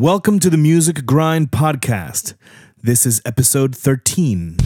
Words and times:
Welcome 0.00 0.38
to 0.40 0.48
the 0.48 0.56
Music 0.56 1.04
Grind 1.04 1.50
Podcast. 1.50 2.34
This 2.80 3.04
is 3.04 3.20
episode 3.26 3.74
13. 3.74 4.56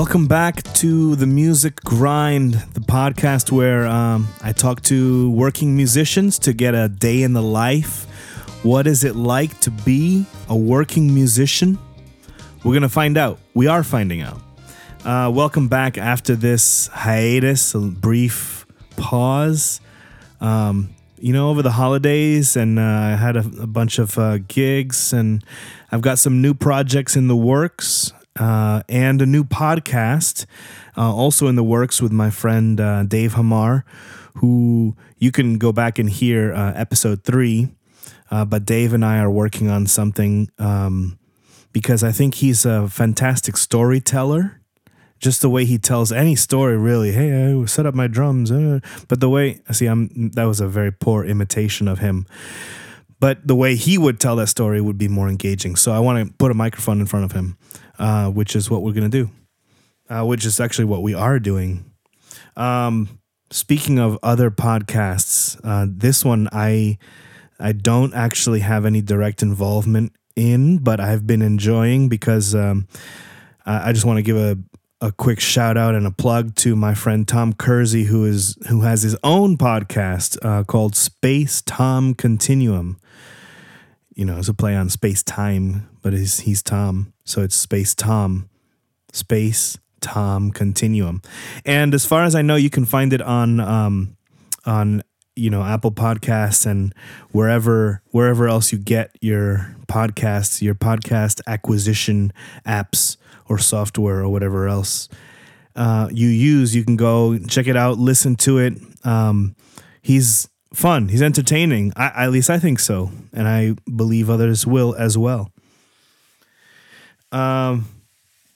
Welcome 0.00 0.28
back 0.28 0.62
to 0.76 1.14
the 1.14 1.26
Music 1.26 1.76
Grind, 1.84 2.54
the 2.54 2.80
podcast 2.80 3.52
where 3.52 3.86
um, 3.86 4.28
I 4.42 4.52
talk 4.52 4.80
to 4.84 5.30
working 5.30 5.76
musicians 5.76 6.38
to 6.38 6.54
get 6.54 6.74
a 6.74 6.88
day 6.88 7.22
in 7.22 7.34
the 7.34 7.42
life. 7.42 8.06
What 8.64 8.86
is 8.86 9.04
it 9.04 9.14
like 9.14 9.60
to 9.60 9.70
be 9.70 10.24
a 10.48 10.56
working 10.56 11.14
musician? 11.14 11.78
We're 12.64 12.72
going 12.72 12.80
to 12.80 12.88
find 12.88 13.18
out. 13.18 13.40
We 13.52 13.66
are 13.66 13.84
finding 13.84 14.22
out. 14.22 14.40
Uh, 15.04 15.30
welcome 15.34 15.68
back 15.68 15.98
after 15.98 16.34
this 16.34 16.86
hiatus, 16.86 17.74
a 17.74 17.80
brief 17.80 18.64
pause. 18.96 19.82
Um, 20.40 20.94
you 21.18 21.34
know, 21.34 21.50
over 21.50 21.60
the 21.60 21.72
holidays, 21.72 22.56
and 22.56 22.78
uh, 22.78 22.82
I 22.82 23.16
had 23.16 23.36
a, 23.36 23.44
a 23.60 23.66
bunch 23.66 23.98
of 23.98 24.16
uh, 24.16 24.38
gigs, 24.48 25.12
and 25.12 25.44
I've 25.92 26.00
got 26.00 26.18
some 26.18 26.40
new 26.40 26.54
projects 26.54 27.16
in 27.16 27.28
the 27.28 27.36
works 27.36 28.14
uh, 28.38 28.82
and 28.88 29.20
a 29.20 29.26
new 29.26 29.44
podcast 29.44 30.46
uh, 30.96 31.12
also 31.12 31.46
in 31.46 31.56
the 31.56 31.64
works 31.64 32.00
with 32.00 32.12
my 32.12 32.30
friend 32.30 32.80
uh, 32.80 33.02
Dave 33.04 33.34
Hamar, 33.34 33.84
who 34.36 34.96
you 35.18 35.32
can 35.32 35.58
go 35.58 35.72
back 35.72 35.98
and 35.98 36.08
hear 36.08 36.52
uh, 36.52 36.72
episode 36.74 37.24
three. 37.24 37.68
Uh, 38.30 38.44
but 38.44 38.64
Dave 38.64 38.94
and 38.94 39.04
I 39.04 39.18
are 39.18 39.30
working 39.30 39.68
on 39.68 39.86
something 39.86 40.48
um, 40.58 41.18
because 41.72 42.04
I 42.04 42.12
think 42.12 42.36
he's 42.36 42.64
a 42.64 42.88
fantastic 42.88 43.56
storyteller. 43.56 44.60
Just 45.18 45.42
the 45.42 45.50
way 45.50 45.66
he 45.66 45.76
tells 45.76 46.12
any 46.12 46.34
story, 46.34 46.78
really. 46.78 47.12
Hey, 47.12 47.52
I 47.52 47.64
set 47.66 47.84
up 47.84 47.94
my 47.94 48.06
drums, 48.06 48.50
uh, 48.50 48.80
but 49.08 49.20
the 49.20 49.28
way 49.28 49.60
see, 49.70 49.84
I'm 49.84 50.30
that 50.30 50.44
was 50.44 50.60
a 50.60 50.68
very 50.68 50.92
poor 50.92 51.24
imitation 51.24 51.88
of 51.88 51.98
him 51.98 52.26
but 53.20 53.46
the 53.46 53.54
way 53.54 53.76
he 53.76 53.98
would 53.98 54.18
tell 54.18 54.34
that 54.36 54.48
story 54.48 54.80
would 54.80 54.96
be 54.96 55.06
more 55.06 55.28
engaging. 55.28 55.76
So 55.76 55.92
I 55.92 55.98
want 55.98 56.26
to 56.26 56.34
put 56.38 56.50
a 56.50 56.54
microphone 56.54 57.00
in 57.00 57.06
front 57.06 57.26
of 57.26 57.32
him 57.32 57.58
uh, 58.00 58.30
which 58.30 58.56
is 58.56 58.70
what 58.70 58.82
we're 58.82 58.92
going 58.92 59.08
to 59.08 59.24
do, 59.24 59.30
uh, 60.08 60.24
which 60.24 60.44
is 60.44 60.58
actually 60.58 60.86
what 60.86 61.02
we 61.02 61.14
are 61.14 61.38
doing. 61.38 61.84
Um, 62.56 63.20
speaking 63.50 63.98
of 63.98 64.18
other 64.22 64.50
podcasts, 64.50 65.60
uh, 65.62 65.86
this 65.88 66.24
one 66.24 66.48
I 66.50 66.98
I 67.60 67.72
don't 67.72 68.14
actually 68.14 68.60
have 68.60 68.86
any 68.86 69.02
direct 69.02 69.42
involvement 69.42 70.12
in, 70.34 70.78
but 70.78 70.98
I've 70.98 71.26
been 71.26 71.42
enjoying 71.42 72.08
because 72.08 72.54
um, 72.54 72.88
I 73.66 73.92
just 73.92 74.06
want 74.06 74.16
to 74.16 74.22
give 74.22 74.36
a 74.36 74.58
a 75.02 75.12
quick 75.12 75.40
shout 75.40 75.78
out 75.78 75.94
and 75.94 76.06
a 76.06 76.10
plug 76.10 76.54
to 76.54 76.76
my 76.76 76.94
friend 76.94 77.26
Tom 77.26 77.52
Kersey, 77.52 78.04
who 78.04 78.24
is 78.24 78.56
who 78.68 78.82
has 78.82 79.02
his 79.02 79.16
own 79.22 79.56
podcast 79.56 80.38
uh, 80.42 80.64
called 80.64 80.94
Space 80.94 81.62
Tom 81.62 82.14
Continuum. 82.14 82.98
You 84.14 84.24
know, 84.24 84.38
it's 84.38 84.48
a 84.48 84.54
play 84.54 84.74
on 84.74 84.88
space 84.88 85.22
time, 85.22 85.88
but 86.02 86.12
he's 86.12 86.40
he's 86.40 86.62
Tom. 86.62 87.12
So 87.24 87.42
it's 87.42 87.54
Space 87.54 87.94
Tom, 87.94 88.48
Space 89.12 89.78
Tom 90.00 90.50
Continuum. 90.50 91.22
And 91.64 91.94
as 91.94 92.04
far 92.04 92.24
as 92.24 92.34
I 92.34 92.42
know, 92.42 92.56
you 92.56 92.70
can 92.70 92.84
find 92.84 93.12
it 93.12 93.22
on 93.22 93.60
um, 93.60 94.16
on 94.66 95.02
you 95.36 95.50
know 95.50 95.62
Apple 95.62 95.92
Podcasts 95.92 96.66
and 96.66 96.94
wherever 97.30 98.02
wherever 98.10 98.48
else 98.48 98.72
you 98.72 98.78
get 98.78 99.16
your 99.20 99.74
podcasts, 99.86 100.60
your 100.60 100.74
podcast 100.74 101.40
acquisition 101.46 102.32
apps 102.66 103.16
or 103.48 103.58
software 103.58 104.20
or 104.20 104.28
whatever 104.28 104.68
else 104.68 105.08
uh, 105.76 106.08
you 106.12 106.28
use. 106.28 106.74
You 106.74 106.84
can 106.84 106.96
go 106.96 107.38
check 107.38 107.66
it 107.66 107.76
out, 107.76 107.98
listen 107.98 108.36
to 108.36 108.58
it. 108.58 108.74
Um, 109.04 109.56
he's 110.02 110.48
fun. 110.72 111.08
He's 111.08 111.22
entertaining. 111.22 111.92
I, 111.96 112.24
at 112.24 112.30
least 112.30 112.50
I 112.50 112.58
think 112.58 112.80
so, 112.80 113.10
and 113.32 113.48
I 113.48 113.74
believe 113.94 114.30
others 114.30 114.66
will 114.66 114.94
as 114.94 115.16
well. 115.18 115.50
Um, 117.32 117.86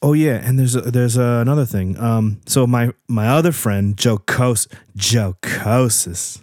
oh 0.02 0.12
yeah, 0.12 0.34
and 0.34 0.58
there's 0.58 0.74
a, 0.74 0.80
there's 0.82 1.16
a, 1.16 1.40
another 1.40 1.64
thing. 1.64 1.98
Um, 1.98 2.40
so 2.46 2.66
my 2.66 2.92
my 3.08 3.28
other 3.28 3.52
friend 3.52 3.96
Joe 3.96 4.18
Kos 4.18 4.66
Joe 4.96 5.36
Kosis, 5.42 6.42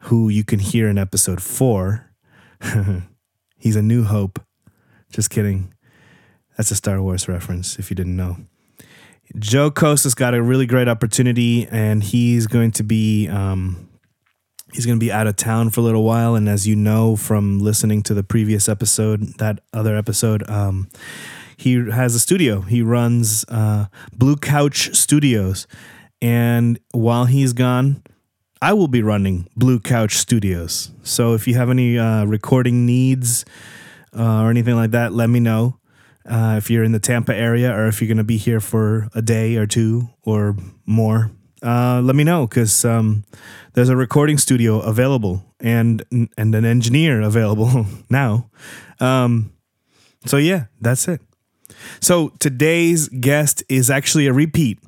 who 0.00 0.28
you 0.28 0.44
can 0.44 0.58
hear 0.58 0.88
in 0.88 0.98
episode 0.98 1.42
four. 1.42 2.10
He's 3.58 3.76
a 3.76 3.82
New 3.82 4.04
Hope. 4.04 4.40
Just 5.12 5.30
kidding. 5.30 5.72
That's 6.56 6.70
a 6.70 6.76
Star 6.76 7.00
Wars 7.02 7.28
reference. 7.28 7.78
If 7.78 7.90
you 7.90 7.96
didn't 7.96 8.16
know. 8.16 8.36
Joe 9.38 9.70
Kosis 9.70 10.14
got 10.14 10.34
a 10.34 10.42
really 10.42 10.66
great 10.66 10.88
opportunity, 10.88 11.66
and 11.70 12.02
he's 12.02 12.46
going 12.46 12.70
to 12.72 12.82
be 12.82 13.28
um, 13.28 13.88
he's 14.72 14.86
going 14.86 14.98
to 14.98 15.04
be 15.04 15.12
out 15.12 15.26
of 15.26 15.36
town 15.36 15.70
for 15.70 15.80
a 15.80 15.84
little 15.84 16.04
while. 16.04 16.34
And 16.34 16.48
as 16.48 16.66
you 16.66 16.76
know 16.76 17.16
from 17.16 17.58
listening 17.58 18.02
to 18.04 18.14
the 18.14 18.22
previous 18.22 18.68
episode, 18.68 19.38
that 19.38 19.60
other 19.72 19.96
episode, 19.96 20.48
um, 20.48 20.88
he 21.56 21.74
has 21.90 22.14
a 22.14 22.18
studio. 22.18 22.62
He 22.62 22.82
runs 22.82 23.44
uh, 23.48 23.86
Blue 24.12 24.36
Couch 24.36 24.94
Studios. 24.94 25.66
And 26.20 26.78
while 26.92 27.26
he's 27.26 27.52
gone, 27.52 28.02
I 28.60 28.72
will 28.72 28.88
be 28.88 29.02
running 29.02 29.48
Blue 29.56 29.80
Couch 29.80 30.16
Studios. 30.16 30.92
So 31.02 31.34
if 31.34 31.46
you 31.46 31.54
have 31.54 31.70
any 31.70 31.98
uh, 31.98 32.24
recording 32.24 32.86
needs 32.86 33.44
uh, 34.16 34.42
or 34.42 34.50
anything 34.50 34.76
like 34.76 34.92
that, 34.92 35.12
let 35.12 35.28
me 35.28 35.40
know. 35.40 35.78
Uh, 36.24 36.54
if 36.56 36.70
you're 36.70 36.84
in 36.84 36.92
the 36.92 37.00
Tampa 37.00 37.34
area 37.34 37.76
or 37.76 37.88
if 37.88 38.00
you're 38.00 38.06
going 38.06 38.18
to 38.18 38.24
be 38.24 38.36
here 38.36 38.60
for 38.60 39.08
a 39.14 39.20
day 39.20 39.56
or 39.56 39.66
two 39.66 40.08
or 40.22 40.54
more, 40.86 41.32
uh, 41.62 42.00
let 42.02 42.16
me 42.16 42.24
know 42.24 42.46
because 42.46 42.84
um, 42.84 43.24
there's 43.74 43.88
a 43.88 43.96
recording 43.96 44.38
studio 44.38 44.80
available 44.80 45.44
and 45.60 46.04
and 46.10 46.54
an 46.54 46.64
engineer 46.64 47.20
available 47.20 47.86
now. 48.10 48.50
Um, 49.00 49.52
so 50.26 50.36
yeah, 50.36 50.66
that's 50.80 51.08
it. 51.08 51.20
So 52.00 52.28
today's 52.38 53.08
guest 53.08 53.62
is 53.68 53.90
actually 53.90 54.26
a 54.26 54.32
repeat. 54.32 54.78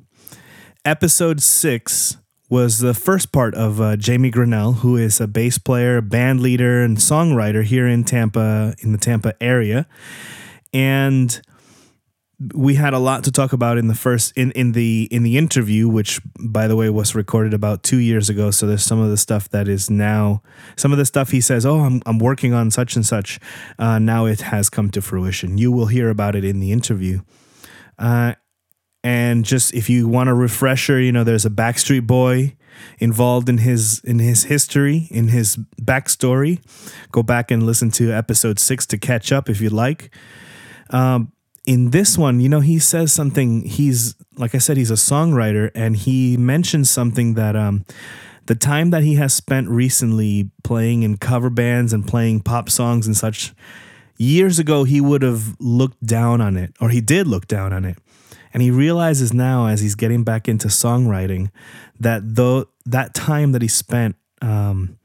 Episode 0.83 1.41
six 1.41 2.17
was 2.49 2.77
the 2.77 2.93
first 2.93 3.31
part 3.31 3.55
of 3.55 3.81
uh, 3.81 3.95
Jaymee 3.95 4.31
Granell, 4.31 4.77
who 4.77 4.97
is 4.97 5.19
a 5.19 5.27
bass 5.27 5.57
player, 5.57 5.99
band 5.99 6.41
leader, 6.41 6.83
and 6.83 6.97
songwriter 6.97 7.63
here 7.63 7.87
in 7.87 8.03
Tampa, 8.03 8.75
in 8.79 8.91
the 8.91 8.97
Tampa 8.97 9.33
area. 9.41 9.87
And 10.71 11.41
we 12.53 12.75
had 12.75 12.93
a 12.93 12.99
lot 12.99 13.23
to 13.23 13.31
talk 13.31 13.53
about 13.53 13.77
in 13.77 13.87
the 13.87 13.95
first 13.95 14.35
in, 14.35 14.51
in 14.51 14.73
the 14.73 15.07
in 15.11 15.23
the 15.23 15.37
interview 15.37 15.87
which 15.87 16.19
by 16.39 16.67
the 16.67 16.75
way 16.75 16.89
was 16.89 17.15
recorded 17.15 17.53
about 17.53 17.83
two 17.83 17.97
years 17.97 18.29
ago. 18.29 18.51
So 18.51 18.67
there's 18.67 18.83
some 18.83 18.99
of 18.99 19.09
the 19.09 19.17
stuff 19.17 19.49
that 19.49 19.67
is 19.67 19.89
now 19.89 20.41
some 20.75 20.91
of 20.91 20.97
the 20.97 21.05
stuff 21.05 21.31
he 21.31 21.41
says 21.41 21.65
oh 21.65 21.81
i'm, 21.81 22.01
I'm 22.05 22.19
working 22.19 22.53
on 22.53 22.71
such 22.71 22.95
and 22.95 23.05
such. 23.05 23.39
Uh, 23.79 23.99
now 23.99 24.25
it 24.25 24.41
has 24.41 24.69
come 24.69 24.91
to 24.91 25.01
fruition. 25.01 25.57
You 25.57 25.71
will 25.71 25.87
hear 25.87 26.09
about 26.09 26.35
it 26.35 26.43
in 26.43 26.59
the 26.59 26.71
interview. 26.71 27.21
Uh, 27.97 28.33
and 29.03 29.45
just 29.45 29.73
if 29.73 29.89
you 29.89 30.07
want 30.07 30.29
a 30.29 30.33
refresher 30.33 30.99
you 30.99 31.11
know 31.11 31.23
there's 31.23 31.45
a 31.45 31.49
backstreet 31.49 32.05
boy 32.05 32.55
involved 32.99 33.47
in 33.47 33.59
his 33.59 34.01
in 34.03 34.19
his 34.19 34.45
history 34.45 35.07
in 35.09 35.29
his 35.29 35.57
backstory. 35.81 36.59
Go 37.11 37.23
back 37.23 37.49
and 37.49 37.63
listen 37.63 37.91
to 37.91 38.11
episode 38.11 38.59
six 38.59 38.85
to 38.87 38.97
catch 38.97 39.31
up 39.31 39.49
if 39.49 39.61
you'd 39.61 39.71
like. 39.71 40.13
Um, 40.89 41.31
in 41.65 41.91
this 41.91 42.17
one, 42.17 42.39
you 42.39 42.49
know, 42.49 42.59
he 42.59 42.79
says 42.79 43.11
something. 43.11 43.63
He's 43.63 44.15
like 44.37 44.53
I 44.53 44.59
said, 44.59 44.77
he's 44.77 44.91
a 44.91 44.95
songwriter, 44.95 45.71
and 45.73 45.95
he 45.95 46.37
mentions 46.37 46.89
something 46.89 47.33
that 47.35 47.55
um, 47.55 47.85
the 48.45 48.55
time 48.55 48.91
that 48.91 49.03
he 49.03 49.15
has 49.15 49.33
spent 49.33 49.69
recently 49.69 50.51
playing 50.63 51.03
in 51.03 51.17
cover 51.17 51.49
bands 51.49 51.93
and 51.93 52.07
playing 52.07 52.41
pop 52.41 52.69
songs 52.69 53.07
and 53.07 53.15
such. 53.15 53.53
Years 54.17 54.59
ago, 54.59 54.85
he 54.85 55.01
would 55.01 55.23
have 55.23 55.59
looked 55.59 56.01
down 56.05 56.39
on 56.39 56.55
it, 56.55 56.73
or 56.79 56.89
he 56.89 57.01
did 57.01 57.27
look 57.27 57.47
down 57.47 57.73
on 57.73 57.83
it, 57.83 57.97
and 58.53 58.63
he 58.63 58.71
realizes 58.71 59.33
now, 59.33 59.67
as 59.67 59.81
he's 59.81 59.95
getting 59.95 60.23
back 60.23 60.47
into 60.47 60.69
songwriting, 60.69 61.51
that 61.99 62.21
though 62.23 62.67
that 62.85 63.13
time 63.13 63.51
that 63.51 63.61
he 63.61 63.67
spent 63.67 64.15
um, 64.41 64.97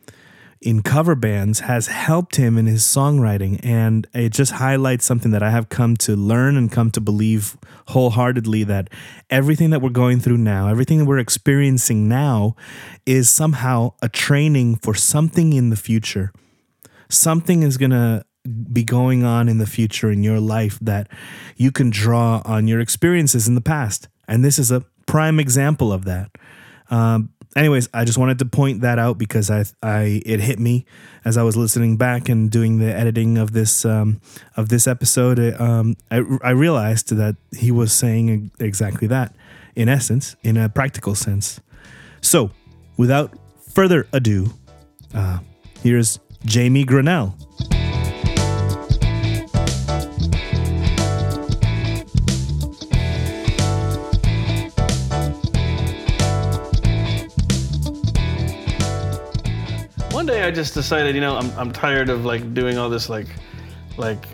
in 0.60 0.82
cover 0.82 1.14
bands 1.14 1.60
has 1.60 1.86
helped 1.86 2.36
him 2.36 2.58
in 2.58 2.66
his 2.66 2.82
songwriting. 2.82 3.58
And 3.62 4.06
it 4.12 4.30
just 4.30 4.52
highlights 4.52 5.06
something 5.06 5.30
that 5.30 5.42
I 5.42 5.50
have 5.50 5.70
come 5.70 5.96
to 5.98 6.14
learn 6.14 6.56
and 6.56 6.70
come 6.70 6.90
to 6.92 7.00
believe 7.00 7.56
wholeheartedly 7.88 8.64
that 8.64 8.90
everything 9.30 9.70
that 9.70 9.80
we're 9.80 9.88
going 9.88 10.20
through 10.20 10.36
now, 10.36 10.68
everything 10.68 10.98
that 10.98 11.06
we're 11.06 11.18
experiencing 11.18 12.08
now, 12.08 12.56
is 13.06 13.30
somehow 13.30 13.94
a 14.02 14.08
training 14.08 14.76
for 14.76 14.94
something 14.94 15.54
in 15.54 15.70
the 15.70 15.76
future. 15.76 16.30
Something 17.08 17.62
is 17.62 17.78
going 17.78 17.90
to 17.90 18.24
be 18.72 18.84
going 18.84 19.24
on 19.24 19.48
in 19.48 19.58
the 19.58 19.66
future 19.66 20.10
in 20.10 20.22
your 20.22 20.40
life 20.40 20.78
that 20.80 21.08
you 21.56 21.72
can 21.72 21.90
draw 21.90 22.42
on 22.44 22.68
your 22.68 22.80
experiences 22.80 23.48
in 23.48 23.54
the 23.54 23.60
past. 23.60 24.08
And 24.28 24.44
this 24.44 24.58
is 24.58 24.70
a 24.70 24.84
prime 25.06 25.40
example 25.40 25.92
of 25.92 26.04
that. 26.04 26.30
Um, 26.90 27.30
anyways, 27.56 27.88
I 27.92 28.04
just 28.04 28.18
wanted 28.18 28.38
to 28.40 28.44
point 28.44 28.80
that 28.82 28.98
out 28.98 29.18
because 29.18 29.50
I, 29.50 29.64
I, 29.82 30.22
it 30.24 30.40
hit 30.40 30.58
me 30.58 30.84
as 31.24 31.36
I 31.36 31.42
was 31.42 31.56
listening 31.56 31.96
back 31.96 32.28
and 32.28 32.50
doing 32.50 32.78
the 32.78 32.92
editing 32.92 33.38
of 33.38 33.52
this, 33.52 33.84
um, 33.84 34.20
of 34.56 34.68
this 34.68 34.86
episode. 34.86 35.38
It, 35.38 35.60
um, 35.60 35.96
I, 36.10 36.22
I 36.42 36.50
realized 36.50 37.14
that 37.14 37.36
he 37.56 37.70
was 37.70 37.92
saying 37.92 38.50
exactly 38.58 39.08
that, 39.08 39.34
in 39.74 39.88
essence, 39.88 40.36
in 40.42 40.56
a 40.56 40.68
practical 40.68 41.14
sense. 41.14 41.60
So, 42.20 42.50
without 42.96 43.36
further 43.74 44.06
ado, 44.12 44.52
uh, 45.14 45.38
here's 45.82 46.18
Jaymee 46.44 46.84
Granell. 46.84 47.79
Day 60.30 60.44
I 60.44 60.50
just 60.50 60.74
decided, 60.74 61.14
you 61.14 61.20
know, 61.20 61.36
I'm, 61.36 61.50
I'm 61.58 61.72
tired 61.72 62.08
of 62.08 62.24
like 62.24 62.54
doing 62.54 62.78
all 62.78 62.88
this 62.88 63.08
like 63.08 63.26
like 63.96 64.24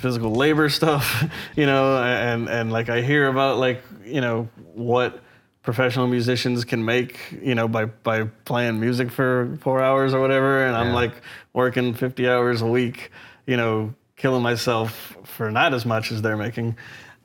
physical 0.00 0.34
labor 0.34 0.68
stuff, 0.80 1.24
you 1.56 1.66
know, 1.66 2.02
and 2.02 2.48
and 2.48 2.72
like 2.72 2.88
I 2.88 3.00
hear 3.00 3.28
about 3.28 3.58
like, 3.58 3.82
you 4.04 4.20
know, 4.20 4.48
what 4.74 5.20
professional 5.62 6.06
musicians 6.06 6.64
can 6.64 6.84
make, 6.84 7.18
you 7.40 7.54
know, 7.54 7.66
by 7.68 7.86
by 7.86 8.24
playing 8.44 8.78
music 8.80 9.10
for 9.10 9.56
4 9.62 9.82
hours 9.82 10.14
or 10.14 10.20
whatever 10.20 10.66
and 10.66 10.76
I'm 10.76 10.92
like 10.92 11.14
working 11.52 11.94
50 11.94 12.28
hours 12.28 12.62
a 12.62 12.66
week, 12.66 13.10
you 13.46 13.56
know, 13.56 13.94
killing 14.16 14.42
myself 14.42 15.16
for 15.24 15.50
not 15.50 15.72
as 15.72 15.86
much 15.86 16.12
as 16.12 16.20
they're 16.20 16.36
making. 16.36 16.76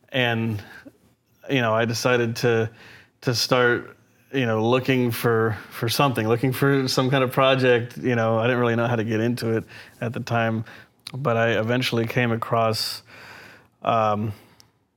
And 0.10 0.64
you 1.50 1.62
know, 1.62 1.74
I 1.74 1.86
decided 1.86 2.36
to 2.38 2.70
to 3.22 3.34
start, 3.34 3.97
you 4.38 4.46
know, 4.46 4.68
looking 4.70 5.12
for 5.12 5.58
for 5.72 5.90
something, 5.90 6.28
looking 6.28 6.54
for 6.54 6.88
some 6.88 7.10
kind 7.10 7.24
of 7.24 7.32
project. 7.32 7.98
You 7.98 8.16
know, 8.16 8.38
I 8.38 8.44
didn't 8.44 8.60
really 8.60 8.76
know 8.76 8.88
how 8.88 8.96
to 8.96 9.04
get 9.04 9.20
into 9.20 9.58
it 9.58 9.64
at 10.00 10.14
the 10.14 10.20
time, 10.20 10.64
but 11.14 11.36
I 11.38 11.60
eventually 11.60 12.06
came 12.06 12.32
across 12.32 13.02
um, 13.82 14.34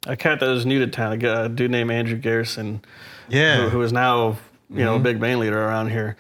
a 0.06 0.16
cat 0.16 0.40
that 0.40 0.46
was 0.48 0.66
new 0.66 0.78
to 0.80 0.86
town, 0.86 1.22
a 1.24 1.48
dude 1.48 1.70
named 1.70 1.90
Andrew 1.90 2.16
Garrison, 2.18 2.82
Yeah. 3.28 3.62
who, 3.64 3.68
who 3.70 3.82
is 3.82 3.92
now 3.92 4.36
you 4.68 4.84
know 4.84 4.96
a 4.96 5.00
big 5.00 5.18
band 5.20 5.40
leader 5.40 5.60
around 5.60 5.90
here. 5.90 6.16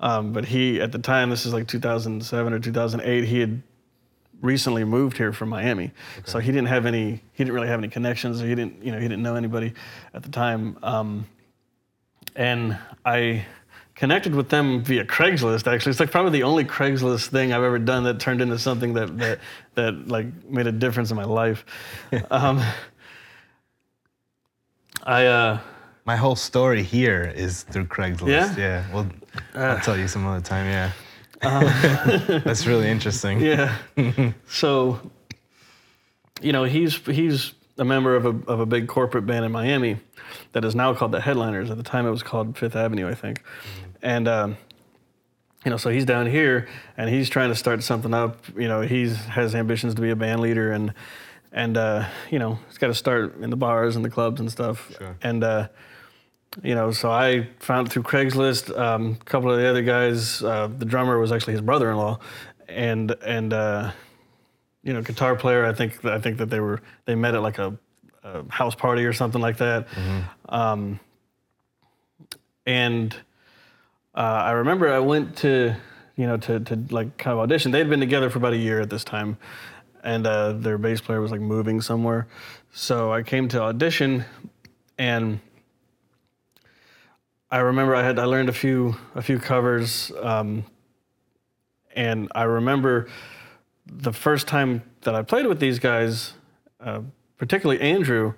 Um, 0.00 0.32
but 0.32 0.44
he, 0.44 0.80
at 0.80 0.92
the 0.92 0.98
time, 0.98 1.30
this 1.30 1.46
is 1.46 1.52
like 1.54 1.66
2007 1.66 2.52
or 2.52 2.58
2008, 2.58 3.24
he 3.24 3.40
had 3.40 3.62
recently 4.42 4.84
moved 4.84 5.16
here 5.16 5.32
from 5.32 5.48
Miami, 5.48 5.92
so 6.24 6.38
he 6.38 6.52
didn't 6.52 6.66
have 6.68 6.84
any. 6.84 7.22
He 7.32 7.44
didn't 7.44 7.54
really 7.54 7.68
have 7.68 7.78
any 7.78 7.88
connections. 7.88 8.42
Or 8.42 8.46
he 8.46 8.54
didn't, 8.54 8.82
you 8.84 8.92
know, 8.92 8.98
he 8.98 9.04
didn't 9.08 9.22
know 9.22 9.36
anybody 9.36 9.72
at 10.12 10.22
the 10.22 10.28
time. 10.28 10.76
Um, 10.82 11.26
and 12.36 12.78
I 13.04 13.44
connected 13.94 14.34
with 14.34 14.48
them 14.48 14.82
via 14.82 15.04
Craigslist. 15.04 15.72
Actually, 15.72 15.90
it's 15.90 16.00
like 16.00 16.10
probably 16.10 16.32
the 16.32 16.42
only 16.42 16.64
Craigslist 16.64 17.28
thing 17.28 17.52
I've 17.52 17.62
ever 17.62 17.78
done 17.78 18.04
that 18.04 18.20
turned 18.20 18.40
into 18.40 18.58
something 18.58 18.94
that 18.94 19.16
that 19.18 19.38
that 19.74 20.08
like 20.08 20.26
made 20.48 20.66
a 20.66 20.72
difference 20.72 21.10
in 21.10 21.16
my 21.16 21.24
life. 21.24 21.64
um, 22.30 22.62
I 25.04 25.26
uh, 25.26 25.58
My 26.04 26.16
whole 26.16 26.36
story 26.36 26.82
here 26.82 27.32
is 27.34 27.62
through 27.64 27.86
Craigslist. 27.86 28.28
Yeah? 28.28 28.54
Yeah. 28.56 28.84
Well, 28.92 29.06
I'll 29.54 29.80
tell 29.80 29.98
you 29.98 30.08
some 30.08 30.26
other 30.26 30.40
time. 30.40 30.66
Yeah. 30.66 30.90
That's 32.44 32.66
really 32.66 32.88
interesting. 32.88 33.40
yeah. 33.40 33.76
so, 34.48 34.98
you 36.40 36.52
know, 36.52 36.64
he's 36.64 36.96
he's 37.06 37.52
a 37.78 37.84
member 37.84 38.14
of 38.14 38.26
a 38.26 38.50
of 38.50 38.60
a 38.60 38.66
big 38.66 38.88
corporate 38.88 39.26
band 39.26 39.44
in 39.44 39.52
Miami 39.52 39.98
that 40.52 40.64
is 40.64 40.74
now 40.74 40.94
called 40.94 41.12
the 41.12 41.20
Headliners. 41.20 41.70
At 41.70 41.76
the 41.76 41.82
time, 41.82 42.06
it 42.06 42.10
was 42.10 42.22
called 42.22 42.56
Fifth 42.56 42.76
Avenue, 42.76 43.08
I 43.08 43.14
think. 43.14 43.42
And 44.02 44.28
um, 44.28 44.56
you 45.64 45.70
know, 45.70 45.76
so 45.76 45.90
he's 45.90 46.04
down 46.04 46.26
here 46.26 46.68
and 46.96 47.08
he's 47.08 47.28
trying 47.28 47.48
to 47.48 47.54
start 47.54 47.82
something 47.82 48.14
up. 48.14 48.36
You 48.56 48.68
know, 48.68 48.82
he's 48.82 49.16
has 49.26 49.54
ambitions 49.54 49.94
to 49.94 50.02
be 50.02 50.10
a 50.10 50.16
band 50.16 50.40
leader 50.40 50.72
and 50.72 50.92
and 51.52 51.76
uh, 51.76 52.08
you 52.30 52.38
know, 52.38 52.58
he's 52.68 52.78
got 52.78 52.88
to 52.88 52.94
start 52.94 53.40
in 53.40 53.50
the 53.50 53.56
bars 53.56 53.96
and 53.96 54.04
the 54.04 54.10
clubs 54.10 54.40
and 54.40 54.50
stuff. 54.50 54.92
Sure. 54.98 55.16
And 55.22 55.42
uh, 55.42 55.68
you 56.62 56.74
know, 56.74 56.92
so 56.92 57.10
I 57.10 57.48
found 57.58 57.90
through 57.90 58.02
Craigslist. 58.02 58.76
Um, 58.78 59.18
a 59.20 59.24
couple 59.24 59.50
of 59.50 59.58
the 59.58 59.66
other 59.66 59.82
guys, 59.82 60.42
uh, 60.42 60.68
the 60.68 60.84
drummer 60.84 61.18
was 61.18 61.32
actually 61.32 61.54
his 61.54 61.62
brother-in-law, 61.62 62.18
and 62.68 63.10
and 63.24 63.52
uh, 63.52 63.92
you 64.84 64.92
know, 64.92 65.02
guitar 65.02 65.34
player. 65.34 65.64
I 65.64 65.72
think 65.72 66.04
I 66.04 66.20
think 66.20 66.38
that 66.38 66.50
they 66.50 66.60
were 66.60 66.80
they 67.06 67.14
met 67.14 67.34
at 67.34 67.42
like 67.42 67.58
a, 67.58 67.76
a 68.22 68.44
house 68.50 68.74
party 68.74 69.04
or 69.04 69.12
something 69.12 69.40
like 69.40 69.56
that. 69.56 69.88
Um, 70.48 71.00
and 72.66 73.14
uh, 74.14 74.18
I 74.18 74.50
remember 74.52 74.92
I 74.92 74.98
went 75.00 75.36
to 75.38 75.74
you 76.16 76.26
know 76.26 76.36
to 76.36 76.60
to 76.60 76.76
like 76.90 77.16
kind 77.16 77.32
of 77.32 77.40
audition. 77.40 77.72
They'd 77.72 77.88
been 77.88 78.00
together 78.00 78.30
for 78.30 78.38
about 78.38 78.52
a 78.52 78.58
year 78.58 78.80
at 78.80 78.90
this 78.90 79.04
time, 79.04 79.38
and 80.02 80.26
uh, 80.26 80.52
their 80.52 80.78
bass 80.78 81.00
player 81.00 81.20
was 81.20 81.32
like 81.32 81.40
moving 81.40 81.80
somewhere. 81.80 82.28
So 82.72 83.12
I 83.12 83.22
came 83.22 83.48
to 83.48 83.62
audition, 83.62 84.24
and 84.98 85.40
I 87.50 87.58
remember 87.58 87.94
I 87.94 88.02
had 88.02 88.18
I 88.18 88.24
learned 88.24 88.50
a 88.50 88.52
few 88.52 88.96
a 89.14 89.22
few 89.22 89.38
covers, 89.38 90.12
um, 90.22 90.64
and 91.94 92.30
I 92.34 92.42
remember 92.42 93.08
the 93.86 94.12
first 94.12 94.46
time 94.46 94.82
that 95.02 95.14
I 95.14 95.22
played 95.22 95.46
with 95.46 95.60
these 95.60 95.78
guys, 95.78 96.34
uh, 96.80 97.00
particularly 97.38 97.80
Andrew. 97.80 98.34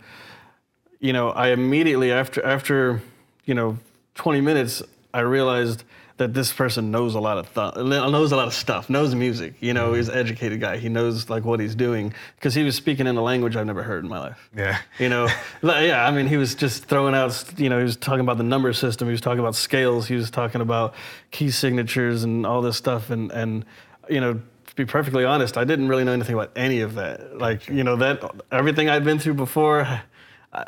You 0.98 1.12
know, 1.12 1.30
I 1.30 1.48
immediately 1.48 2.10
after 2.10 2.44
after 2.44 3.02
you 3.44 3.54
know 3.54 3.78
20 4.14 4.40
minutes, 4.40 4.82
I 5.12 5.20
realized 5.20 5.84
that 6.18 6.32
this 6.32 6.52
person 6.52 6.90
knows 6.90 7.14
a 7.14 7.20
lot 7.20 7.36
of 7.36 7.52
th- 7.52 7.84
knows 7.84 8.32
a 8.32 8.36
lot 8.36 8.46
of 8.46 8.54
stuff, 8.54 8.88
knows 8.88 9.14
music. 9.14 9.54
You 9.60 9.74
know, 9.74 9.92
he's 9.92 10.08
an 10.08 10.16
educated 10.16 10.60
guy. 10.60 10.78
He 10.78 10.88
knows 10.88 11.28
like 11.28 11.44
what 11.44 11.60
he's 11.60 11.74
doing 11.74 12.14
because 12.36 12.54
he 12.54 12.62
was 12.62 12.74
speaking 12.74 13.06
in 13.06 13.16
a 13.16 13.22
language 13.22 13.54
I've 13.54 13.66
never 13.66 13.82
heard 13.82 14.02
in 14.02 14.08
my 14.08 14.18
life. 14.18 14.50
Yeah. 14.56 14.78
You 14.98 15.10
know, 15.10 15.28
yeah, 15.62 16.06
I 16.06 16.10
mean, 16.10 16.26
he 16.26 16.38
was 16.38 16.54
just 16.54 16.86
throwing 16.86 17.14
out, 17.14 17.44
you 17.58 17.68
know, 17.68 17.76
he 17.78 17.84
was 17.84 17.96
talking 17.96 18.20
about 18.20 18.38
the 18.38 18.44
number 18.44 18.72
system, 18.72 19.08
he 19.08 19.12
was 19.12 19.20
talking 19.20 19.40
about 19.40 19.54
scales, 19.54 20.08
he 20.08 20.14
was 20.14 20.30
talking 20.30 20.62
about 20.62 20.94
key 21.30 21.50
signatures 21.50 22.24
and 22.24 22.46
all 22.46 22.62
this 22.62 22.78
stuff. 22.78 23.10
And, 23.10 23.30
and 23.32 23.66
you 24.08 24.20
know, 24.20 24.40
be 24.76 24.84
perfectly 24.84 25.24
honest, 25.24 25.56
I 25.56 25.64
didn't 25.64 25.88
really 25.88 26.04
know 26.04 26.12
anything 26.12 26.34
about 26.34 26.52
any 26.54 26.80
of 26.82 26.94
that. 26.94 27.38
Like, 27.38 27.66
you 27.68 27.82
know, 27.82 27.96
that 27.96 28.22
everything 28.52 28.88
I'd 28.88 29.04
been 29.04 29.18
through 29.18 29.34
before, 29.34 29.86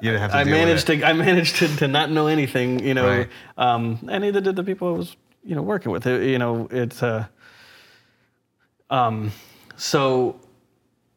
You 0.03 0.11
didn't 0.11 0.21
have 0.21 0.33
to 0.33 0.37
I 0.39 0.45
managed 0.45 0.87
to, 0.89 1.05
I 1.05 1.13
managed 1.13 1.57
to, 1.57 1.77
to 1.77 1.89
not 1.89 2.11
know 2.11 2.27
anything, 2.27 2.81
you 2.85 2.95
know, 2.95 3.07
Right. 3.07 3.29
um, 3.57 3.99
and 4.11 4.23
neither 4.25 4.41
did 4.41 4.57
the 4.57 4.65
people 4.65 4.89
I 4.89 4.99
was, 4.99 5.17
you 5.45 5.55
know, 5.55 5.63
working 5.63 5.93
with. 5.93 6.07
It, 6.07 6.25
you 6.29 6.39
know, 6.39 6.69
it's, 6.71 7.03
uh, 7.03 7.27
um, 8.91 9.33
so 9.77 10.41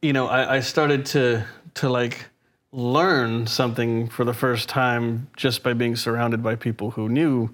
you 0.01 0.13
know, 0.13 0.27
I, 0.27 0.55
I 0.57 0.59
started 0.61 1.05
to 1.07 1.45
to 1.75 1.89
like 1.89 2.25
learn 2.71 3.47
something 3.47 4.07
for 4.09 4.23
the 4.25 4.33
first 4.33 4.67
time 4.69 5.27
just 5.35 5.61
by 5.63 5.73
being 5.73 5.95
surrounded 5.95 6.41
by 6.41 6.55
people 6.55 6.91
who 6.91 7.07
knew 7.09 7.49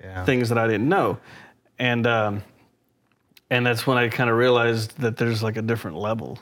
Yeah. 0.00 0.24
things 0.24 0.48
that 0.50 0.58
I 0.58 0.66
didn't 0.66 0.88
know, 0.88 1.18
and 1.78 2.06
um, 2.06 2.42
and 3.50 3.64
that's 3.64 3.86
when 3.86 3.98
I 3.98 4.08
kind 4.08 4.28
of 4.30 4.36
realized 4.36 4.98
that 5.00 5.16
there's 5.16 5.42
like 5.42 5.56
a 5.56 5.62
different 5.62 5.96
level, 5.96 6.38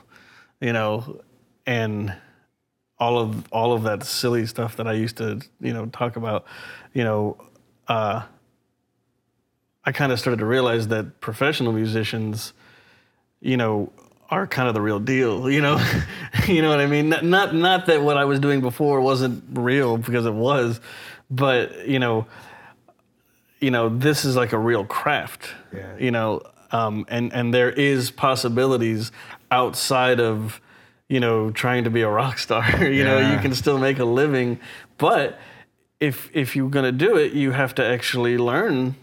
you 0.59 0.73
know, 0.73 1.21
and 1.65 2.13
all 2.99 3.19
of 3.19 3.51
all 3.51 3.73
of 3.73 3.83
that 3.83 4.03
silly 4.03 4.45
stuff 4.45 4.77
that 4.77 4.87
I 4.87 4.93
used 4.93 5.17
to 5.17 5.41
you 5.61 5.73
know 5.73 5.85
talk 5.87 6.15
about, 6.15 6.45
you 6.93 7.03
know, 7.03 7.37
uh, 7.87 8.23
I 9.85 9.91
kind 9.91 10.11
of 10.11 10.19
started 10.19 10.39
to 10.39 10.45
realize 10.45 10.89
that 10.89 11.21
professional 11.21 11.71
musicians, 11.71 12.53
you 13.39 13.55
know, 13.55 13.91
are 14.29 14.45
kind 14.45 14.67
of 14.67 14.73
the 14.73 14.81
real 14.81 14.99
deal. 14.99 15.49
You 15.57 15.61
know, 15.61 15.81
you 16.47 16.61
know 16.61 16.69
what 16.69 16.81
I 16.81 16.87
mean. 16.87 17.09
Not, 17.09 17.23
not 17.23 17.55
not 17.55 17.85
that 17.85 18.01
what 18.01 18.17
I 18.17 18.25
was 18.25 18.39
doing 18.39 18.61
before 18.61 18.99
wasn't 18.99 19.43
real 19.53 19.97
because 19.97 20.25
it 20.25 20.33
was, 20.33 20.81
but 21.29 21.87
you 21.87 21.99
know, 21.99 22.27
you 23.59 23.71
know, 23.71 23.89
this 23.89 24.25
is 24.25 24.35
like 24.35 24.51
a 24.51 24.57
real 24.59 24.85
craft. 24.85 25.49
Yeah. 25.73 25.97
You 25.97 26.11
know, 26.11 26.41
um, 26.71 27.05
and 27.09 27.33
and 27.33 27.53
there 27.53 27.71
is 27.71 28.11
possibilities 28.11 29.11
outside 29.51 30.19
of, 30.19 30.61
you 31.07 31.19
know, 31.19 31.51
trying 31.51 31.83
to 31.85 31.89
be 31.89 32.01
a 32.01 32.09
rock 32.09 32.37
star. 32.37 32.83
you 32.85 33.03
know, 33.03 33.19
you 33.19 33.39
can 33.39 33.53
still 33.53 33.77
make 33.77 33.99
a 33.99 34.05
living, 34.05 34.59
but 34.97 35.39
if 35.99 36.29
if 36.33 36.55
you're 36.55 36.69
gonna 36.69 36.91
do 36.91 37.17
it, 37.17 37.33
you 37.33 37.51
have 37.51 37.73
to 37.75 37.85
actually 37.85 38.37
learn, 38.37 38.95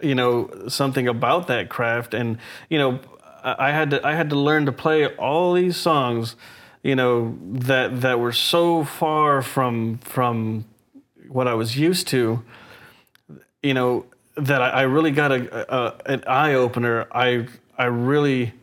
you 0.00 0.14
know, 0.14 0.50
something 0.68 1.08
about 1.08 1.46
that 1.48 1.68
craft. 1.68 2.14
And 2.14 2.38
you 2.68 2.78
know, 2.78 3.00
I 3.44 3.68
I 3.68 3.70
had 3.70 3.90
to 3.90 4.06
I 4.06 4.14
had 4.14 4.30
to 4.30 4.36
learn 4.36 4.66
to 4.66 4.72
play 4.72 5.06
all 5.06 5.54
these 5.54 5.76
songs, 5.76 6.36
you 6.82 6.96
know, 6.96 7.38
that 7.42 8.00
that 8.00 8.18
were 8.18 8.32
so 8.32 8.84
far 8.84 9.42
from 9.42 9.98
from 9.98 10.64
what 11.28 11.48
I 11.48 11.54
was 11.54 11.78
used 11.78 12.08
to 12.08 12.42
you 13.62 13.74
know 13.74 14.06
that 14.36 14.62
I, 14.62 14.68
I 14.70 14.82
really 14.82 15.10
got 15.10 15.32
a, 15.32 15.74
a 15.74 15.94
an 16.06 16.24
eye 16.26 16.54
opener. 16.54 17.06
I 17.12 17.46
I 17.76 17.84
really 17.84 18.54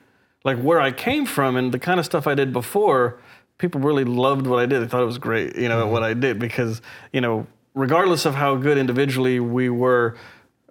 like 0.44 0.58
where 0.60 0.80
I 0.80 0.92
came 0.92 1.26
from 1.26 1.56
and 1.56 1.72
the 1.72 1.80
kind 1.80 2.00
of 2.00 2.06
stuff 2.06 2.28
I 2.28 2.36
did 2.36 2.54
before. 2.54 3.20
People 3.58 3.82
really 3.82 4.06
loved 4.06 4.48
what 4.48 4.60
I 4.60 4.66
did. 4.66 4.82
They 4.82 4.88
thought 4.88 5.02
it 5.02 5.06
was 5.06 5.18
great, 5.18 5.56
you 5.58 5.68
know, 5.68 5.84
mm-hmm. 5.84 5.92
what 5.92 6.04
I 6.04 6.14
did 6.14 6.40
because 6.40 6.82
you 7.12 7.22
know 7.22 7.46
regardless 7.76 8.26
of 8.26 8.36
how 8.36 8.56
good 8.56 8.78
individually 8.78 9.40
we 9.40 9.70
were 9.70 10.18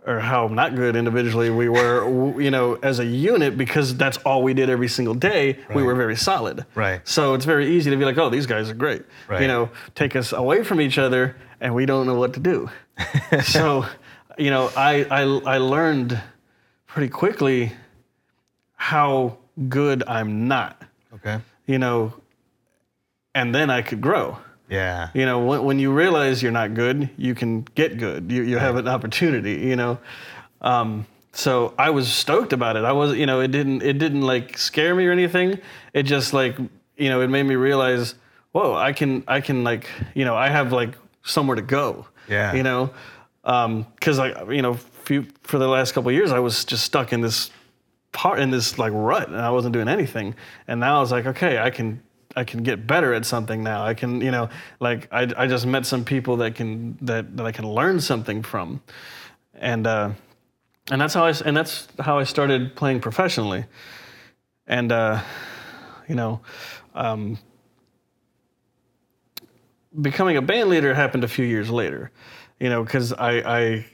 or 0.07 0.21
how 0.21 0.49
not 0.49 0.75
good 0.75 0.97
individually 0.97 1.51
we 1.51 1.69
were 1.69 2.41
you 2.41 2.51
know 2.51 2.75
as 2.83 2.99
a 2.99 3.05
unit 3.05 3.57
because 3.57 3.97
that's 3.97 4.17
all 4.19 4.43
we 4.43 4.55
did 4.55 4.71
every 4.71 4.89
single 4.89 5.15
day 5.15 5.59
we 5.75 5.83
were 5.83 5.95
very 5.95 6.17
solid 6.17 6.65
Right. 6.75 7.07
so 7.07 7.35
it's 7.35 7.45
very 7.45 7.71
easy 7.77 7.91
to 7.91 7.97
be 7.97 8.05
like 8.05 8.17
oh 8.19 8.31
these 8.31 8.47
guys 8.47 8.71
are 8.71 8.75
great 8.75 9.03
Right. 9.29 9.43
you 9.43 9.49
know 9.49 9.71
take 9.95 10.17
us 10.17 10.33
away 10.33 10.65
from 10.65 10.81
each 10.81 10.99
other 10.99 11.37
and 11.61 11.75
we 11.75 11.87
don't 11.87 12.07
know 12.07 12.15
what 12.15 12.33
to 12.35 12.41
do 12.41 12.71
so 13.45 13.87
you 14.39 14.51
know 14.51 14.71
I, 14.77 15.05
I 15.11 15.23
i 15.55 15.59
learned 15.59 16.21
pretty 16.87 17.09
quickly 17.09 17.73
how 18.75 19.39
good 19.69 20.03
i'm 20.07 20.49
not 20.49 20.81
Okay. 21.15 21.41
you 21.67 21.79
know 21.79 22.15
and 23.35 23.55
then 23.55 23.71
i 23.71 23.83
could 23.83 24.01
grow 24.01 24.39
Yeah. 24.71 25.09
you 25.15 25.25
know, 25.27 25.39
when, 25.41 25.65
when 25.65 25.79
you 25.79 25.91
realize 25.93 26.43
you're 26.43 26.53
not 26.53 26.75
good, 26.75 27.09
you 27.17 27.35
can 27.35 27.63
get 27.75 27.97
good. 27.97 28.31
You, 28.31 28.43
you 28.43 28.59
have 28.59 28.77
an 28.77 28.87
opportunity, 28.87 29.55
you 29.67 29.77
know. 29.77 29.97
Um, 30.61 31.07
so 31.33 31.73
I 31.79 31.89
was 31.89 32.13
stoked 32.13 32.53
about 32.53 32.77
it. 32.77 32.85
I 32.85 32.93
was, 32.93 33.17
you 33.17 33.25
know, 33.25 33.41
it 33.41 33.49
didn't 33.51 33.81
it 33.83 33.97
didn't 33.99 34.21
like 34.33 34.59
scare 34.59 34.95
me 34.95 35.07
or 35.07 35.13
anything. 35.13 35.59
It 35.95 36.03
just 36.03 36.35
like, 36.35 36.55
you 36.99 37.09
know, 37.09 37.23
it 37.23 37.29
made 37.31 37.45
me 37.45 37.57
realize, 37.57 38.15
whoa, 38.53 38.75
I 38.77 38.93
can 38.93 39.25
I 39.27 39.41
can 39.41 39.65
like, 39.65 39.89
you 40.15 40.27
know, 40.27 40.37
I 40.37 40.49
have 40.51 40.71
like 40.71 40.93
somewhere 41.23 41.57
to 41.57 41.63
go. 41.65 42.05
Yeah. 42.29 42.53
You 42.53 42.63
know, 42.63 42.91
because 43.49 44.19
like 44.19 44.37
you 44.51 44.61
know, 44.61 44.75
few, 44.75 45.27
for 45.43 45.59
the 45.59 45.69
last 45.69 45.93
couple 45.93 46.13
years, 46.13 46.33
I 46.33 46.39
was 46.39 46.67
just 46.67 46.85
stuck 46.85 47.15
in 47.15 47.23
this 47.23 47.51
part 48.13 48.41
in 48.41 48.51
this 48.51 48.79
like 48.79 48.93
rut, 48.95 49.29
and 49.29 49.39
I 49.39 49.51
wasn't 49.51 49.73
doing 49.73 49.89
anything. 49.89 50.35
And 50.67 50.81
now 50.81 50.99
I 50.99 51.01
was 51.01 51.11
like, 51.11 51.25
okay, 51.25 51.59
I 51.59 51.71
can 51.71 52.03
I 52.37 52.45
can 52.45 52.63
get 52.63 52.87
better 52.87 53.15
at 53.15 53.25
something 53.25 53.63
now. 53.63 53.85
I 53.85 53.95
can, 53.95 54.21
you 54.21 54.31
know, 54.31 54.51
like 54.81 55.09
I, 55.11 55.33
I 55.35 55.47
just 55.47 55.65
met 55.65 55.87
some 55.87 56.05
people 56.05 56.37
that 56.39 56.57
can 56.57 56.99
that, 57.01 57.39
that 57.39 57.47
I 57.47 57.53
can 57.53 57.67
learn 57.67 58.01
something 58.01 58.43
from, 58.43 58.83
and 59.55 59.87
uh, 59.87 60.11
and 60.91 61.01
that's 61.01 61.15
how 61.15 61.25
I 61.25 61.33
and 61.47 61.57
that's 61.57 61.89
how 61.99 62.19
I 62.19 62.25
started 62.25 62.77
playing 62.77 63.01
professionally, 63.01 63.65
and 64.67 64.93
uh, 64.93 65.23
you 66.07 66.17
know, 66.17 66.41
um, 66.95 67.39
becoming 69.99 70.37
a 70.37 70.43
band 70.43 70.69
leader 70.69 70.93
happened 70.93 71.25
a 71.25 71.29
few 71.29 71.47
years 71.47 71.71
later, 71.71 72.11
you 72.61 72.69
know, 72.69 72.83
because 72.85 73.13
I 73.13 73.33
I 73.59 73.87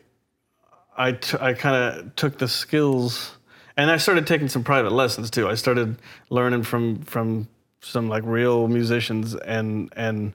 I, 0.97 1.13
t- 1.13 1.37
I 1.41 1.55
kind 1.55 1.77
of 1.77 2.15
took 2.17 2.39
the 2.39 2.47
skills 2.49 3.37
and 3.77 3.91
I 3.91 3.97
started 3.97 4.27
taking 4.27 4.49
some 4.49 4.63
private 4.63 4.93
lessons 4.93 5.29
too. 5.31 5.49
I 5.49 5.55
started 5.55 5.97
learning 6.31 6.63
from 6.63 7.03
from 7.03 7.49
some 7.81 8.09
like 8.09 8.23
real 8.25 8.69
musicians 8.69 9.35
and 9.35 9.93
and 9.97 10.33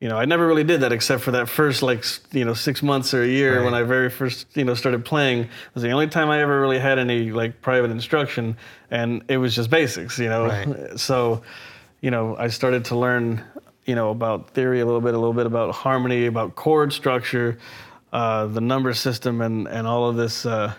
you 0.00 0.08
know 0.08 0.18
I 0.18 0.24
never 0.26 0.46
really 0.46 0.64
did 0.64 0.82
that 0.82 0.92
except 0.92 1.22
for 1.22 1.30
that 1.32 1.48
first 1.48 1.82
like 1.82 2.04
you 2.32 2.44
know 2.44 2.54
six 2.54 2.82
months 2.82 3.14
or 3.14 3.22
a 3.22 3.26
year 3.26 3.64
when 3.64 3.74
I 3.74 3.82
very 3.84 4.10
first 4.10 4.46
you 4.56 4.64
know 4.64 4.74
started 4.74 5.04
playing 5.04 5.40
It 5.40 5.48
was 5.74 5.82
the 5.82 5.90
only 5.90 6.08
time 6.08 6.28
I 6.28 6.42
ever 6.42 6.60
really 6.60 6.78
had 6.78 6.98
any 6.98 7.30
like 7.32 7.60
private 7.62 7.90
instruction 7.90 8.56
and 8.90 9.24
it 9.28 9.38
was 9.38 9.54
just 9.56 9.70
basics 9.70 10.18
you 10.18 10.28
know 10.28 10.46
Right. 10.46 11.00
so 11.00 11.42
you 12.02 12.10
know 12.10 12.36
I 12.36 12.48
started 12.48 12.84
to 12.86 12.96
learn 12.96 13.42
you 13.84 13.94
know 13.94 14.10
about 14.10 14.50
theory 14.50 14.80
a 14.80 14.84
little 14.84 15.00
bit 15.00 15.14
a 15.14 15.18
little 15.18 15.32
bit 15.32 15.46
about 15.46 15.74
harmony 15.74 16.26
about 16.26 16.54
chord 16.54 16.92
structure 16.92 17.58
uh, 18.12 18.46
the 18.46 18.60
number 18.60 18.92
system 18.92 19.40
and 19.40 19.66
and 19.66 19.86
all 19.86 20.08
of 20.08 20.16
this 20.16 20.44
uh, 20.46 20.74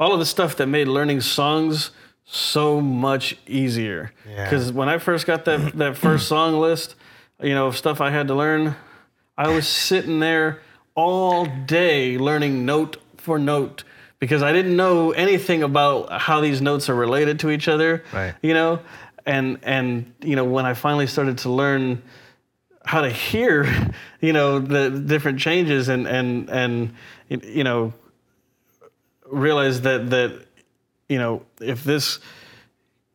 all 0.00 0.12
of 0.12 0.18
the 0.18 0.26
stuff 0.26 0.56
that 0.56 0.66
made 0.66 0.88
learning 0.88 1.20
songs 1.20 1.90
so 2.24 2.80
much 2.80 3.36
easier. 3.46 4.12
Yeah. 4.28 4.44
Because 4.44 4.72
when 4.72 4.88
I 4.88 4.98
first 4.98 5.26
got 5.26 5.44
that 5.44 5.76
that 5.78 5.96
first 5.96 6.28
song 6.34 6.58
list, 6.58 6.94
you 7.40 7.54
know, 7.54 7.66
of 7.66 7.76
stuff 7.76 8.00
I 8.00 8.10
had 8.10 8.28
to 8.28 8.34
learn, 8.34 8.74
I 9.36 9.48
was 9.48 9.68
sitting 9.68 10.20
there 10.20 10.60
all 10.94 11.46
day 11.46 12.18
learning 12.18 12.64
note 12.66 12.96
for 13.16 13.38
note 13.38 13.84
because 14.18 14.42
I 14.42 14.52
didn't 14.52 14.76
know 14.76 15.10
anything 15.12 15.62
about 15.62 16.20
how 16.20 16.40
these 16.40 16.60
notes 16.60 16.88
are 16.88 16.94
related 16.94 17.40
to 17.40 17.50
each 17.50 17.68
other. 17.68 18.02
Right. 18.12 18.34
You 18.42 18.54
know, 18.54 18.80
and 19.26 19.58
and 19.62 20.12
you 20.20 20.36
know 20.36 20.44
when 20.44 20.64
I 20.64 20.74
finally 20.74 21.06
started 21.06 21.38
to 21.38 21.50
learn 21.50 22.02
how 22.84 23.02
to 23.02 23.10
hear, 23.10 23.92
you 24.20 24.32
know, 24.32 24.58
the 24.58 24.90
different 24.90 25.40
changes 25.40 25.88
and 25.88 26.06
and 26.06 26.50
and 26.50 26.94
you 27.28 27.64
know 27.64 27.92
realize 29.26 29.80
that 29.82 30.10
that 30.10 30.46
you 31.08 31.18
know 31.18 31.42
if 31.60 31.84
this 31.84 32.18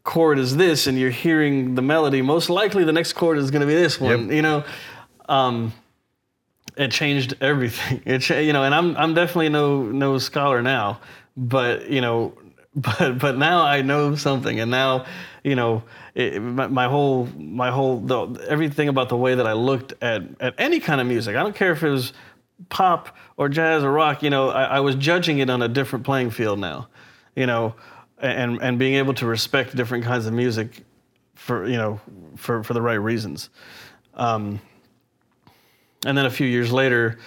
chord 0.04 0.40
is 0.40 0.56
this 0.56 0.88
and 0.88 0.98
you're 0.98 1.10
hearing 1.10 1.76
the 1.76 1.82
melody 1.82 2.22
most 2.22 2.50
likely 2.50 2.84
the 2.86 2.94
next 2.94 3.14
chord 3.14 3.38
is 3.38 3.52
going 3.52 3.60
to 3.60 3.68
be 3.68 3.76
this 3.76 4.00
one 4.00 4.32
you 4.32 4.42
know? 4.42 4.64
Um 5.28 5.74
it 6.78 6.92
changed 6.92 7.36
everything. 7.42 8.02
It 8.06 8.20
cha- 8.20 8.38
you 8.38 8.54
know 8.54 8.64
and 8.64 8.74
i'm 8.74 8.96
i'm 8.96 9.14
definitely 9.14 9.50
no 9.50 9.84
no 9.84 10.18
scholar 10.18 10.62
now 10.62 11.02
but 11.36 11.90
you 11.90 12.00
know 12.02 12.34
but 13.00 13.18
but 13.18 13.38
now 13.38 13.64
i 13.64 13.82
know 13.82 14.16
something 14.16 14.60
and 14.60 14.70
now 14.70 15.06
you 15.44 15.56
know 15.56 15.82
it, 16.14 16.40
my, 16.40 16.68
my 16.68 16.88
whole 16.88 17.26
my 17.36 17.72
whole 17.72 18.00
the, 18.00 18.46
everything 18.48 18.88
about 18.88 19.10
the 19.10 19.18
way 19.18 19.34
that 19.34 19.48
i 19.48 19.54
looked 19.54 19.94
at 20.02 20.22
at 20.40 20.54
any 20.60 20.80
kind 20.80 21.02
of 21.02 21.08
music 21.08 21.36
i 21.36 21.42
don't 21.42 21.56
care 21.56 21.72
if 21.72 21.82
it 21.82 21.90
was 21.90 22.14
pop 22.70 23.18
or 23.36 23.50
jazz 23.50 23.84
or 23.84 23.92
rock 23.92 24.22
you 24.22 24.30
know 24.30 24.50
i, 24.50 24.64
I 24.64 24.80
was 24.80 24.96
judging 24.96 25.40
it 25.40 25.50
on 25.50 25.62
a 25.62 25.68
different 25.68 26.06
playing 26.06 26.30
field 26.30 26.60
now 26.60 26.88
you 27.36 27.48
know 27.48 27.74
and 28.20 28.62
and 28.62 28.80
being 28.80 28.96
able 28.96 29.14
to 29.16 29.26
respect 29.26 29.76
different 29.76 30.04
kinds 30.04 30.26
of 30.26 30.34
music 30.34 30.84
for 31.36 31.68
you 31.68 31.78
know 31.78 32.00
for 32.36 32.64
for 32.64 32.74
the 32.74 32.82
right 32.82 32.96
reasons. 32.96 33.50
Um, 34.16 34.60
and 36.06 36.18
then 36.18 36.26
a 36.26 36.30
few 36.30 36.48
years 36.48 36.72
later, 36.72 37.18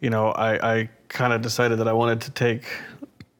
you 0.00 0.10
know, 0.10 0.28
I, 0.28 0.78
I 0.78 0.90
kind 1.08 1.32
of 1.32 1.42
decided 1.42 1.78
that 1.78 1.88
I 1.88 1.92
wanted 1.92 2.20
to 2.22 2.30
take, 2.30 2.64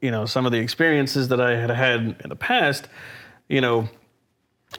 you 0.01 0.11
know, 0.11 0.27
some 0.27 0.47
of 0.47 0.53
the 0.53 0.59
experiences 0.59 1.29
that 1.29 1.41
I 1.41 1.57
had 1.57 1.71
had 1.71 2.17
in 2.23 2.29
the 2.29 2.37
past, 2.37 2.89
you 3.49 3.61
know, 3.61 3.89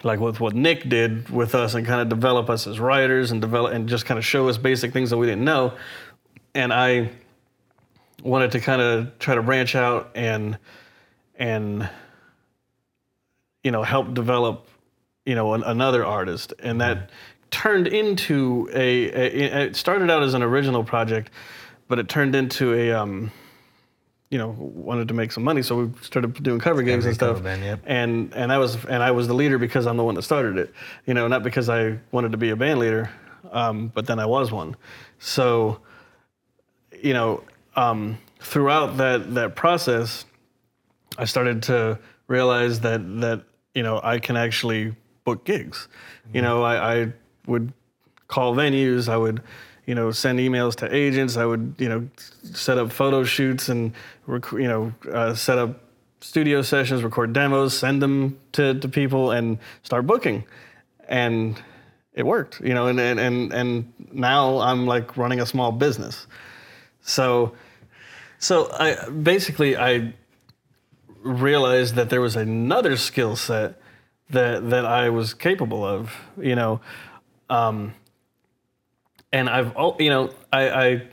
like 0.03 0.19
with 0.19 0.39
what 0.39 0.55
Nick 0.55 0.87
did 0.87 1.29
with 1.29 1.55
us 1.55 1.73
and 1.73 1.85
kind 1.85 2.01
of 2.01 2.09
develop 2.09 2.49
us 2.49 2.67
as 2.67 2.79
writers 2.79 3.31
and 3.31 3.41
develop 3.41 3.73
and 3.73 3.89
just 3.89 4.05
kind 4.05 4.17
of 4.17 4.25
show 4.25 4.47
us 4.47 4.57
basic 4.57 4.93
things 4.93 5.09
that 5.09 5.17
we 5.17 5.27
didn't 5.27 5.43
know. 5.43 5.73
And 6.53 6.71
I 6.71 7.09
wanted 8.23 8.51
to 8.51 8.59
kind 8.59 8.81
of 8.81 9.17
try 9.19 9.35
to 9.35 9.41
branch 9.41 9.75
out 9.75 10.11
and 10.15 10.57
and 11.37 11.89
you 13.63 13.71
know 13.71 13.83
help 13.83 14.13
develop 14.13 14.67
you 15.25 15.35
know 15.35 15.53
an, 15.53 15.63
another 15.63 16.05
artist 16.05 16.53
and 16.59 16.81
that 16.81 17.09
turned 17.49 17.87
into 17.87 18.69
a, 18.73 19.05
a 19.05 19.63
it 19.65 19.75
started 19.75 20.09
out 20.11 20.21
as 20.21 20.33
an 20.33 20.43
original 20.43 20.83
project 20.83 21.31
but 21.87 21.97
it 21.97 22.09
turned 22.09 22.35
into 22.35 22.73
a 22.73 22.91
um 22.91 23.31
you 24.29 24.37
know 24.37 24.55
wanted 24.59 25.07
to 25.07 25.13
make 25.13 25.31
some 25.31 25.43
money 25.43 25.61
so 25.63 25.83
we 25.83 25.91
started 26.01 26.33
doing 26.43 26.59
cover 26.59 26.83
gigs 26.83 27.05
and 27.05 27.15
stuff 27.15 27.41
band, 27.41 27.79
and 27.85 28.33
and 28.35 28.51
I 28.51 28.57
was 28.57 28.83
and 28.85 29.01
I 29.01 29.11
was 29.11 29.27
the 29.27 29.33
leader 29.33 29.57
because 29.57 29.87
I'm 29.87 29.97
the 29.97 30.03
one 30.03 30.15
that 30.15 30.21
started 30.21 30.57
it 30.57 30.73
you 31.05 31.13
know 31.13 31.27
not 31.27 31.43
because 31.43 31.69
I 31.69 31.99
wanted 32.11 32.31
to 32.31 32.37
be 32.37 32.49
a 32.51 32.55
band 32.55 32.79
leader 32.79 33.09
um, 33.51 33.87
but 33.87 34.05
then 34.05 34.19
I 34.19 34.25
was 34.25 34.51
one 34.51 34.75
so 35.17 35.79
you 37.01 37.13
know 37.13 37.43
um, 37.75 38.17
throughout 38.39 38.97
that 38.97 39.33
that 39.33 39.55
process 39.55 40.25
I 41.17 41.25
started 41.25 41.63
to 41.63 41.99
realize 42.27 42.79
that 42.81 43.01
that 43.21 43.43
you 43.73 43.83
know 43.83 43.99
I 44.03 44.19
can 44.19 44.37
actually 44.37 44.95
book 45.25 45.45
gigs. 45.45 45.87
You 46.33 46.41
know, 46.41 46.63
I, 46.63 47.01
I 47.01 47.13
would 47.45 47.73
call 48.27 48.55
venues. 48.55 49.09
I 49.09 49.17
would 49.17 49.41
you 49.85 49.95
know 49.95 50.11
send 50.11 50.39
emails 50.39 50.75
to 50.75 50.95
agents. 50.95 51.35
I 51.35 51.45
would 51.45 51.75
you 51.77 51.89
know 51.89 52.07
set 52.43 52.77
up 52.77 52.91
photo 52.91 53.23
shoots 53.23 53.67
and 53.69 53.93
rec- 54.29 54.51
you 54.53 54.67
know 54.67 54.93
uh, 55.11 55.33
set 55.33 55.57
up 55.57 55.81
studio 56.21 56.61
sessions, 56.61 57.03
record 57.03 57.33
demos, 57.33 57.77
send 57.77 58.01
them 58.01 58.39
to, 58.51 58.77
to 58.79 58.87
people, 58.87 59.31
and 59.31 59.57
start 59.83 60.05
booking. 60.05 60.43
And 61.07 61.61
it 62.13 62.25
worked. 62.25 62.61
You 62.61 62.73
know, 62.73 62.87
and 62.87 62.99
and 62.99 63.19
and, 63.19 63.53
and 63.53 63.93
now 64.11 64.59
I'm 64.59 64.85
like 64.85 65.17
running 65.17 65.41
a 65.41 65.45
small 65.45 65.71
business. 65.71 66.27
So 67.01 67.53
so 68.37 68.71
I 68.71 69.09
basically 69.09 69.75
I 69.75 70.13
realized 71.21 71.95
that 71.95 72.09
there 72.09 72.21
was 72.21 72.35
another 72.35 72.95
skill 72.95 73.35
set 73.35 73.81
that 74.29 74.69
that 74.69 74.85
I 74.85 75.09
was 75.09 75.33
capable 75.33 75.83
of, 75.83 76.15
you 76.39 76.55
know, 76.55 76.81
um, 77.49 77.93
and 79.31 79.49
I've 79.49 79.73
you 79.99 80.09
know 80.09 80.31
I 80.53 80.69
I, 80.69 81.07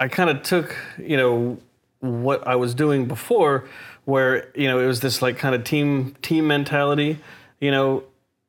I 0.00 0.08
kind 0.08 0.30
of 0.30 0.42
took 0.42 0.76
you 0.98 1.16
know 1.16 1.58
what 2.00 2.46
I 2.46 2.56
was 2.56 2.74
doing 2.74 3.06
before, 3.06 3.68
where 4.04 4.50
you 4.54 4.66
know 4.66 4.80
it 4.80 4.86
was 4.86 5.00
this 5.00 5.22
like 5.22 5.38
kind 5.38 5.54
of 5.54 5.64
team 5.64 6.16
team 6.22 6.46
mentality, 6.46 7.18
you 7.60 7.70
know, 7.70 8.04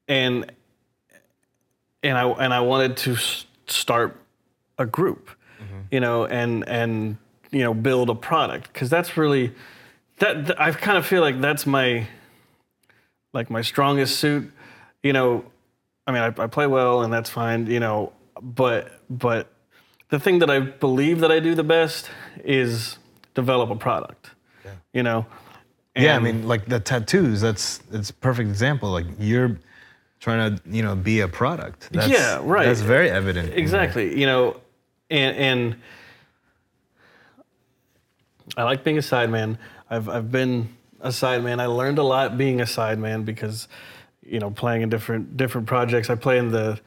and 0.08 0.52
and 2.04 2.18
I 2.18 2.28
and 2.30 2.54
I 2.54 2.62
wanted 2.62 2.98
to 2.98 3.18
start 3.68 4.18
a 4.78 4.86
group, 4.86 5.30
mm-hmm. 5.62 5.82
you 5.92 6.00
know, 6.00 6.26
and 6.26 6.68
and 6.68 7.18
you 7.52 7.64
know 7.64 7.74
build 7.74 8.10
a 8.10 8.16
product 8.16 8.72
because 8.74 8.90
that's 8.90 9.18
really 9.18 9.54
that, 10.20 10.46
th- 10.46 10.58
I 10.60 10.72
kind 10.72 10.98
of 10.98 11.06
feel 11.06 11.22
like 11.22 11.42
that's 11.42 11.66
my 11.66 12.08
like 13.34 13.50
my 13.50 13.62
strongest 13.62 14.20
suit. 14.20 14.52
You 15.04 15.14
know, 15.14 15.46
I 16.08 16.12
mean, 16.12 16.22
I, 16.22 16.44
I 16.44 16.48
play 16.48 16.68
well 16.68 17.02
and 17.02 17.12
that's 17.12 17.30
fine. 17.30 17.68
You 17.68 17.80
know, 17.80 18.14
but 18.42 19.00
but 19.10 19.52
the 20.10 20.20
thing 20.20 20.40
that 20.40 20.50
I 20.50 20.60
believe 20.60 21.20
that 21.22 21.32
I 21.32 21.40
do 21.40 21.56
the 21.56 21.64
best 21.64 22.10
is 22.44 22.98
develop 23.34 23.70
a 23.70 23.76
product. 23.76 24.32
Yeah. 24.64 24.72
You 24.94 25.04
know. 25.04 25.26
yeah, 25.96 26.16
I 26.16 26.20
mean, 26.20 26.48
like 26.48 26.66
the 26.66 26.80
tattoos. 26.80 27.42
That's 27.42 27.82
a 27.92 28.14
perfect 28.14 28.50
example. 28.50 28.90
Like 28.92 29.06
you're 29.20 29.58
trying 30.20 30.56
to, 30.56 30.62
you 30.70 30.84
know, 30.84 30.96
be 30.96 31.22
a 31.22 31.28
product. 31.28 31.90
That's, 31.92 32.08
Yeah, 32.08 32.40
right. 32.44 32.66
That's 32.66 32.82
very 32.82 33.10
evident. 33.10 33.54
Exactly. 33.54 34.18
You 34.18 34.26
know, 34.26 34.60
and 35.10 35.36
and 35.36 35.76
I 38.56 38.64
like 38.64 38.84
being 38.84 38.98
a 38.98 39.02
sideman. 39.02 39.58
I've 39.90 40.08
I've 40.08 40.32
been 40.32 40.70
a 41.02 41.10
sideman. 41.10 41.60
I 41.60 41.66
learned 41.66 41.98
a 41.98 42.04
lot 42.04 42.38
being 42.38 42.62
a 42.62 42.66
sideman 42.66 43.26
because, 43.26 43.68
you 44.24 44.40
know, 44.40 44.52
playing 44.52 44.84
in 44.84 44.90
different 44.90 45.36
different 45.38 45.68
projects. 45.68 46.10
I 46.10 46.16
play 46.16 46.38
in 46.38 46.52
the 46.52 46.80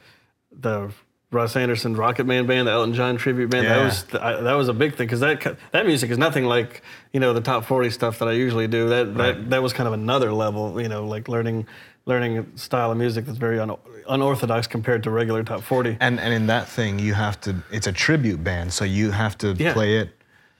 the 0.61 0.93
Russ 1.35 1.57
Anderson 1.57 1.95
Rocket 1.97 2.25
Man 2.25 2.47
band, 2.47 2.69
the 2.69 2.73
Elton 2.73 2.95
John 2.95 3.17
tribute 3.17 3.51
band. 3.51 3.67
That 3.67 3.77
Yeah. 3.79 3.85
was 3.85 4.05
I, 4.15 4.41
that 4.43 4.55
was 4.55 4.69
a 4.69 4.73
big 4.73 4.95
thing 4.95 5.07
because 5.07 5.21
that 5.21 5.57
that 5.73 5.85
music 5.87 6.11
is 6.11 6.17
nothing 6.19 6.45
like 6.45 6.83
you 7.13 7.21
know 7.21 7.33
the 7.35 7.41
top 7.41 7.65
forty 7.65 7.91
stuff 7.91 8.19
that 8.21 8.29
I 8.29 8.33
usually 8.33 8.69
do. 8.69 8.89
That 8.89 9.15
that 9.17 9.51
that 9.51 9.63
was 9.63 9.73
kind 9.73 9.87
of 9.87 9.93
another 9.93 10.33
level. 10.33 10.81
You 10.81 10.89
know, 10.89 11.07
like 11.07 11.29
learning 11.29 11.67
learning 12.07 12.39
a 12.39 12.45
style 12.59 12.91
of 12.93 12.99
music 12.99 13.25
that's 13.27 13.39
very 13.39 13.59
un, 13.59 13.75
unorthodox 14.09 14.67
compared 14.67 15.03
to 15.05 15.11
regular 15.11 15.43
top 15.43 15.63
forty. 15.63 15.97
And 16.01 16.19
and 16.21 16.33
in 16.33 16.47
that 16.47 16.69
thing, 16.69 16.99
you 16.99 17.15
have 17.15 17.41
to. 17.43 17.57
It's 17.71 17.87
a 17.87 17.93
tribute 17.93 18.43
band, 18.45 18.73
so 18.73 18.85
you 18.85 19.11
have 19.11 19.37
to 19.39 19.55
Yeah. 19.59 19.73
play 19.73 19.97
it 19.99 20.11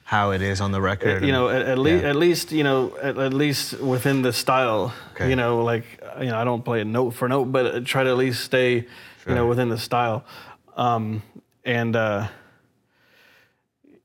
how 0.07 0.33
it 0.33 0.43
is 0.43 0.61
on 0.61 0.71
the 0.71 0.81
record. 0.83 1.25
you 1.25 1.33
know, 1.33 1.49
at, 1.49 1.63
at 1.63 1.79
least 1.79 2.03
yeah. 2.03 2.11
at 2.11 2.17
least 2.17 2.53
you 2.53 2.63
know 2.65 2.93
at, 3.03 3.17
at 3.19 3.33
least 3.33 3.81
within 3.81 4.21
the 4.23 4.33
style. 4.33 4.93
Okay. 5.15 5.31
You 5.31 5.37
know, 5.37 5.63
like 5.65 5.85
you 6.21 6.27
know, 6.27 6.39
I 6.39 6.45
don't 6.45 6.65
play 6.65 6.81
it 6.81 6.87
note 6.87 7.13
for 7.15 7.29
note, 7.29 7.47
but 7.47 7.85
try 7.87 8.05
to 8.05 8.11
at 8.11 8.17
least 8.17 8.45
stay, 8.45 8.87
you 9.27 9.35
know, 9.35 9.47
within 9.47 9.69
the 9.71 9.79
style. 9.79 10.25
Um, 10.75 11.23
and 11.65 11.95
uh, 11.97 12.29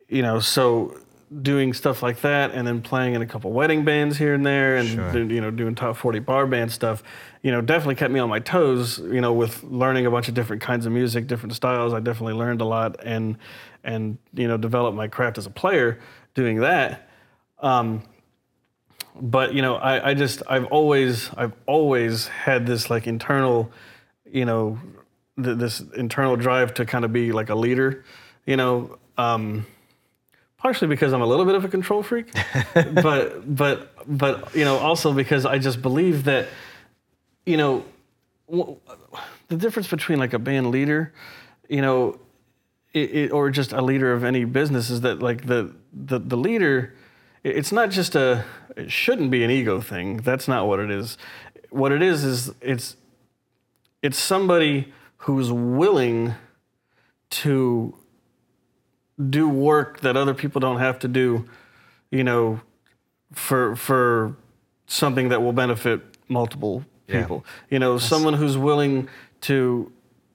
you 0.08 0.22
know, 0.22 0.40
so 0.40 0.98
doing 1.42 1.74
stuff 1.74 2.02
like 2.02 2.22
that, 2.22 2.52
and 2.52 2.66
then 2.66 2.82
playing 2.82 3.14
in 3.14 3.22
a 3.22 3.26
couple 3.26 3.52
wedding 3.52 3.86
bands 3.86 4.18
here 4.18 4.34
and 4.34 4.46
there, 4.46 4.78
and 4.78 4.88
Sure. 4.88 5.12
do- 5.12 5.34
you 5.34 5.42
know, 5.42 5.52
doing 5.52 5.76
top 5.76 5.96
forty 5.98 6.20
bar 6.20 6.48
band 6.48 6.72
stuff. 6.72 7.04
You 7.44 7.52
know, 7.52 7.62
definitely 7.62 7.96
kept 7.96 8.12
me 8.12 8.20
on 8.20 8.30
my 8.30 8.40
toes. 8.40 9.00
You 9.00 9.22
know, 9.22 9.34
with 9.34 9.64
learning 9.64 10.06
a 10.06 10.12
bunch 10.12 10.28
of 10.28 10.34
different 10.34 10.62
kinds 10.62 10.86
of 10.86 10.92
music, 10.92 11.28
different 11.28 11.54
styles. 11.54 11.94
I 11.94 12.00
definitely 12.00 12.34
learned 12.34 12.62
a 12.62 12.66
lot, 12.66 12.96
and 13.04 13.38
and 13.84 14.18
you 14.34 14.48
know, 14.48 14.58
developed 14.58 14.98
my 14.98 15.08
craft 15.08 15.38
as 15.38 15.46
a 15.46 15.50
player 15.52 16.00
doing 16.34 16.62
that. 16.62 17.10
Um, 17.60 18.04
but 19.22 19.54
you 19.54 19.62
know, 19.62 19.76
I, 19.76 20.10
I 20.10 20.14
just 20.14 20.42
I've 20.50 20.66
always 20.66 21.30
I've 21.38 21.54
always 21.66 22.28
had 22.28 22.66
this 22.66 22.90
like 22.90 23.06
internal, 23.06 23.72
you 24.32 24.46
know, 24.46 24.80
th- 25.44 25.58
this 25.58 25.80
internal 25.96 26.36
drive 26.36 26.74
to 26.76 26.86
kind 26.86 27.06
of 27.06 27.12
be 27.14 27.32
like 27.32 27.50
a 27.50 27.56
leader, 27.56 28.04
you 28.46 28.58
know. 28.58 28.98
Um, 29.18 29.66
partially 30.58 30.88
because 30.88 31.14
I'm 31.14 31.22
a 31.22 31.26
little 31.26 31.46
bit 31.46 31.56
of 31.56 31.64
a 31.66 31.70
control 31.70 32.04
freak, 32.04 32.32
but 32.74 33.56
but 33.56 33.94
but 34.08 34.54
you 34.56 34.66
know 34.66 34.78
also 34.78 35.14
because 35.14 35.46
I 35.46 35.58
just 35.58 35.82
believe 35.82 36.24
that, 36.26 36.48
you 37.46 37.58
know, 37.58 37.84
w- 38.50 38.78
the 39.48 39.56
difference 39.56 39.88
between 39.88 40.20
like 40.20 40.34
a 40.34 40.40
band 40.40 40.72
leader, 40.72 41.14
you 41.68 41.82
know, 41.82 42.20
it, 42.94 43.10
it, 43.16 43.32
or 43.32 43.50
just 43.50 43.72
a 43.74 43.82
leader 43.82 44.14
of 44.14 44.24
any 44.24 44.46
business 44.46 44.90
is 44.90 45.02
that 45.02 45.22
like 45.22 45.46
the 45.48 45.74
the 45.94 46.20
the 46.20 46.38
leader, 46.38 46.94
it- 47.44 47.56
it's 47.58 47.72
not 47.72 47.90
just 47.90 48.16
a 48.16 48.44
it 48.78 48.92
shouldn't 48.92 49.32
be 49.32 49.44
an 49.44 49.52
ego 49.52 49.82
thing. 49.82 50.18
That's 50.18 50.48
not 50.48 50.68
what 50.68 50.80
it 50.80 50.92
is. 50.92 51.18
What 51.72 51.92
it 51.92 52.02
is 52.02 52.24
is 52.24 52.52
it's 52.62 52.96
it's 54.02 54.18
somebody 54.18 54.94
who's 55.20 55.52
willing 55.52 56.34
to 57.30 57.96
do 59.30 59.48
work 59.50 60.00
that 60.02 60.16
other 60.16 60.34
people 60.34 60.60
don't 60.62 60.80
have 60.80 61.00
to 61.00 61.08
do, 61.08 61.46
you 62.12 62.24
know, 62.24 62.62
for 63.34 63.76
for 63.76 64.36
something 64.88 65.30
that 65.30 65.42
will 65.42 65.54
benefit 65.54 66.02
multiple 66.28 66.84
Yeah. 67.08 67.22
people. 67.22 67.46
You 67.70 67.80
know, 67.80 67.98
someone 67.98 68.34
who's 68.36 68.58
willing 68.58 69.10
to 69.42 69.92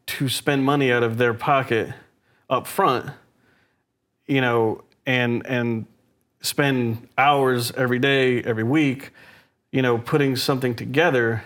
to 0.06 0.28
spend 0.28 0.64
money 0.64 0.92
out 0.92 1.02
of 1.02 1.16
their 1.16 1.32
pocket 1.34 1.92
up 2.50 2.66
front, 2.66 3.10
you 4.26 4.40
know, 4.40 4.82
and 5.06 5.44
and 5.46 5.86
spend 6.40 7.08
hours 7.16 7.72
every 7.72 7.98
day, 7.98 8.42
every 8.42 8.64
week, 8.64 9.12
you 9.72 9.80
know, 9.80 9.96
putting 9.98 10.36
something 10.36 10.74
together 10.74 11.42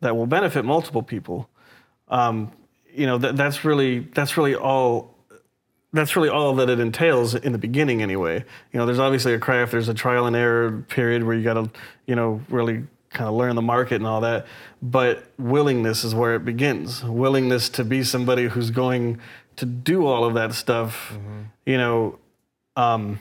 that 0.00 0.14
will 0.16 0.26
benefit 0.26 0.64
multiple 0.66 1.02
people. 1.02 1.48
Um, 2.08 2.52
you 2.94 3.06
know, 3.06 3.18
that, 3.18 3.36
that's 3.36 3.64
really 3.64 4.00
that's 4.00 4.36
really 4.36 4.54
all 4.54 5.14
that's 5.92 6.16
really 6.16 6.28
all 6.28 6.54
that 6.56 6.68
it 6.68 6.80
entails 6.80 7.34
in 7.34 7.52
the 7.52 7.58
beginning 7.58 8.02
anyway. 8.02 8.44
You 8.72 8.78
know, 8.78 8.86
there's 8.86 8.98
obviously 8.98 9.32
a 9.32 9.38
craft, 9.38 9.72
there's 9.72 9.88
a 9.88 9.94
trial 9.94 10.26
and 10.26 10.34
error 10.34 10.84
period 10.88 11.22
where 11.22 11.36
you 11.36 11.44
got 11.44 11.54
to, 11.54 11.70
you 12.06 12.16
know, 12.16 12.40
really 12.48 12.84
kind 13.10 13.28
of 13.28 13.34
learn 13.34 13.54
the 13.54 13.62
market 13.62 13.96
and 13.96 14.06
all 14.06 14.20
that. 14.22 14.46
But 14.82 15.24
willingness 15.38 16.02
is 16.02 16.14
where 16.14 16.34
it 16.34 16.44
begins. 16.44 17.04
Willingness 17.04 17.68
to 17.70 17.84
be 17.84 18.02
somebody 18.02 18.48
who's 18.48 18.70
going 18.70 19.20
to 19.56 19.66
do 19.66 20.04
all 20.04 20.24
of 20.24 20.34
that 20.34 20.52
stuff. 20.54 21.16
You 21.64 21.78
know, 21.78 22.18
um, 22.74 23.20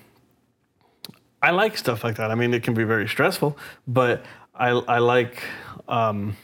I 1.44 1.52
like 1.52 1.78
stuff 1.78 2.04
like 2.04 2.16
that. 2.16 2.32
I 2.32 2.36
mean, 2.36 2.54
it 2.56 2.64
can 2.64 2.74
be 2.74 2.84
very 2.84 3.08
stressful, 3.08 3.56
but 3.88 4.26
I, 4.56 4.70
I 4.70 4.98
like 4.98 5.44
um, 5.88 6.36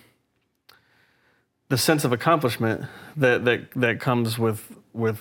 the 1.70 1.78
sense 1.78 2.04
of 2.04 2.12
accomplishment 2.12 2.86
that, 3.16 3.46
that, 3.46 3.72
that 3.76 4.00
comes 4.00 4.38
with, 4.38 4.76
with 4.94 5.20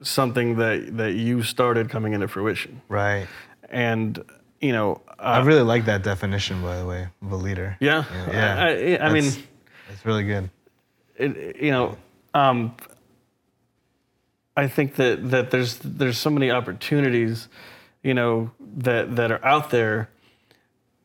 something 0.00 0.56
that, 0.56 0.96
that 0.96 1.12
you 1.12 1.42
started 1.42 1.90
coming 1.90 2.12
into 2.12 2.28
fruition. 2.28 2.80
right. 2.88 3.26
And, 3.68 4.24
you 4.60 4.72
know, 4.72 5.02
I 5.18 5.38
uh, 5.38 5.44
really 5.44 5.62
like 5.62 5.86
that 5.86 6.04
definition, 6.04 6.62
by 6.62 6.78
the 6.78 6.86
way, 6.86 7.08
of 7.20 7.32
a 7.32 7.36
leader. 7.36 7.76
yeah, 7.80 8.04
Yeah. 8.28 8.56
I, 8.56 8.68
I, 9.02 9.08
I 9.08 9.12
mean, 9.12 9.24
it's 9.24 10.04
really 10.04 10.24
good. 10.24 10.50
it, 11.16 11.56
you 11.60 11.72
know, 11.72 11.96
um, 12.32 12.76
I 14.56 14.68
think 14.68 14.94
that, 14.96 15.30
that 15.30 15.50
there's 15.50 15.78
there's 15.78 16.16
so 16.16 16.30
many 16.30 16.50
opportunities, 16.50 17.48
you 18.02 18.14
know, 18.14 18.52
that 18.76 19.16
that 19.16 19.30
are 19.30 19.44
out 19.44 19.70
there, 19.70 20.08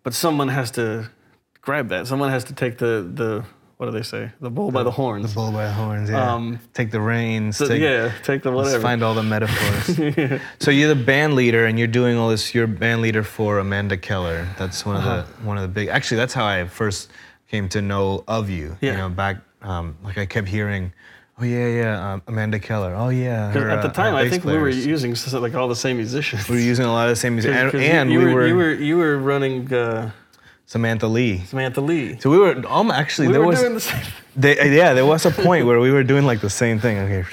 but 0.04 0.14
someone 0.14 0.50
has 0.50 0.72
to 0.72 1.10
grab 1.62 1.90
that. 1.90 2.08
Someone 2.08 2.30
has 2.30 2.44
to 2.46 2.54
take 2.54 2.78
the 2.78 3.10
the 3.14 3.44
what 3.82 3.88
do 3.88 3.94
they 3.94 4.04
say? 4.04 4.30
The 4.40 4.52
bull 4.52 4.70
by 4.70 4.84
the 4.84 4.92
horns. 4.92 5.28
The 5.28 5.34
bull 5.34 5.52
by 5.52 5.66
the 5.66 5.72
horns. 5.74 6.08
Yeah. 6.08 6.34
Um, 6.34 6.60
take 6.76 6.92
the 6.92 7.02
reins. 7.02 7.58
So, 7.58 7.68
take, 7.68 7.82
yeah, 7.82 8.12
take 8.24 8.44
the 8.44 8.52
whatever. 8.52 8.80
find 8.80 9.02
all 9.02 9.16
the 9.16 9.24
metaphors. 9.24 10.40
So 10.60 10.70
you're 10.70 10.94
the 10.94 11.04
band 11.04 11.34
leader, 11.34 11.66
and 11.66 11.80
you're 11.80 11.88
doing 11.88 12.16
all 12.16 12.30
this. 12.30 12.54
You're 12.54 12.68
band 12.68 13.02
leader 13.02 13.24
for 13.24 13.58
Amanda 13.58 13.98
Keller. 13.98 14.48
That's 14.60 14.86
one 14.86 14.98
of 14.98 15.04
Uh-huh. 15.04 15.24
the 15.42 15.48
one 15.48 15.58
of 15.58 15.64
the 15.64 15.68
big. 15.68 15.88
Actually, 15.88 16.18
that's 16.18 16.36
how 16.36 16.46
I 16.46 16.68
first 16.68 17.10
came 17.50 17.68
to 17.70 17.82
know 17.82 18.24
of 18.28 18.52
you. 18.52 18.78
Yeah. 18.82 18.92
You 18.92 18.98
know, 19.00 19.10
back 19.10 19.38
um, 19.64 19.98
like 20.04 20.20
I 20.20 20.28
kept 20.28 20.48
hearing, 20.48 20.94
oh 21.40 21.44
yeah, 21.44 21.66
yeah, 21.68 22.14
um, 22.14 22.22
Amanda 22.28 22.60
Keller. 22.60 22.94
Oh 22.94 23.10
yeah. 23.10 23.52
her, 23.52 23.68
at 23.68 23.82
the 23.82 23.88
uh, 23.90 23.94
time, 23.94 24.14
her 24.14 24.20
I 24.20 24.30
think 24.30 24.44
we 24.46 24.56
were 24.60 24.70
using 24.70 25.16
like 25.42 25.56
all 25.56 25.68
the 25.68 25.76
same 25.76 25.98
musicians. 25.98 26.48
We 26.48 26.58
were 26.58 26.62
using 26.62 26.86
a 26.86 26.92
lot 26.94 27.08
of 27.10 27.14
the 27.14 27.20
same 27.20 27.34
music, 27.34 27.52
and, 27.56 27.72
'Cause 27.72 27.82
you- 27.82 27.88
and 27.88 28.12
you, 28.12 28.20
we 28.20 28.26
were, 28.26 28.34
were, 28.36 28.46
you 28.48 28.56
were 28.56 28.74
you 28.74 28.98
were 28.98 29.18
running 29.18 29.74
uh, 29.74 30.12
Samantha 30.72 31.06
Lee. 31.08 31.40
Samantha 31.40 31.82
Lee. 31.82 32.18
So 32.22 32.30
we 32.30 32.38
were 32.38 32.56
um, 32.70 32.92
actually 32.92 33.28
We 33.28 33.34
there 33.34 33.42
were 33.42 33.48
was 33.48 33.60
doing 33.60 33.74
the 33.74 33.82
same. 33.82 34.02
they, 34.38 34.56
yeah 34.74 34.94
there 34.94 35.06
was 35.06 35.26
a 35.26 35.32
point 35.32 35.66
where 35.66 35.82
we 35.82 35.92
were 35.92 36.04
doing 36.04 36.26
like 36.26 36.40
the 36.40 36.50
same 36.50 36.80
thing. 36.80 36.98
Okay. 37.00 37.26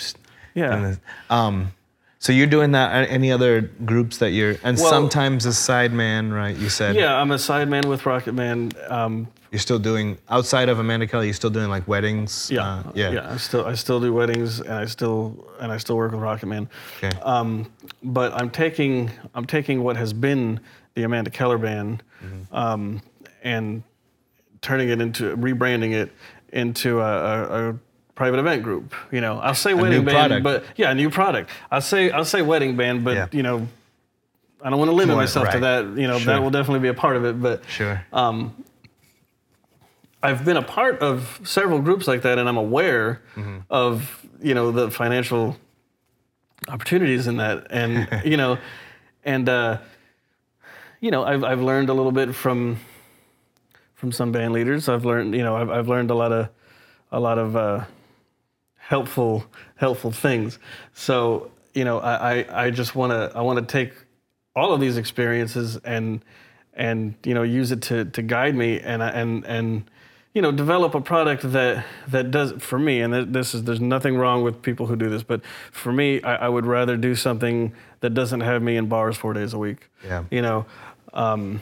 Yeah. 0.54 0.96
Um, 1.30 1.72
so 2.18 2.32
you're 2.32 2.48
doing 2.48 2.72
that. 2.72 2.90
a- 2.90 3.08
Any 3.08 3.30
other 3.30 3.60
groups 3.84 4.18
that 4.18 4.30
you're, 4.32 4.56
and 4.64 4.76
Well- 4.76 4.90
sometimes 4.90 5.46
a 5.46 5.50
sideman, 5.50 6.34
right? 6.34 6.56
You 6.56 6.68
said. 6.68 6.96
Yeah, 6.96 7.14
I'm 7.14 7.30
a 7.30 7.36
sideman 7.36 7.84
with 7.84 8.04
Rocket 8.06 8.32
Man. 8.34 8.72
Um, 8.88 9.28
You're 9.52 9.60
still 9.60 9.78
doing 9.78 10.18
outside 10.28 10.68
of 10.68 10.80
Amanda 10.80 11.06
Kelly. 11.06 11.26
You're 11.26 11.34
still 11.42 11.54
doing 11.58 11.68
like 11.70 11.86
weddings. 11.86 12.50
Yeah, 12.50 12.62
Uh, 12.68 12.82
yeah. 12.96 13.10
yeah. 13.12 13.32
I 13.34 13.36
still 13.36 13.64
I 13.72 13.74
still 13.76 14.00
do 14.00 14.12
weddings, 14.12 14.58
and 14.58 14.72
I 14.84 14.86
still 14.86 15.46
and 15.60 15.70
I 15.70 15.78
still 15.78 15.96
work 15.96 16.10
with 16.10 16.20
Rocket 16.20 16.46
Man. 16.46 16.68
Okay. 16.96 17.16
Um, 17.22 17.70
but 18.02 18.32
I'm 18.34 18.50
taking 18.50 19.10
I'm 19.36 19.46
taking 19.46 19.84
what 19.84 19.96
has 19.96 20.12
been 20.12 20.58
the 20.94 21.04
Amanda 21.04 21.30
Keller 21.30 21.58
band, 21.58 22.02
Mm-hmm. 22.24 22.56
And 23.42 23.82
turning 24.60 24.88
it 24.88 25.00
into 25.00 25.36
rebranding 25.36 25.92
it 25.92 26.10
into 26.52 27.00
a, 27.00 27.04
a, 27.04 27.70
a 27.70 27.78
private 28.14 28.38
event 28.40 28.62
group. 28.62 28.94
You 29.12 29.20
know, 29.20 29.38
I'll 29.38 29.54
say 29.54 29.74
wedding 29.74 30.04
band, 30.04 30.42
product. 30.42 30.44
but 30.44 30.64
yeah, 30.76 30.90
a 30.90 30.94
new 30.94 31.10
product. 31.10 31.50
I'll 31.70 31.80
say 31.80 32.10
I'll 32.10 32.24
say 32.24 32.42
wedding 32.42 32.76
band, 32.76 33.04
but 33.04 33.14
Yeah. 33.16 33.26
you 33.32 33.42
know. 33.42 33.68
I 34.60 34.70
don't 34.70 34.80
want 34.80 34.88
to 34.90 34.94
limit 34.96 35.14
Right, 35.14 35.22
myself 35.22 35.50
to 35.50 35.60
right. 35.60 35.84
that. 35.84 36.00
You 36.00 36.08
know, 36.08 36.18
Sure. 36.18 36.34
that 36.34 36.42
will 36.42 36.50
definitely 36.50 36.80
be 36.80 36.88
a 36.88 36.94
part 36.94 37.14
of 37.16 37.24
it. 37.24 37.40
But 37.40 37.62
Sure. 37.68 38.04
um, 38.12 38.64
I've 40.20 40.44
been 40.44 40.56
a 40.56 40.62
part 40.62 40.98
of 40.98 41.40
several 41.44 41.80
groups 41.80 42.08
like 42.08 42.22
that, 42.22 42.38
and 42.38 42.48
I'm 42.48 42.56
aware 42.56 43.22
Mm-hmm. 43.36 43.58
of 43.70 44.26
you 44.42 44.54
know 44.54 44.72
the 44.72 44.90
financial 44.90 45.56
opportunities 46.68 47.26
in 47.28 47.36
that, 47.36 47.68
and 47.70 48.08
you 48.24 48.36
know, 48.36 48.58
and 49.24 49.48
uh, 49.48 49.78
you 51.00 51.12
know, 51.12 51.22
I've 51.24 51.44
I've 51.44 51.60
learned 51.62 51.88
a 51.88 51.94
little 51.94 52.10
bit 52.12 52.34
from 52.34 52.78
from 53.98 54.12
some 54.12 54.30
band 54.30 54.52
leaders. 54.54 54.88
I've 54.88 55.04
learned 55.04 55.34
you 55.34 55.42
know 55.42 55.56
I've 55.56 55.70
I've 55.70 55.88
learned 55.88 56.10
a 56.10 56.14
lot 56.14 56.32
of 56.32 56.48
a 57.10 57.18
lot 57.18 57.36
of 57.38 57.56
uh, 57.56 57.84
helpful 58.76 59.44
helpful 59.76 60.10
things. 60.12 60.58
So 60.94 61.50
you 61.74 61.84
know, 61.84 61.98
I, 61.98 62.38
I, 62.40 62.64
I 62.66 62.70
just 62.70 62.94
want 62.94 63.10
to 63.12 63.36
I 63.36 63.42
want 63.42 63.58
to 63.58 63.64
take 63.66 63.92
all 64.56 64.72
of 64.72 64.80
these 64.80 64.96
experiences 64.96 65.76
and 65.84 66.24
and 66.74 67.14
you 67.24 67.34
know 67.34 67.42
use 67.42 67.72
it 67.72 67.82
to 67.82 68.04
to 68.06 68.22
guide 68.22 68.54
me 68.54 68.80
and 68.80 69.02
and 69.02 69.44
and 69.46 69.90
you 70.32 70.42
know 70.42 70.52
develop 70.52 70.94
a 70.94 71.00
product 71.00 71.50
that 71.52 71.84
that 72.08 72.30
does 72.30 72.52
for 72.62 72.78
me 72.78 73.00
and 73.00 73.12
this 73.34 73.54
is 73.54 73.64
there's 73.64 73.80
nothing 73.80 74.16
wrong 74.16 74.42
with 74.44 74.62
people 74.62 74.86
who 74.86 74.94
do 74.94 75.08
this 75.10 75.22
but 75.24 75.44
for 75.72 75.92
me 75.92 76.22
I, 76.22 76.46
I 76.46 76.48
would 76.48 76.66
rather 76.66 76.96
do 76.96 77.14
something 77.16 77.72
that 78.00 78.10
doesn't 78.14 78.40
have 78.40 78.62
me 78.62 78.76
in 78.76 78.86
bars 78.88 79.16
four 79.16 79.32
days 79.32 79.52
a 79.54 79.58
week 79.58 79.88
Yeah. 80.04 80.24
you 80.30 80.42
know 80.42 80.66
um, 81.14 81.60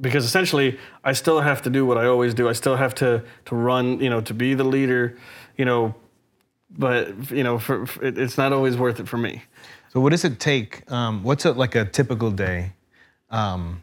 because 0.00 0.24
essentially 0.24 0.78
I 1.04 1.12
still 1.12 1.40
have 1.40 1.62
to 1.62 1.70
do 1.70 1.86
what 1.86 1.96
I 1.98 2.06
always 2.06 2.34
do 2.34 2.48
I 2.48 2.52
still 2.52 2.76
have 2.76 2.94
to 2.96 3.22
to 3.46 3.54
run 3.54 4.00
you 4.00 4.10
know 4.10 4.20
to 4.20 4.34
be 4.34 4.54
the 4.54 4.64
leader 4.64 5.16
you 5.56 5.64
know 5.64 5.94
but 6.70 7.30
you 7.30 7.42
know 7.44 7.58
for, 7.58 7.86
for 7.86 8.04
it, 8.04 8.18
it's 8.18 8.36
not 8.36 8.52
always 8.52 8.76
worth 8.76 9.00
it 9.00 9.08
for 9.08 9.18
me 9.18 9.42
So 9.92 10.00
what 10.00 10.10
does 10.10 10.24
it 10.24 10.38
take? 10.38 10.70
Um, 10.92 11.22
what's 11.22 11.44
a, 11.46 11.52
like 11.52 11.74
a 11.74 11.84
typical 11.86 12.30
day? 12.30 12.72
Um, 13.30 13.80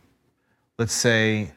let's 0.78 0.94
say, 0.94 1.52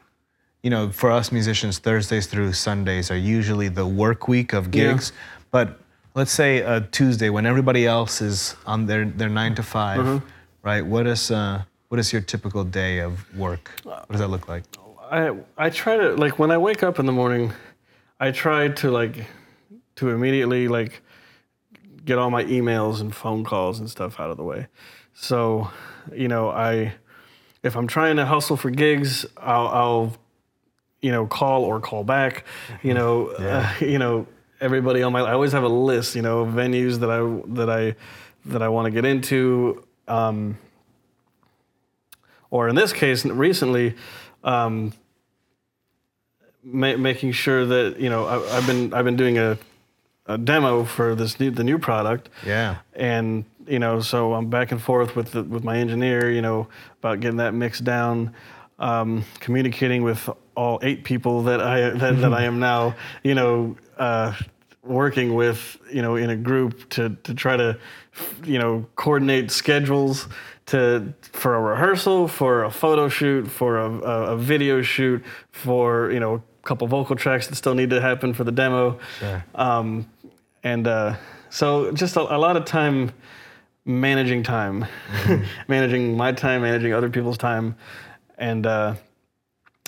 you 0.62 0.70
know, 0.70 0.90
for 0.90 1.10
us 1.10 1.30
musicians, 1.30 1.78
Thursdays 1.78 2.26
through 2.26 2.52
Sundays 2.54 3.10
are 3.10 3.18
usually 3.36 3.68
the 3.68 3.84
work 3.86 4.28
week 4.28 4.54
of 4.54 4.64
Yeah. 4.66 4.92
gigs. 4.92 5.12
But 5.50 5.68
let's 6.14 6.32
say 6.32 6.60
a 6.60 6.80
Tuesday 6.80 7.28
when 7.28 7.44
everybody 7.44 7.86
else 7.86 8.22
is 8.24 8.56
on 8.66 8.86
their, 8.86 9.04
their 9.04 9.28
nine 9.28 9.54
to 9.56 9.62
5 9.62 9.98
Mm-hmm. 10.00 10.24
right? 10.62 10.84
What 10.86 11.06
is 11.06 11.30
uh, 11.30 11.62
what 11.88 12.00
is 12.00 12.12
your 12.12 12.22
typical 12.22 12.64
day 12.64 12.98
of 12.98 13.36
work? 13.36 13.70
What 13.84 14.08
does 14.10 14.20
that 14.20 14.28
look 14.28 14.48
like? 14.48 14.64
I 15.10 15.36
I 15.56 15.70
try 15.70 15.96
to 15.96 16.14
like 16.14 16.38
when 16.38 16.50
I 16.50 16.58
wake 16.58 16.82
up 16.82 16.98
in 16.98 17.06
the 17.06 17.12
morning, 17.12 17.52
I 18.18 18.30
try 18.30 18.68
to 18.68 18.90
like 18.90 19.26
to 19.96 20.10
immediately 20.10 20.68
like 20.68 21.02
get 22.04 22.18
all 22.18 22.30
my 22.30 22.44
emails 22.44 23.00
and 23.00 23.14
phone 23.14 23.44
calls 23.44 23.78
and 23.78 23.90
stuff 23.90 24.20
out 24.20 24.30
of 24.30 24.36
the 24.36 24.44
way. 24.44 24.66
So, 25.14 25.70
you 26.12 26.28
know, 26.28 26.50
I 26.50 26.94
if 27.62 27.76
I'm 27.76 27.86
trying 27.86 28.16
to 28.16 28.26
hustle 28.26 28.56
for 28.56 28.70
gigs, 28.70 29.26
I'll, 29.36 29.68
I'll 29.68 30.16
you 31.02 31.12
know 31.12 31.26
call 31.26 31.64
or 31.64 31.80
call 31.80 32.04
back. 32.04 32.44
You 32.82 32.94
know, 32.94 33.26
uh, 33.38 33.72
you 33.80 33.98
know 33.98 34.26
everybody 34.60 35.02
on 35.02 35.12
my. 35.12 35.20
I 35.20 35.32
always 35.32 35.52
have 35.52 35.64
a 35.64 35.68
list. 35.68 36.16
You 36.16 36.22
know, 36.22 36.40
of 36.40 36.54
venues 36.54 37.00
that 37.00 37.10
I 37.10 37.52
that 37.54 37.70
I 37.70 37.94
that 38.46 38.62
I 38.62 38.68
want 38.68 38.86
to 38.86 38.90
get 38.90 39.04
into. 39.04 39.84
Um, 40.08 40.58
or 42.50 42.68
in 42.68 42.74
this 42.76 42.92
case, 42.92 43.24
recently, 43.24 43.94
um, 44.44 44.92
ma- 46.62 46.96
making 46.96 47.32
sure 47.32 47.64
that 47.66 47.98
you 47.98 48.08
know 48.10 48.26
I, 48.26 48.56
I've 48.58 48.66
been 48.66 48.92
I've 48.94 49.04
been 49.04 49.16
doing 49.16 49.38
a, 49.38 49.58
a 50.26 50.38
demo 50.38 50.84
for 50.84 51.14
this 51.14 51.38
new 51.40 51.50
the 51.50 51.64
new 51.64 51.78
product, 51.78 52.28
Yeah. 52.44 52.76
and 52.94 53.44
you 53.66 53.78
know 53.78 54.00
so 54.00 54.34
I'm 54.34 54.48
back 54.48 54.72
and 54.72 54.80
forth 54.80 55.16
with 55.16 55.32
the, 55.32 55.42
with 55.42 55.64
my 55.64 55.76
engineer, 55.78 56.30
you 56.30 56.42
know, 56.42 56.68
about 57.00 57.20
getting 57.20 57.38
that 57.38 57.54
mixed 57.54 57.84
down, 57.84 58.32
um, 58.78 59.24
communicating 59.40 60.02
with 60.02 60.28
all 60.54 60.78
eight 60.82 61.04
people 61.04 61.42
that 61.44 61.60
I 61.60 61.90
that, 61.90 62.20
that 62.20 62.32
I 62.32 62.44
am 62.44 62.58
now, 62.60 62.94
you 63.22 63.34
know. 63.34 63.76
Uh, 63.98 64.34
working 64.82 65.34
with 65.34 65.78
you 65.92 66.00
know 66.00 66.14
in 66.14 66.30
a 66.30 66.36
group 66.36 66.88
to 66.90 67.16
to 67.24 67.34
try 67.34 67.56
to 67.56 67.76
you 68.44 68.56
know 68.56 68.86
coordinate 68.94 69.50
schedules 69.50 70.28
to 70.66 71.14
for 71.32 71.54
a 71.54 71.60
rehearsal 71.60 72.28
for 72.28 72.64
a 72.64 72.70
photo 72.70 73.08
shoot 73.08 73.48
for 73.48 73.78
a, 73.78 73.90
a, 73.90 74.22
a 74.32 74.36
video 74.36 74.82
shoot 74.82 75.24
for 75.52 76.10
you 76.10 76.20
know 76.20 76.34
a 76.34 76.66
couple 76.66 76.86
vocal 76.88 77.16
tracks 77.16 77.46
that 77.46 77.54
still 77.54 77.74
need 77.74 77.90
to 77.90 78.00
happen 78.00 78.34
for 78.34 78.44
the 78.44 78.52
demo. 78.52 78.98
Sure. 79.18 79.44
um, 79.54 80.08
and 80.64 80.86
uh, 80.88 81.14
so 81.50 81.92
just 81.92 82.16
a, 82.16 82.20
a 82.20 82.38
lot 82.38 82.56
of 82.56 82.64
time 82.64 83.12
managing 83.84 84.42
time. 84.42 84.84
Managing 85.68 86.16
my 86.16 86.32
time 86.32 86.62
managing 86.62 86.92
other 86.92 87.08
people's 87.08 87.38
time 87.38 87.76
and 88.36 88.66
uh, 88.66 88.96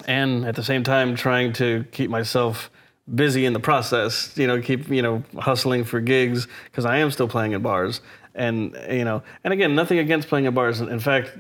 and 0.07 0.45
at 0.45 0.55
the 0.55 0.63
same 0.63 0.83
time 0.83 1.17
trying 1.17 1.53
to 1.55 1.85
keep 1.91 2.11
myself 2.11 2.71
busy 3.13 3.47
in 3.47 3.55
the 3.55 3.61
process 3.61 4.37
you 4.37 4.47
know 4.47 4.61
keep 4.61 4.89
you 4.91 5.01
know 5.01 5.23
hustling 5.39 5.83
for 5.83 5.99
gigs 5.99 6.47
because 6.65 6.85
i 6.85 6.99
am 6.99 7.11
still 7.11 7.27
playing 7.27 7.53
in 7.53 7.63
bars 7.63 8.03
and 8.35 8.77
you 8.91 9.05
know 9.05 9.23
and 9.45 9.53
again 9.53 9.75
nothing 9.75 9.99
against 9.99 10.29
playing 10.29 10.45
in 10.47 10.55
bars. 10.55 10.81
In 10.81 11.01
fact 11.01 11.33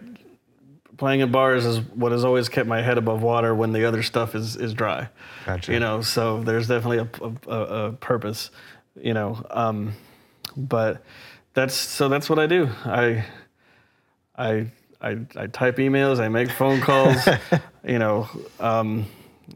playing 0.97 1.21
in 1.21 1.31
bars 1.31 1.65
is 1.65 1.79
what 1.95 2.11
has 2.11 2.25
always 2.25 2.49
kept 2.49 2.67
my 2.69 2.83
head 2.83 2.99
above 2.99 3.23
water 3.23 3.55
when 3.55 3.73
the 3.73 3.85
other 3.85 4.03
stuff 4.03 4.35
is 4.35 4.57
is 4.57 4.75
dry. 4.75 5.09
Gotcha. 5.47 5.73
you 5.73 5.79
know 5.81 6.03
so 6.03 6.43
there's 6.43 6.67
definitely 6.69 6.99
a, 6.99 7.09
a, 7.25 7.53
a- 7.55 7.87
a 7.89 7.93
purpose 7.93 8.51
you 9.01 9.15
know 9.15 9.45
um, 9.51 9.93
but 10.57 11.05
that's 11.55 11.75
so 11.75 12.09
that's 12.09 12.29
what 12.29 12.39
i 12.41 12.47
do. 12.47 12.69
I 12.85 13.25
i 14.37 14.67
i, 15.01 15.17
I 15.37 15.47
type 15.47 15.77
emails 15.77 16.19
i 16.21 16.29
make 16.29 16.51
phone 16.51 16.81
calls 16.81 17.17
you 17.87 17.99
know 18.01 18.29
um, 18.59 19.07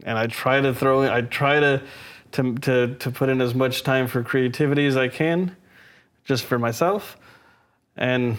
and 0.05 0.17
i 0.17 0.27
try 0.27 0.61
to 0.61 0.73
throw 0.73 1.01
in 1.01 1.09
i 1.09 1.21
try 1.21 1.59
to 1.59 1.81
to, 2.31 2.55
to 2.55 2.95
to 2.95 3.11
put 3.11 3.27
in 3.29 3.41
as 3.41 3.53
much 3.53 3.83
time 3.83 4.07
for 4.07 4.23
creativity 4.23 4.85
as 4.85 4.95
i 4.97 5.07
can 5.09 5.55
just 6.23 6.45
for 6.45 6.57
myself 6.57 7.17
and 7.97 8.37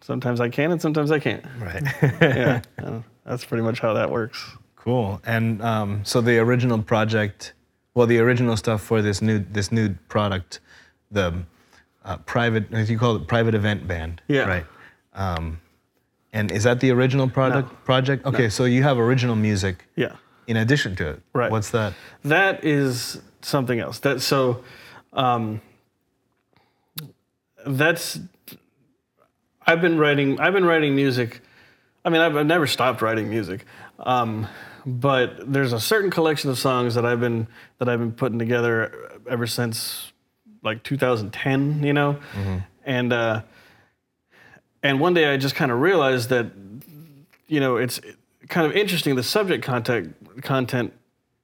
sometimes 0.00 0.40
i 0.40 0.48
can 0.48 0.72
and 0.72 0.80
sometimes 0.80 1.10
i 1.10 1.18
can't 1.18 1.44
Right. 1.58 1.82
yeah 2.20 2.62
uh, 2.82 3.00
that's 3.24 3.44
pretty 3.44 3.62
much 3.62 3.80
how 3.80 3.94
that 3.94 4.10
works 4.10 4.56
Cool. 4.82 5.20
And 5.24 5.62
um, 5.62 6.04
so 6.04 6.20
the 6.20 6.38
original 6.38 6.82
project, 6.82 7.52
well, 7.94 8.08
the 8.08 8.18
original 8.18 8.56
stuff 8.56 8.82
for 8.82 9.00
this 9.00 9.22
new 9.22 9.38
this 9.38 9.70
new 9.70 9.94
product, 10.08 10.58
the 11.12 11.44
uh, 12.04 12.16
private, 12.16 12.72
as 12.72 12.90
you 12.90 12.98
call 12.98 13.14
it, 13.14 13.28
private 13.28 13.54
event 13.54 13.86
band. 13.86 14.22
Yeah. 14.26 14.40
Right. 14.42 14.66
Um, 15.14 15.60
and 16.32 16.50
is 16.50 16.64
that 16.64 16.80
the 16.80 16.90
original 16.90 17.30
product 17.30 17.84
project? 17.84 18.26
Okay, 18.26 18.48
so 18.48 18.64
you 18.64 18.82
have 18.82 18.98
original 18.98 19.36
music 19.36 19.86
yeah 19.94 20.16
in 20.48 20.56
addition 20.56 20.96
to 20.96 21.10
it. 21.10 21.22
Right. 21.32 21.52
What's 21.52 21.70
that? 21.70 21.94
That 22.24 22.64
is 22.64 23.22
something 23.40 23.78
else. 23.78 24.00
That 24.00 24.20
so 24.20 24.64
um, 25.12 25.60
that's 27.64 28.18
I've 29.66 29.80
been 29.80 29.98
writing 29.98 30.40
I've 30.40 30.52
been 30.52 30.64
writing 30.64 30.94
music. 30.94 31.40
I 32.04 32.10
mean, 32.10 32.20
I've, 32.20 32.36
I've 32.36 32.46
never 32.46 32.66
stopped 32.66 33.00
writing 33.02 33.30
music. 33.30 33.64
Um, 34.00 34.48
but 34.84 35.52
there's 35.52 35.72
a 35.72 35.78
certain 35.80 36.10
collection 36.10 36.50
of 36.50 36.58
songs 36.58 36.94
that 36.96 37.06
I've 37.06 37.20
been 37.20 37.46
that 37.78 37.88
I've 37.88 38.00
been 38.00 38.12
putting 38.12 38.38
together 38.38 38.92
ever 39.28 39.46
since 39.46 40.12
like 40.62 40.82
2010, 40.82 41.82
you 41.84 41.92
know? 41.92 42.18
And 42.84 43.12
uh 43.12 43.42
and 44.82 44.98
one 44.98 45.14
day 45.14 45.32
I 45.32 45.36
just 45.36 45.54
kind 45.54 45.70
of 45.70 45.80
realized 45.80 46.28
that 46.30 46.46
you 47.46 47.60
know, 47.60 47.76
it's 47.76 48.00
kind 48.48 48.66
of 48.66 48.72
interesting. 48.76 49.14
The 49.14 49.22
subject 49.22 49.64
content 49.64 50.16
content 50.42 50.92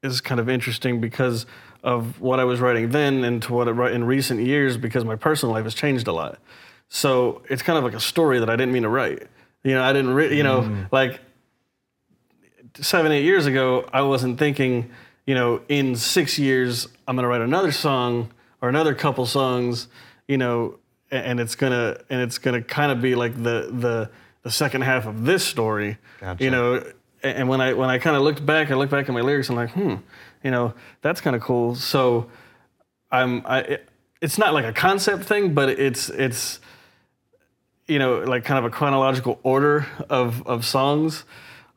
is 0.02 0.20
kind 0.20 0.40
of 0.40 0.48
interesting 0.48 1.00
because 1.00 1.46
of 1.84 2.20
what 2.20 2.40
I 2.40 2.44
was 2.44 2.60
writing 2.60 2.90
then 2.90 3.22
and 3.24 3.40
to 3.42 3.52
what 3.52 3.68
I 3.68 3.70
write 3.70 3.92
in 3.92 4.04
recent 4.04 4.40
years 4.40 4.76
because 4.76 5.04
my 5.04 5.16
personal 5.16 5.54
life 5.54 5.64
has 5.64 5.74
changed 5.74 6.08
a 6.08 6.12
lot. 6.12 6.38
So 6.88 7.42
it's 7.48 7.62
kind 7.62 7.78
of 7.78 7.84
like 7.84 7.94
a 7.94 8.00
story 8.00 8.38
that 8.38 8.48
I 8.48 8.56
didn't 8.56 8.72
mean 8.72 8.82
to 8.82 8.88
write. 8.88 9.26
You 9.62 9.74
know, 9.74 9.82
I 9.82 9.92
didn't, 9.92 10.14
re- 10.14 10.36
you 10.36 10.42
know, 10.42 10.86
like 10.90 11.20
seven, 12.80 13.12
eight 13.12 13.24
years 13.24 13.46
ago, 13.46 13.88
I 13.92 14.02
wasn't 14.02 14.38
thinking, 14.38 14.90
you 15.26 15.34
know, 15.34 15.60
in 15.68 15.96
six 15.96 16.38
years, 16.38 16.86
I'm 17.06 17.16
going 17.16 17.24
to 17.24 17.28
write 17.28 17.40
another 17.40 17.72
song 17.72 18.30
or 18.62 18.68
another 18.68 18.94
couple 18.94 19.26
songs, 19.26 19.88
you 20.26 20.38
know, 20.38 20.78
and 21.10 21.40
it's 21.40 21.54
gonna 21.54 21.98
and 22.10 22.20
it's 22.20 22.38
gonna 22.38 22.62
kind 22.62 22.92
of 22.92 23.00
be 23.00 23.14
like 23.14 23.34
the 23.34 23.70
the 23.72 24.10
the 24.42 24.50
second 24.50 24.82
half 24.82 25.06
of 25.06 25.24
this 25.24 25.44
story, 25.44 25.98
Gotcha. 26.20 26.44
you 26.44 26.50
know. 26.50 26.84
And 27.22 27.48
when 27.48 27.60
I 27.60 27.72
when 27.72 27.88
I 27.88 27.98
kind 27.98 28.14
of 28.14 28.22
looked 28.22 28.44
back, 28.44 28.70
I 28.70 28.74
looked 28.74 28.92
back 28.92 29.08
at 29.08 29.14
my 29.14 29.22
lyrics, 29.22 29.48
I'm 29.48 29.56
like, 29.56 29.70
hmm, 29.70 29.96
you 30.44 30.50
know, 30.50 30.74
that's 31.02 31.20
kind 31.20 31.34
of 31.34 31.42
cool. 31.42 31.74
So 31.74 32.30
I'm 33.10 33.42
I. 33.46 33.60
It, 33.60 33.88
it's 34.20 34.36
not 34.36 34.52
like 34.52 34.64
a 34.64 34.72
concept 34.72 35.24
thing, 35.24 35.54
but 35.54 35.68
it's 35.68 36.10
it's 36.10 36.60
you 37.88 37.98
know 37.98 38.18
like 38.18 38.44
kind 38.44 38.58
of 38.58 38.64
a 38.64 38.70
chronological 38.70 39.40
order 39.42 39.86
of 40.08 40.46
of 40.46 40.64
songs. 40.64 41.24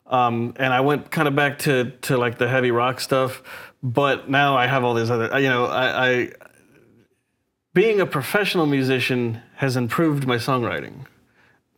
Um, 0.05 0.53
and 0.57 0.73
I 0.73 0.81
went 0.81 1.09
kind 1.09 1.27
of 1.27 1.35
back 1.35 1.59
to 1.59 1.91
to 2.01 2.17
like 2.17 2.37
the 2.37 2.47
heavy 2.47 2.71
rock 2.71 2.99
stuff, 2.99 3.41
but 3.81 4.29
now 4.29 4.57
I 4.57 4.67
have 4.67 4.83
all 4.83 4.93
these 4.93 5.09
other. 5.09 5.39
You 5.39 5.49
know, 5.49 5.65
I, 5.65 6.09
I 6.09 6.31
being 7.73 8.01
a 8.01 8.05
professional 8.05 8.65
musician 8.65 9.41
has 9.55 9.77
improved 9.77 10.27
my 10.27 10.35
songwriting. 10.35 11.05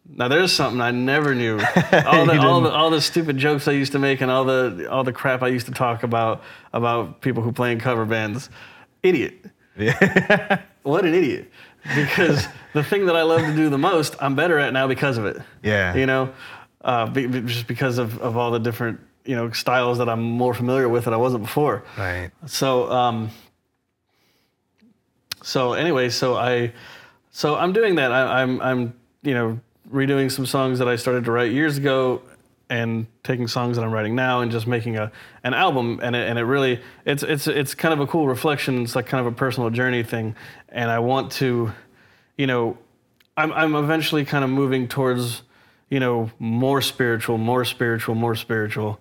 Now 0.05 0.27
there's 0.27 0.51
something 0.51 0.81
I 0.81 0.91
never 0.91 1.33
knew. 1.33 1.59
All 2.05 2.25
the, 2.25 2.39
all 2.39 2.61
the 2.61 2.71
all 2.71 2.89
the 2.89 2.99
stupid 2.99 3.37
jokes 3.37 3.69
I 3.69 3.71
used 3.71 3.93
to 3.93 3.99
make 3.99 4.19
and 4.19 4.29
all 4.29 4.43
the 4.43 4.87
all 4.91 5.03
the 5.05 5.13
crap 5.13 5.41
I 5.41 5.47
used 5.47 5.65
to 5.67 5.71
talk 5.71 6.03
about 6.03 6.43
about 6.73 7.21
people 7.21 7.41
who 7.41 7.53
play 7.53 7.71
in 7.71 7.79
cover 7.79 8.05
bands. 8.05 8.49
Idiot. 9.01 9.45
Yeah. 9.77 10.61
What 10.83 11.05
an 11.05 11.13
idiot. 11.13 11.49
Because 11.95 12.47
the 12.73 12.83
thing 12.83 13.05
that 13.07 13.15
I 13.15 13.23
love 13.23 13.41
to 13.41 13.55
do 13.55 13.69
the 13.69 13.77
most, 13.77 14.15
I'm 14.21 14.35
better 14.35 14.57
at 14.57 14.73
now 14.73 14.87
because 14.87 15.17
of 15.17 15.25
it. 15.25 15.41
Yeah. 15.61 15.95
You 15.95 16.05
know, 16.05 16.33
uh, 16.81 17.07
be, 17.07 17.27
be- 17.27 17.41
just 17.41 17.67
because 17.67 17.97
of, 17.97 18.19
of 18.21 18.37
all 18.37 18.51
the 18.51 18.59
different, 18.59 18.99
you 19.25 19.35
know, 19.35 19.51
styles 19.51 19.97
that 19.97 20.09
I'm 20.09 20.21
more 20.21 20.53
familiar 20.53 20.87
with 20.87 21.05
that 21.05 21.13
I 21.13 21.17
wasn't 21.17 21.43
before. 21.43 21.83
Right. 21.97 22.31
So, 22.45 22.89
um, 22.91 23.29
so 25.41 25.73
anyway, 25.73 26.09
so 26.09 26.35
I, 26.35 26.71
so 27.31 27.55
I'm 27.55 27.73
doing 27.73 27.95
that. 27.95 28.11
I, 28.11 28.41
I'm 28.41 28.61
I'm 28.61 28.93
you 29.23 29.33
know 29.33 29.59
redoing 29.91 30.31
some 30.31 30.45
songs 30.45 30.79
that 30.79 30.87
I 30.87 30.95
started 30.95 31.25
to 31.25 31.31
write 31.31 31.51
years 31.51 31.77
ago, 31.77 32.21
and 32.73 33.05
taking 33.21 33.47
songs 33.47 33.77
that 33.77 33.83
I'm 33.83 33.91
writing 33.91 34.15
now 34.15 34.41
and 34.41 34.51
just 34.51 34.65
making 34.65 34.97
a 34.97 35.12
an 35.43 35.53
album. 35.53 35.99
And 36.01 36.15
it, 36.15 36.27
and 36.27 36.39
it 36.39 36.43
really 36.43 36.81
it's 37.05 37.21
it's 37.21 37.45
it's 37.45 37.75
kind 37.75 37.93
of 37.93 37.99
a 37.99 38.07
cool 38.07 38.27
reflection. 38.27 38.81
It's 38.81 38.95
like 38.95 39.05
kind 39.05 39.25
of 39.25 39.31
a 39.31 39.36
personal 39.36 39.69
journey 39.69 40.01
thing. 40.01 40.36
And 40.69 40.89
I 40.89 40.97
want 40.97 41.31
to, 41.33 41.71
you 42.36 42.47
know, 42.47 42.77
I'm 43.38 43.53
I'm 43.53 43.75
eventually 43.75 44.25
kind 44.25 44.43
of 44.43 44.49
moving 44.49 44.88
towards 44.88 45.43
you 45.89 45.99
know 45.99 46.31
more 46.39 46.81
spiritual, 46.81 47.38
more 47.38 47.63
spiritual, 47.63 48.15
more 48.15 48.36
spiritual. 48.36 48.99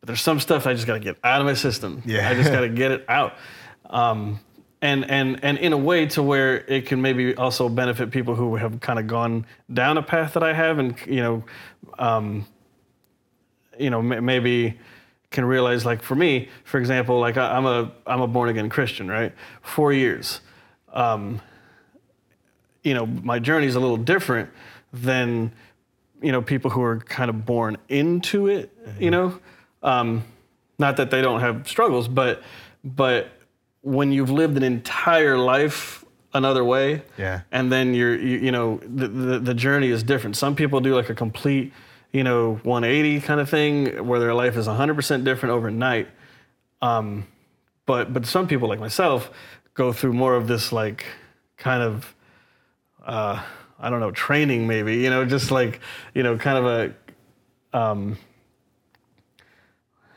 But 0.00 0.08
there's 0.08 0.20
some 0.20 0.38
stuff 0.38 0.66
I 0.66 0.74
just 0.74 0.86
got 0.86 0.94
to 0.94 1.00
get 1.00 1.16
out 1.24 1.40
of 1.40 1.46
my 1.46 1.54
system. 1.54 2.02
Yeah. 2.04 2.28
I 2.28 2.34
just 2.34 2.52
got 2.52 2.60
to 2.60 2.68
get 2.68 2.92
it 2.92 3.06
out. 3.08 3.32
Um, 3.88 4.38
and 4.82 5.10
and 5.10 5.42
and 5.42 5.56
in 5.56 5.72
a 5.72 5.78
way 5.78 6.04
to 6.08 6.22
where 6.22 6.58
it 6.58 6.84
can 6.84 7.00
maybe 7.00 7.34
also 7.36 7.70
benefit 7.70 8.10
people 8.10 8.34
who 8.34 8.56
have 8.56 8.80
kind 8.80 8.98
of 8.98 9.06
gone 9.06 9.46
down 9.72 9.96
a 9.96 10.02
path 10.02 10.34
that 10.34 10.42
I 10.42 10.52
have, 10.52 10.78
and 10.78 10.94
you 11.06 11.22
know, 11.22 11.44
um, 11.98 12.44
you 13.78 13.90
know, 13.90 13.98
m- 14.00 14.24
maybe 14.24 14.78
can 15.30 15.44
realize 15.44 15.84
like 15.84 16.02
for 16.02 16.14
me, 16.14 16.48
for 16.64 16.78
example, 16.78 17.18
like 17.18 17.36
I, 17.36 17.56
I'm 17.56 17.66
a 17.66 17.90
I'm 18.06 18.20
a 18.20 18.26
born 18.28 18.48
again 18.48 18.68
Christian, 18.68 19.08
right? 19.08 19.32
Four 19.62 19.92
years. 19.92 20.40
Um, 20.92 21.40
you 22.82 22.94
know, 22.94 23.06
my 23.06 23.38
journey 23.38 23.66
is 23.66 23.74
a 23.76 23.80
little 23.80 23.96
different 23.96 24.50
than 24.92 25.52
you 26.22 26.32
know 26.32 26.42
people 26.42 26.70
who 26.70 26.82
are 26.82 26.98
kind 27.00 27.28
of 27.30 27.44
born 27.46 27.76
into 27.88 28.46
it. 28.48 28.70
You 29.00 29.10
know, 29.10 29.38
um, 29.82 30.22
not 30.78 30.96
that 30.98 31.10
they 31.10 31.22
don't 31.22 31.40
have 31.40 31.66
struggles, 31.68 32.08
but 32.08 32.42
but 32.84 33.28
when 33.82 34.12
you've 34.12 34.30
lived 34.30 34.56
an 34.56 34.62
entire 34.62 35.36
life 35.38 36.04
another 36.32 36.64
way, 36.64 37.02
Yeah. 37.16 37.42
and 37.52 37.70
then 37.72 37.94
you're 37.94 38.14
you, 38.16 38.38
you 38.38 38.52
know 38.52 38.80
the, 38.86 39.08
the 39.08 39.38
the 39.38 39.54
journey 39.54 39.88
is 39.88 40.02
different. 40.02 40.36
Some 40.36 40.54
people 40.54 40.80
do 40.80 40.94
like 40.94 41.10
a 41.10 41.14
complete 41.14 41.72
you 42.14 42.22
know 42.24 42.54
180 42.62 43.20
kind 43.20 43.40
of 43.40 43.50
thing 43.50 44.06
where 44.06 44.20
their 44.20 44.32
life 44.34 44.56
is 44.56 44.66
100% 44.66 45.24
different 45.24 45.52
overnight. 45.52 46.08
Um, 46.80 47.26
but 47.86 48.12
but 48.14 48.24
some 48.24 48.46
people 48.46 48.68
like 48.68 48.80
myself 48.80 49.30
go 49.74 49.92
through 49.92 50.12
more 50.14 50.34
of 50.36 50.46
this 50.46 50.72
like 50.72 51.04
kind 51.58 51.82
of 51.82 52.14
uh, 53.04 53.42
I 53.78 53.90
don't 53.90 54.00
know 54.00 54.10
training 54.12 54.66
maybe 54.66 54.96
you 54.98 55.10
know 55.10 55.24
just 55.26 55.50
like 55.50 55.80
you 56.14 56.22
know 56.22 56.38
kind 56.38 56.58
of 56.58 56.66
a 57.74 57.78
um, 57.78 58.16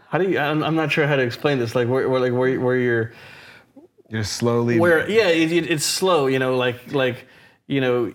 how 0.10 0.18
do 0.20 0.30
you 0.30 0.40
I'm, 0.40 0.64
I'm 0.64 0.76
not 0.76 0.92
sure 0.92 1.08
how 1.08 1.16
to 1.16 1.24
explain 1.24 1.60
this 1.60 1.76
like 1.76 1.88
where, 1.88 2.08
where 2.08 2.22
like 2.22 2.32
where, 2.34 2.60
where 2.60 2.78
you're 2.78 3.12
You're 4.10 4.24
slowly. 4.24 4.80
where 4.80 5.10
yeah 5.10 5.28
it, 5.30 5.52
it- 5.52 5.70
it's 5.72 5.86
slow 5.86 6.28
you 6.28 6.40
know 6.40 6.56
like 6.56 6.94
like 6.94 7.28
you 7.68 7.82
know 7.82 8.14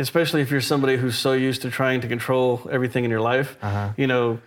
especially 0.00 0.40
if 0.42 0.50
you're 0.50 0.60
somebody 0.60 0.96
who's 0.96 1.18
so 1.18 1.32
used 1.32 1.62
to 1.62 1.70
trying 1.70 2.00
to 2.00 2.08
control 2.08 2.66
everything 2.70 3.04
in 3.04 3.10
your 3.10 3.20
life 3.20 3.56
Uh-huh. 3.62 3.92
you 3.96 4.06
know 4.06 4.38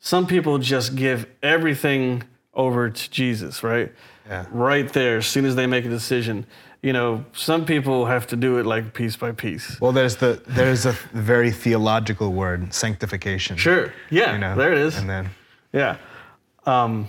some 0.00 0.26
people 0.26 0.58
just 0.58 0.94
give 0.96 1.26
everything 1.42 2.22
over 2.54 2.90
to 2.90 3.10
jesus 3.10 3.62
right 3.62 3.90
Yeah. 4.28 4.44
right 4.52 4.92
there 4.92 5.16
as 5.18 5.26
soon 5.26 5.44
as 5.46 5.54
they 5.54 5.66
make 5.66 5.84
a 5.86 5.88
decision 5.90 6.46
you 6.82 6.92
know 6.92 7.24
some 7.32 7.64
people 7.64 8.06
have 8.06 8.26
to 8.26 8.36
do 8.36 8.58
it 8.60 8.66
like 8.66 8.92
piece 8.92 9.16
by 9.16 9.32
piece 9.32 9.80
Well, 9.80 9.92
there's 9.92 10.16
the 10.16 10.40
there's 10.56 10.86
a 10.86 10.92
very 11.12 11.50
theological 11.52 12.28
word, 12.32 12.72
sanctification. 12.74 13.56
sure 13.56 13.92
yeah 14.10 14.32
You 14.32 14.38
know. 14.38 14.54
there 14.56 14.72
it 14.72 14.78
is 14.86 14.98
And 14.98 15.08
then 15.08 15.24
Yeah. 15.72 15.96
Um, 16.66 17.08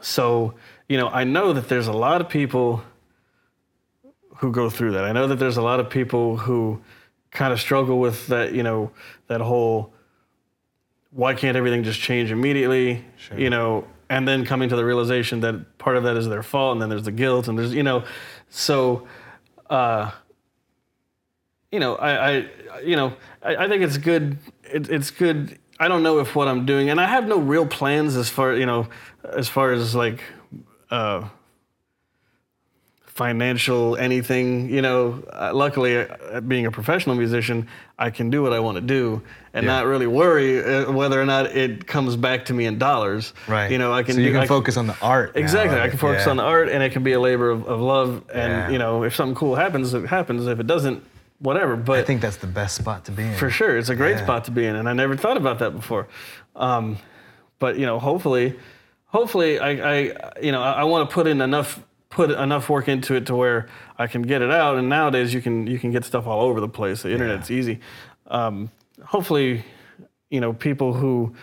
so, 0.00 0.54
you 0.88 0.96
know, 1.00 1.08
I 1.08 1.24
know 1.24 1.52
that 1.52 1.68
there's 1.68 1.86
a 1.88 1.92
lot 2.06 2.20
of 2.20 2.28
people 2.28 2.82
who 4.36 4.50
go 4.50 4.70
through 4.70 4.92
that. 4.92 5.04
I 5.04 5.12
know 5.12 5.26
that 5.28 5.36
there's 5.36 5.56
a 5.56 5.62
lot 5.62 5.80
of 5.80 5.88
people 5.90 6.36
who 6.36 6.80
kind 7.30 7.52
of 7.52 7.60
struggle 7.60 7.98
with 7.98 8.26
that, 8.28 8.54
you 8.54 8.62
know, 8.62 8.90
that 9.28 9.40
whole 9.40 9.92
why 11.10 11.34
can't 11.34 11.56
everything 11.56 11.84
just 11.84 12.00
change 12.00 12.30
immediately? 12.30 13.04
Sure. 13.18 13.38
You 13.38 13.50
know, 13.50 13.86
and 14.08 14.26
then 14.26 14.44
coming 14.46 14.70
to 14.70 14.76
the 14.76 14.84
realization 14.84 15.40
that 15.40 15.78
part 15.78 15.96
of 15.96 16.04
that 16.04 16.16
is 16.16 16.26
their 16.28 16.42
fault 16.42 16.72
and 16.72 16.82
then 16.82 16.88
there's 16.88 17.02
the 17.02 17.12
guilt 17.12 17.48
and 17.48 17.58
there's, 17.58 17.74
you 17.74 17.82
know, 17.82 18.04
so 18.48 19.06
uh 19.68 20.10
you 21.72 21.80
know, 21.80 21.96
I, 21.96 22.36
I 22.36 22.80
you 22.84 22.96
know, 22.96 23.14
I, 23.42 23.56
I 23.56 23.68
think 23.68 23.82
it's 23.82 23.96
good. 23.96 24.38
It, 24.62 24.90
it's 24.90 25.10
good. 25.10 25.58
I 25.80 25.88
don't 25.88 26.02
know 26.02 26.20
if 26.20 26.36
what 26.36 26.46
I'm 26.46 26.64
doing, 26.66 26.90
and 26.90 27.00
I 27.00 27.06
have 27.06 27.26
no 27.26 27.38
real 27.38 27.66
plans 27.66 28.14
as 28.14 28.28
far, 28.28 28.54
you 28.54 28.66
know, 28.66 28.88
as 29.24 29.48
far 29.48 29.72
as 29.72 29.94
like 29.94 30.22
uh, 30.90 31.26
financial 33.14 33.96
anything. 33.96 34.70
You 34.70 34.80
know, 34.82 35.22
uh, 35.32 35.52
luckily, 35.54 35.98
uh, 35.98 36.40
being 36.40 36.66
a 36.66 36.70
professional 36.70 37.14
musician, 37.14 37.68
I 37.98 38.10
can 38.10 38.30
do 38.30 38.42
what 38.42 38.52
I 38.52 38.58
want 38.60 38.76
to 38.76 38.80
do 38.80 39.22
and 39.52 39.64
Yeah. 39.66 39.72
not 39.72 39.86
really 39.86 40.06
worry 40.06 40.64
uh, 40.64 40.90
whether 40.90 41.20
or 41.20 41.26
not 41.26 41.46
it 41.46 41.86
comes 41.86 42.16
back 42.16 42.46
to 42.46 42.54
me 42.54 42.64
in 42.64 42.78
dollars. 42.78 43.34
right. 43.48 43.70
You 43.70 43.78
know, 43.78 43.92
I 43.92 44.02
can. 44.02 44.14
So 44.14 44.20
you 44.20 44.28
do, 44.28 44.32
can 44.32 44.42
I 44.42 44.46
focus 44.46 44.76
on 44.76 44.86
the 44.86 44.96
art. 45.02 45.34
now 45.34 45.40
Exactly. 45.40 45.78
I 45.78 45.88
can 45.88 45.98
focus 45.98 46.24
Yeah. 46.24 46.30
on 46.30 46.36
the 46.38 46.42
art, 46.42 46.68
and 46.70 46.82
it 46.82 46.92
can 46.92 47.02
be 47.02 47.12
a 47.12 47.20
labor 47.20 47.50
of, 47.50 47.66
of 47.68 47.80
love. 47.80 48.22
And 48.32 48.52
Yeah. 48.52 48.70
you 48.70 48.78
know, 48.78 49.04
if 49.04 49.14
something 49.14 49.34
cool 49.34 49.54
happens, 49.56 49.92
it 49.92 50.06
happens. 50.06 50.46
If 50.46 50.58
it 50.58 50.66
doesn't, 50.66 51.02
whatever. 51.38 51.76
But 51.76 51.98
I 51.98 52.02
think 52.04 52.22
that's 52.22 52.38
the 52.38 52.46
best 52.46 52.76
spot 52.76 53.04
to 53.04 53.12
be 53.12 53.24
in. 53.24 53.34
for 53.34 53.50
sure, 53.50 53.76
it's 53.76 53.90
a 53.90 53.96
great 53.96 54.18
spot 54.18 54.44
to 54.46 54.50
be 54.50 54.64
in, 54.64 54.74
and 54.76 54.88
I 54.88 54.94
never 54.94 55.16
thought 55.16 55.36
about 55.36 55.58
that 55.58 55.72
before. 55.76 56.08
Um, 56.56 56.96
but 57.58 57.78
you 57.78 57.84
know, 57.86 57.98
hopefully, 57.98 58.54
hopefully, 59.06 59.58
I, 59.58 59.70
I 59.70 59.96
you 60.40 60.50
know, 60.52 60.62
I, 60.62 60.72
I 60.80 60.84
want 60.84 61.08
to 61.08 61.12
put 61.14 61.26
in 61.26 61.40
enough 61.42 61.78
put 62.12 62.30
enough 62.30 62.68
work 62.68 62.88
into 62.88 63.14
it 63.14 63.26
to 63.26 63.34
where 63.34 63.68
I 63.98 64.06
can 64.06 64.22
get 64.22 64.42
it 64.42 64.50
out. 64.50 64.76
And 64.76 64.88
nowadays, 64.88 65.32
you 65.34 65.40
can 65.40 65.66
you 65.66 65.78
can 65.78 65.90
get 65.90 66.04
stuff 66.04 66.26
all 66.26 66.42
over 66.42 66.60
the 66.60 66.68
place. 66.68 67.02
The 67.02 67.10
internet's 67.10 67.50
easy. 67.50 67.80
Um, 68.26 68.70
hopefully, 69.04 69.64
you 70.30 70.40
know, 70.40 70.52
people 70.52 70.92
who 70.92 71.34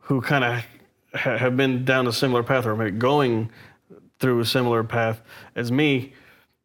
who 0.00 0.20
kind 0.20 0.44
of 0.44 0.64
ha- 1.18 1.38
have 1.38 1.56
been 1.56 1.84
down 1.84 2.06
a 2.06 2.12
similar 2.12 2.42
path 2.42 2.66
or 2.66 2.76
maybe 2.76 2.98
going 2.98 3.50
through 4.18 4.40
a 4.40 4.44
similar 4.44 4.84
path 4.84 5.22
as 5.54 5.70
me, 5.70 6.12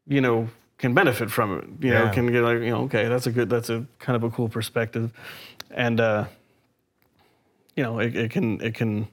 you 0.08 0.19
know, 0.19 0.49
can 0.80 0.93
benefit 0.93 1.30
from 1.30 1.58
it. 1.60 1.86
You 1.86 1.93
know, 1.93 2.10
can 2.12 2.32
get 2.32 2.41
like, 2.41 2.60
you 2.60 2.71
know, 2.71 2.82
okay, 2.86 3.08
that's 3.08 3.28
a 3.28 3.32
good, 3.32 3.49
that's 3.49 3.69
a 3.69 3.86
kind 3.99 4.15
of 4.15 4.23
a 4.23 4.32
cool 4.32 4.49
perspective, 4.49 5.13
and 5.69 5.99
uh, 5.99 6.25
you 7.75 7.84
know, 7.84 7.99
it, 7.99 8.15
it 8.15 8.32
can 8.32 8.60
it 8.62 8.73
can, 8.73 9.08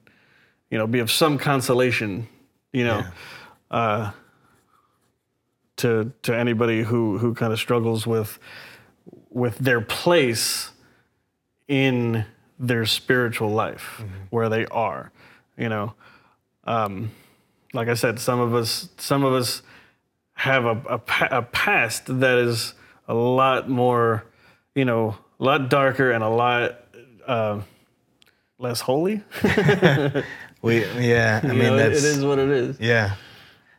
you 0.70 0.78
know, 0.78 0.86
be 0.86 1.00
of 1.00 1.10
some 1.10 1.36
consolation, 1.38 2.26
you 2.72 2.84
know, 2.84 3.04
uh, 3.70 4.12
to 5.76 6.12
to 6.22 6.34
anybody 6.36 6.82
who 6.82 7.18
who 7.18 7.34
kind 7.34 7.52
of 7.52 7.58
struggles 7.58 8.06
with 8.06 8.38
with 9.30 9.58
their 9.58 9.80
place 9.80 10.70
in 11.68 12.24
their 12.58 12.86
spiritual 12.86 13.50
life 13.50 14.02
where 14.30 14.48
they 14.48 14.64
are 14.66 15.12
you 15.58 15.68
know? 15.68 15.94
Um, 16.64 17.10
like 17.72 17.88
i 17.88 17.94
said 17.94 18.18
some 18.18 18.40
of 18.40 18.54
us 18.54 18.88
some 18.98 19.24
of 19.24 19.32
us 19.34 19.62
have 20.34 20.64
a, 20.64 20.80
a, 20.88 20.98
pa- 20.98 21.28
a 21.30 21.42
past 21.42 22.20
that 22.20 22.38
is 22.38 22.74
a 23.08 23.14
lot 23.14 23.68
more 23.68 24.24
you 24.74 24.84
know 24.84 25.16
a 25.40 25.44
lot 25.44 25.68
darker 25.68 26.10
and 26.10 26.24
a 26.24 26.28
lot 26.28 26.80
uh, 27.26 27.60
less 28.58 28.80
holy. 28.80 29.22
We, 30.62 30.84
yeah, 30.98 31.40
I 31.42 31.46
You 31.48 31.52
mean 31.52 31.62
know, 31.64 31.76
that's 31.76 32.02
it 32.02 32.16
is 32.16 32.24
what 32.24 32.38
it 32.38 32.48
is. 32.48 32.80
Yeah, 32.80 33.14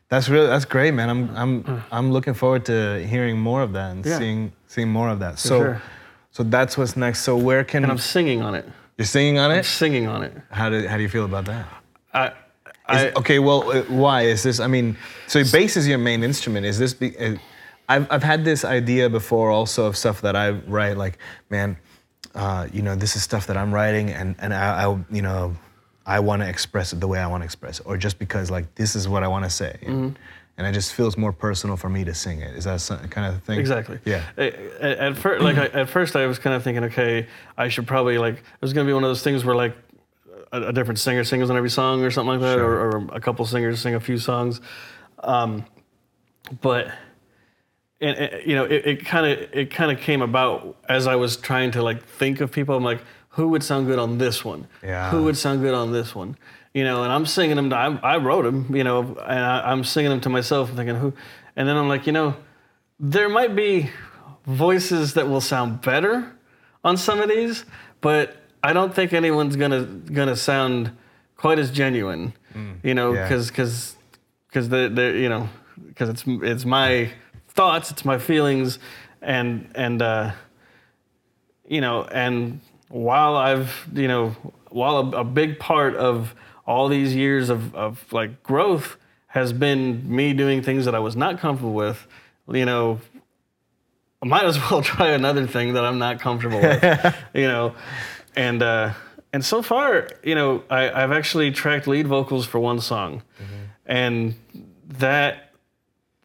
that's 0.09 0.29
really 0.29 0.47
that's 0.47 0.65
great, 0.65 0.93
man. 0.93 1.09
I'm 1.09 1.35
I'm 1.35 1.83
I'm 1.91 2.11
looking 2.11 2.33
forward 2.33 2.65
to 2.65 3.05
hearing 3.05 3.37
more 3.37 3.61
of 3.61 3.73
that 3.73 3.91
and 3.91 4.05
Yeah. 4.05 4.17
seeing 4.17 4.51
seeing 4.67 4.89
more 4.89 5.09
of 5.09 5.19
that. 5.19 5.39
So 5.39 5.59
sure. 5.59 5.81
so 6.31 6.43
that's 6.43 6.77
what's 6.77 6.95
next. 6.95 7.21
So 7.21 7.35
where 7.37 7.63
can 7.63 7.83
and 7.83 7.91
i'm 7.91 7.97
singing 7.97 8.41
on 8.41 8.55
it 8.55 8.65
you're 8.97 9.05
singing 9.05 9.37
on 9.37 9.51
i'm 9.51 9.59
it? 9.59 9.65
singing 9.65 10.07
on 10.07 10.23
it 10.23 10.33
How 10.49 10.69
do 10.69 10.87
how 10.87 10.97
do 10.97 11.03
you 11.03 11.09
feel 11.09 11.25
about 11.25 11.45
that? 11.45 11.65
i, 12.13 12.27
Is- 12.27 12.33
I 12.87 13.11
okay, 13.19 13.39
well, 13.39 13.69
uh, 13.69 13.81
why 13.89 14.21
is 14.21 14.43
this? 14.43 14.59
I 14.61 14.67
mean, 14.67 14.95
so 15.27 15.43
bass 15.51 15.75
is 15.75 15.87
your 15.89 15.97
main 15.97 16.23
instrument. 16.23 16.65
Is 16.65 16.77
this? 16.79 16.93
Be, 16.93 17.07
uh, 17.19 17.35
I've 17.89 18.07
I've 18.09 18.23
had 18.23 18.45
this 18.45 18.63
idea 18.63 19.09
before, 19.09 19.51
also 19.51 19.85
of 19.87 19.97
stuff 19.97 20.21
that 20.21 20.35
I 20.37 20.51
write. 20.51 20.95
Like, 20.95 21.17
man, 21.49 21.75
uh, 22.33 22.67
you 22.71 22.81
know, 22.81 22.95
this 22.95 23.15
is 23.17 23.23
stuff 23.23 23.45
that 23.47 23.57
I'm 23.57 23.73
writing, 23.73 24.09
and 24.09 24.35
and 24.39 24.53
I, 24.53 24.85
I 24.85 25.03
you 25.11 25.21
know, 25.21 25.55
I 26.07 26.21
want 26.21 26.41
to 26.41 26.47
express 26.47 26.93
it 26.93 27.01
the 27.01 27.07
way 27.07 27.19
I 27.19 27.27
want 27.27 27.41
to 27.41 27.45
express 27.45 27.81
it, 27.81 27.85
or 27.85 27.97
just 27.97 28.17
because 28.17 28.49
like 28.49 28.73
this 28.75 28.95
is 28.95 29.07
what 29.09 29.23
I 29.23 29.27
want 29.27 29.43
to 29.43 29.49
say, 29.51 29.77
and, 29.85 30.17
and 30.57 30.65
it 30.65 30.71
just 30.71 30.93
feels 30.93 31.17
more 31.17 31.33
personal 31.33 31.75
for 31.75 31.89
me 31.89 32.05
to 32.05 32.13
sing 32.13 32.39
it. 32.39 32.55
Is 32.55 32.63
that 32.63 32.79
some 32.79 32.99
kind 33.09 33.27
of 33.27 33.43
thing? 33.43 33.59
Exactly. 33.59 33.99
Yeah. 34.05 34.23
At, 34.37 34.53
at 34.81 35.17
first, 35.17 35.43
like 35.43 35.57
I, 35.57 35.65
at 35.65 35.89
first, 35.89 36.15
I 36.15 36.25
was 36.25 36.39
kind 36.39 36.55
of 36.55 36.63
thinking, 36.63 36.85
okay, 36.85 37.27
I 37.57 37.67
should 37.67 37.85
probably 37.85 38.17
like 38.17 38.35
it 38.35 38.61
was 38.61 38.71
gonna 38.71 38.87
be 38.87 38.93
one 38.93 39.03
of 39.03 39.09
those 39.09 39.21
things 39.21 39.43
where 39.43 39.53
like 39.53 39.75
a, 40.53 40.69
a 40.69 40.73
different 40.73 40.97
singer 40.97 41.25
sings 41.25 41.49
on 41.49 41.57
every 41.57 41.69
song 41.69 42.01
or 42.03 42.09
something 42.09 42.39
like 42.39 42.41
that, 42.41 42.57
or, 42.57 42.89
or 42.89 43.07
a 43.11 43.19
couple 43.19 43.45
singers 43.45 43.81
sing 43.81 43.93
a 43.93 43.99
few 43.99 44.17
songs. 44.17 44.61
Um, 45.19 45.65
but 46.61 46.89
and, 47.99 48.17
and, 48.17 48.47
you 48.47 48.55
know, 48.55 48.63
it, 48.63 48.85
it 48.85 49.05
kind 49.05 49.25
of 49.25 49.53
it 49.53 49.71
kind 49.71 49.91
of 49.91 49.99
came 49.99 50.21
about 50.21 50.77
as 50.87 51.05
I 51.05 51.17
was 51.17 51.35
trying 51.35 51.71
to 51.71 51.83
like 51.83 52.05
think 52.05 52.39
of 52.39 52.51
people. 52.51 52.75
I'm 52.75 52.83
like, 52.83 53.01
who 53.37 53.49
would 53.49 53.63
sound 53.63 53.85
good 53.85 53.99
on 53.99 54.17
this 54.17 54.43
one? 54.43 54.67
Yeah. 54.83 55.11
Who 55.11 55.23
would 55.25 55.37
sound 55.37 55.61
good 55.61 55.75
on 55.75 55.91
this 55.91 56.15
one? 56.15 56.35
You 56.73 56.83
know, 56.83 57.03
and 57.03 57.13
I'm 57.13 57.27
singing 57.27 57.55
them. 57.55 57.69
To, 57.69 57.75
I, 57.75 58.15
I 58.15 58.17
wrote 58.17 58.43
them. 58.43 58.75
You 58.75 58.83
know, 58.83 58.99
and 58.99 59.39
I, 59.39 59.71
I'm 59.71 59.83
singing 59.83 60.09
them 60.09 60.21
to 60.21 60.29
myself, 60.29 60.71
thinking 60.73 60.95
who. 60.95 61.13
And 61.55 61.69
then 61.69 61.77
I'm 61.77 61.87
like, 61.87 62.07
you 62.07 62.13
know, 62.13 62.35
there 62.99 63.29
might 63.29 63.55
be 63.55 63.91
voices 64.47 65.13
that 65.13 65.29
will 65.29 65.41
sound 65.41 65.81
better 65.81 66.35
on 66.83 66.97
some 66.97 67.21
of 67.21 67.29
these, 67.29 67.63
but 68.01 68.37
I 68.63 68.73
don't 68.73 68.93
think 68.93 69.13
anyone's 69.13 69.55
gonna 69.55 69.83
gonna 69.83 70.35
sound 70.35 70.91
quite 71.35 71.59
as 71.59 71.69
genuine. 71.69 72.33
You 72.81 72.95
know, 72.95 73.13
yeah. 73.13 73.23
because 73.23 73.49
because 73.49 73.95
because 74.47 74.69
the 74.69 74.89
the 74.89 75.11
you 75.15 75.29
know 75.29 75.47
because 75.87 76.09
it's 76.09 76.23
it's 76.25 76.65
my 76.65 77.11
thoughts, 77.49 77.91
it's 77.91 78.03
my 78.03 78.17
feelings, 78.17 78.79
and 79.21 79.69
and 79.75 80.01
uh, 80.01 80.31
you 81.67 81.81
know, 81.81 82.03
and 82.05 82.61
while 82.89 83.35
I've 83.35 83.87
you 83.93 84.07
know 84.07 84.35
while 84.69 84.97
a, 84.97 85.21
a 85.21 85.23
big 85.23 85.59
part 85.59 85.95
of 85.95 86.35
all 86.65 86.87
these 86.87 87.15
years 87.15 87.49
of 87.49 87.73
of 87.75 88.05
like 88.11 88.43
growth 88.43 88.97
has 89.27 89.53
been 89.53 90.15
me 90.15 90.33
doing 90.33 90.61
things 90.63 90.85
that 90.85 90.95
I 90.95 90.99
was 90.99 91.15
not 91.15 91.39
comfortable 91.39 91.73
with, 91.73 92.07
you 92.51 92.65
know, 92.65 92.99
I 94.21 94.25
might 94.25 94.45
as 94.45 94.57
well 94.71 94.81
try 94.81 95.09
another 95.09 95.47
thing 95.47 95.73
that 95.73 95.85
I'm 95.85 95.99
not 95.99 96.19
comfortable 96.19 96.59
with, 96.59 97.15
you 97.33 97.47
know, 97.47 97.75
and 98.35 98.61
uh, 98.63 98.93
and 99.33 99.43
so 99.43 99.61
far, 99.61 100.07
you 100.23 100.35
know, 100.35 100.63
I, 100.69 100.89
I've 100.89 101.11
actually 101.11 101.51
tracked 101.51 101.87
lead 101.87 102.07
vocals 102.07 102.45
for 102.45 102.59
one 102.59 102.79
song, 102.81 103.23
and 103.85 104.35
that 104.99 105.51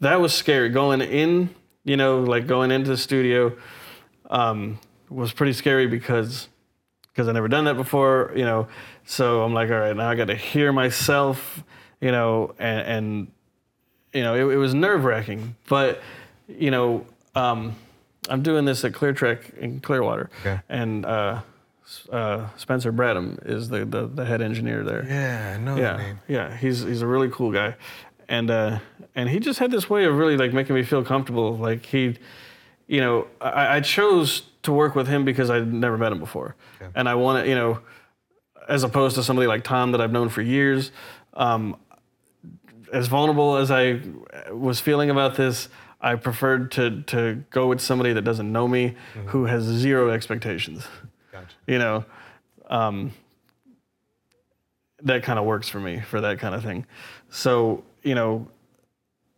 that 0.01 0.20
was 0.20 0.33
scary. 0.33 0.68
Going 0.70 1.01
in, 1.01 1.51
you 1.85 1.96
know, 1.96 2.20
like 2.20 2.46
going 2.46 2.70
into 2.70 2.90
the 2.90 2.96
studio, 2.96 3.57
um, 4.31 4.79
was 5.11 5.33
pretty 5.33 5.53
scary 5.53 5.87
because 5.87 6.48
because 7.12 7.29
I 7.29 7.33
never 7.33 7.48
done 7.48 7.64
that 7.66 7.77
before, 7.77 8.33
you 8.35 8.44
know. 8.44 8.68
So 9.05 9.42
I'm 9.42 9.53
like, 9.55 9.70
all 9.70 9.79
right, 9.79 9.96
now 9.96 10.09
I 10.09 10.14
got 10.14 10.27
to 10.27 10.37
hear 10.37 10.72
myself, 10.72 11.62
you 12.01 12.11
know, 12.12 12.55
and, 12.59 12.81
and 12.81 13.33
you 14.12 14.22
know, 14.22 14.35
it, 14.35 14.55
it 14.55 14.57
was 14.57 14.75
nerve 14.75 15.05
wracking. 15.05 15.57
But 15.68 16.01
you 16.48 16.70
know, 16.70 17.07
um, 17.35 17.77
I'm 18.29 18.42
doing 18.42 18.64
this 18.64 18.85
at 18.85 18.92
ClearTrek 18.92 19.57
in 19.59 19.81
Clearwater, 19.81 20.31
Okay. 20.40 20.61
and 20.68 21.05
uh, 21.07 21.40
uh, 22.11 22.48
Spencer 22.57 22.92
Bradham 22.92 23.38
is 23.46 23.68
the, 23.68 23.85
the 23.85 24.07
the 24.07 24.25
head 24.25 24.40
engineer 24.42 24.85
there. 24.85 25.05
Yeah, 25.07 25.55
I 25.57 25.62
know 25.62 25.77
Yeah, 25.77 25.96
that 25.96 25.98
name. 25.98 26.18
yeah, 26.29 26.57
he's 26.57 26.83
he's 26.83 27.03
a 27.03 27.07
really 27.07 27.31
cool 27.31 27.51
guy, 27.53 27.75
and 28.29 28.51
uh, 28.51 28.79
and 29.14 29.29
he 29.29 29.40
just 29.40 29.59
had 29.59 29.70
this 29.70 29.88
way 29.90 30.05
of 30.05 30.16
really 30.16 30.37
like 30.37 30.53
making 30.53 30.75
me 30.77 30.83
feel 30.85 31.03
comfortable. 31.05 31.57
Like 31.57 31.85
he, 31.87 32.16
you 32.87 33.01
know, 33.01 33.27
I, 33.40 33.77
I 33.77 33.81
chose 33.81 34.42
to 34.62 34.72
work 34.72 34.94
with 34.94 35.09
him 35.09 35.25
because 35.25 35.51
I'd 35.51 35.72
never 35.72 35.98
met 35.98 36.12
him 36.12 36.18
before, 36.18 36.55
and 36.94 37.09
I 37.09 37.14
wanted, 37.14 37.48
you 37.48 37.55
know, 37.55 37.81
as 38.68 38.83
opposed 38.85 39.16
to 39.16 39.22
somebody 39.22 39.46
like 39.48 39.64
Tom 39.64 39.92
that 39.92 40.01
I've 40.01 40.12
known 40.12 40.29
for 40.29 40.42
years. 40.42 40.92
Um, 41.35 41.77
as 42.92 43.09
vulnerable 43.09 43.57
as 43.57 43.70
I 43.70 44.01
was 44.53 44.79
feeling 44.81 45.09
about 45.11 45.35
this, 45.37 45.68
I 46.01 46.14
preferred 46.16 46.70
to 46.72 47.03
to 47.05 47.44
go 47.51 47.68
with 47.68 47.81
somebody 47.81 48.12
that 48.12 48.22
doesn't 48.22 48.51
know 48.53 48.68
me, 48.68 48.96
who 49.27 49.46
has 49.46 49.62
zero 49.64 50.11
expectations 50.11 50.87
Gotcha. 51.33 51.46
you 51.66 51.79
know 51.79 52.05
um, 52.68 53.12
that 55.03 55.22
kind 55.22 55.38
of 55.38 55.44
works 55.44 55.68
for 55.68 55.81
me 55.81 56.01
for 56.01 56.20
that 56.20 56.38
kind 56.38 56.55
of 56.55 56.62
thing 56.62 56.87
so 57.31 57.83
you 58.03 58.14
know 58.14 58.46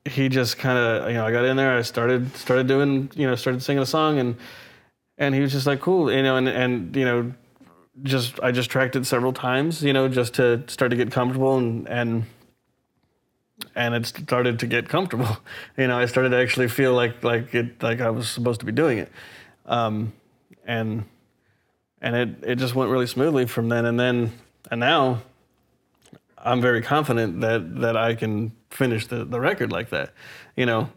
he 0.04 0.28
just 0.28 0.58
kind 0.58 0.76
of 0.78 1.08
you 1.08 1.14
know 1.14 1.24
i 1.26 1.30
got 1.32 1.44
in 1.44 1.56
there 1.56 1.76
i 1.78 1.82
started 1.82 2.34
started 2.36 2.66
doing 2.66 3.10
you 3.14 3.26
know 3.26 3.34
started 3.34 3.62
singing 3.62 3.82
a 3.82 3.86
song 3.86 4.18
and 4.18 4.36
and 5.18 5.34
he 5.34 5.40
was 5.40 5.52
just 5.52 5.66
like 5.66 5.80
cool 5.80 6.12
you 6.12 6.22
know 6.22 6.36
and 6.36 6.48
and 6.48 6.94
you 6.96 7.04
know 7.04 7.32
just 8.02 8.40
i 8.40 8.50
just 8.50 8.70
tracked 8.70 8.96
it 8.96 9.06
several 9.06 9.32
times 9.32 9.82
you 9.82 9.92
know 9.92 10.08
just 10.08 10.34
to 10.34 10.62
start 10.66 10.90
to 10.90 10.96
get 10.96 11.10
comfortable 11.10 11.56
and 11.56 11.88
and 11.88 12.24
and 13.76 13.94
it 13.94 14.06
started 14.06 14.58
to 14.58 14.66
get 14.66 14.88
comfortable. 14.88 15.38
You 15.76 15.86
know 15.88 15.98
i 15.98 16.06
started 16.06 16.30
to 16.30 16.36
actually 16.36 16.68
feel 16.68 16.92
like 16.92 17.22
like 17.22 17.54
it 17.54 17.82
like 17.82 18.00
i 18.00 18.10
was 18.10 18.28
supposed 18.28 18.60
to 18.60 18.66
be 18.66 18.72
doing 18.72 18.98
it. 18.98 19.10
Um, 19.66 20.12
and 20.66 21.04
and 22.00 22.14
it, 22.16 22.28
it 22.42 22.54
just 22.56 22.74
went 22.74 22.90
really 22.90 23.06
smoothly 23.06 23.46
from 23.46 23.68
then 23.68 23.86
and 23.86 23.98
then. 23.98 24.32
And 24.70 24.80
now 24.80 25.22
I'm 26.38 26.60
very 26.60 26.82
confident 26.82 27.40
that 27.40 27.80
that 27.80 27.96
I 27.96 28.14
can 28.14 28.52
finish 28.70 29.06
the, 29.06 29.24
the 29.24 29.40
record 29.40 29.72
like 29.72 29.90
that. 29.90 30.12
You 30.56 30.66
know, 30.66 30.90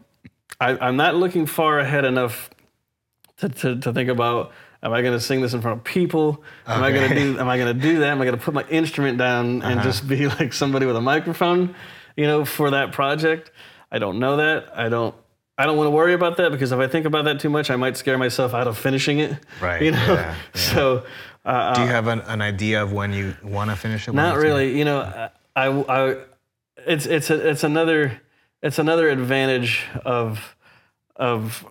I, 0.60 0.76
I'm 0.78 0.96
not 0.96 1.16
looking 1.16 1.46
far 1.46 1.78
ahead 1.78 2.04
enough 2.04 2.50
to, 3.38 3.48
to, 3.48 3.76
to 3.80 3.92
think 3.92 4.08
about 4.10 4.52
am 4.82 4.92
I 4.92 5.02
going 5.02 5.12
to 5.14 5.20
sing 5.20 5.40
this 5.40 5.54
in 5.54 5.60
front 5.60 5.78
of 5.78 5.84
people? 5.84 6.42
Am 6.66 6.82
I 6.82 6.92
going 6.92 7.08
to 7.08 7.14
do 7.14 7.38
am 7.38 7.48
I 7.48 7.56
going 7.56 7.74
to 7.74 7.80
do 7.80 7.98
that? 8.00 8.08
Am 8.10 8.20
I 8.20 8.24
going 8.24 8.38
to 8.38 8.42
put 8.44 8.54
my 8.54 8.64
instrument 8.68 9.18
down 9.18 9.62
and 9.62 9.82
just 9.82 10.06
be 10.06 10.28
like 10.38 10.52
somebody 10.52 10.86
with 10.86 10.96
a 10.96 11.00
microphone, 11.00 11.74
you 12.16 12.26
know, 12.26 12.44
for 12.44 12.70
that 12.70 12.92
project? 12.92 13.50
I 13.90 13.98
don't 13.98 14.18
know 14.18 14.36
that. 14.36 14.76
I 14.76 14.88
don't 14.88 15.14
I 15.56 15.66
don't 15.66 15.76
want 15.76 15.86
to 15.88 15.90
worry 15.90 16.14
about 16.14 16.36
that 16.36 16.52
because 16.52 16.70
if 16.70 16.78
I 16.78 16.86
think 16.86 17.04
about 17.06 17.24
that 17.24 17.40
too 17.40 17.50
much, 17.50 17.70
I 17.70 17.76
might 17.76 17.96
scare 17.96 18.16
myself 18.18 18.54
out 18.54 18.68
of 18.68 18.78
finishing 18.78 19.18
it. 19.18 19.36
Right, 19.60 19.82
You 19.86 19.90
know. 19.90 19.98
yeah, 20.06 20.14
yeah. 20.54 20.60
So 20.60 21.04
uh, 21.44 21.74
Do 21.74 21.80
you 21.80 21.88
have 21.88 22.06
an, 22.06 22.20
an 22.20 22.40
idea 22.42 22.82
of 22.82 22.92
when 22.92 23.12
you 23.12 23.34
want 23.42 23.70
to 23.70 23.76
finish 23.76 24.06
it? 24.06 24.14
not 24.14 24.36
really. 24.36 24.78
You 24.78 24.84
know, 24.84 25.30
I, 25.56 25.66
I, 25.66 26.16
it's 26.86 27.06
it's 27.06 27.30
a, 27.30 27.48
it's 27.50 27.64
another 27.64 28.20
it's 28.62 28.78
another 28.78 29.08
advantage 29.08 29.84
of 30.04 30.54
of 31.16 31.66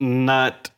not 0.00 0.70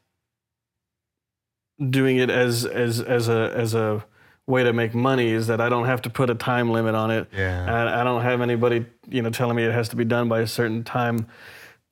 doing 1.90 2.16
it 2.16 2.30
as 2.30 2.64
as 2.64 3.00
as 3.00 3.28
a 3.28 3.52
as 3.54 3.74
a 3.74 4.04
way 4.46 4.62
to 4.62 4.72
make 4.72 4.94
money 4.94 5.30
is 5.30 5.48
that 5.48 5.60
I 5.60 5.68
don't 5.68 5.86
have 5.86 6.02
to 6.02 6.10
put 6.10 6.30
a 6.30 6.34
time 6.34 6.70
limit 6.70 6.94
on 6.94 7.10
it. 7.10 7.28
Yeah. 7.36 7.66
I, 7.68 8.00
I 8.00 8.04
don't 8.04 8.22
have 8.22 8.40
anybody 8.40 8.86
you 9.08 9.22
know 9.22 9.30
telling 9.30 9.56
me 9.56 9.64
it 9.64 9.72
has 9.72 9.88
to 9.90 9.96
be 9.96 10.04
done 10.04 10.28
by 10.28 10.40
a 10.40 10.46
certain 10.46 10.84
time. 10.84 11.26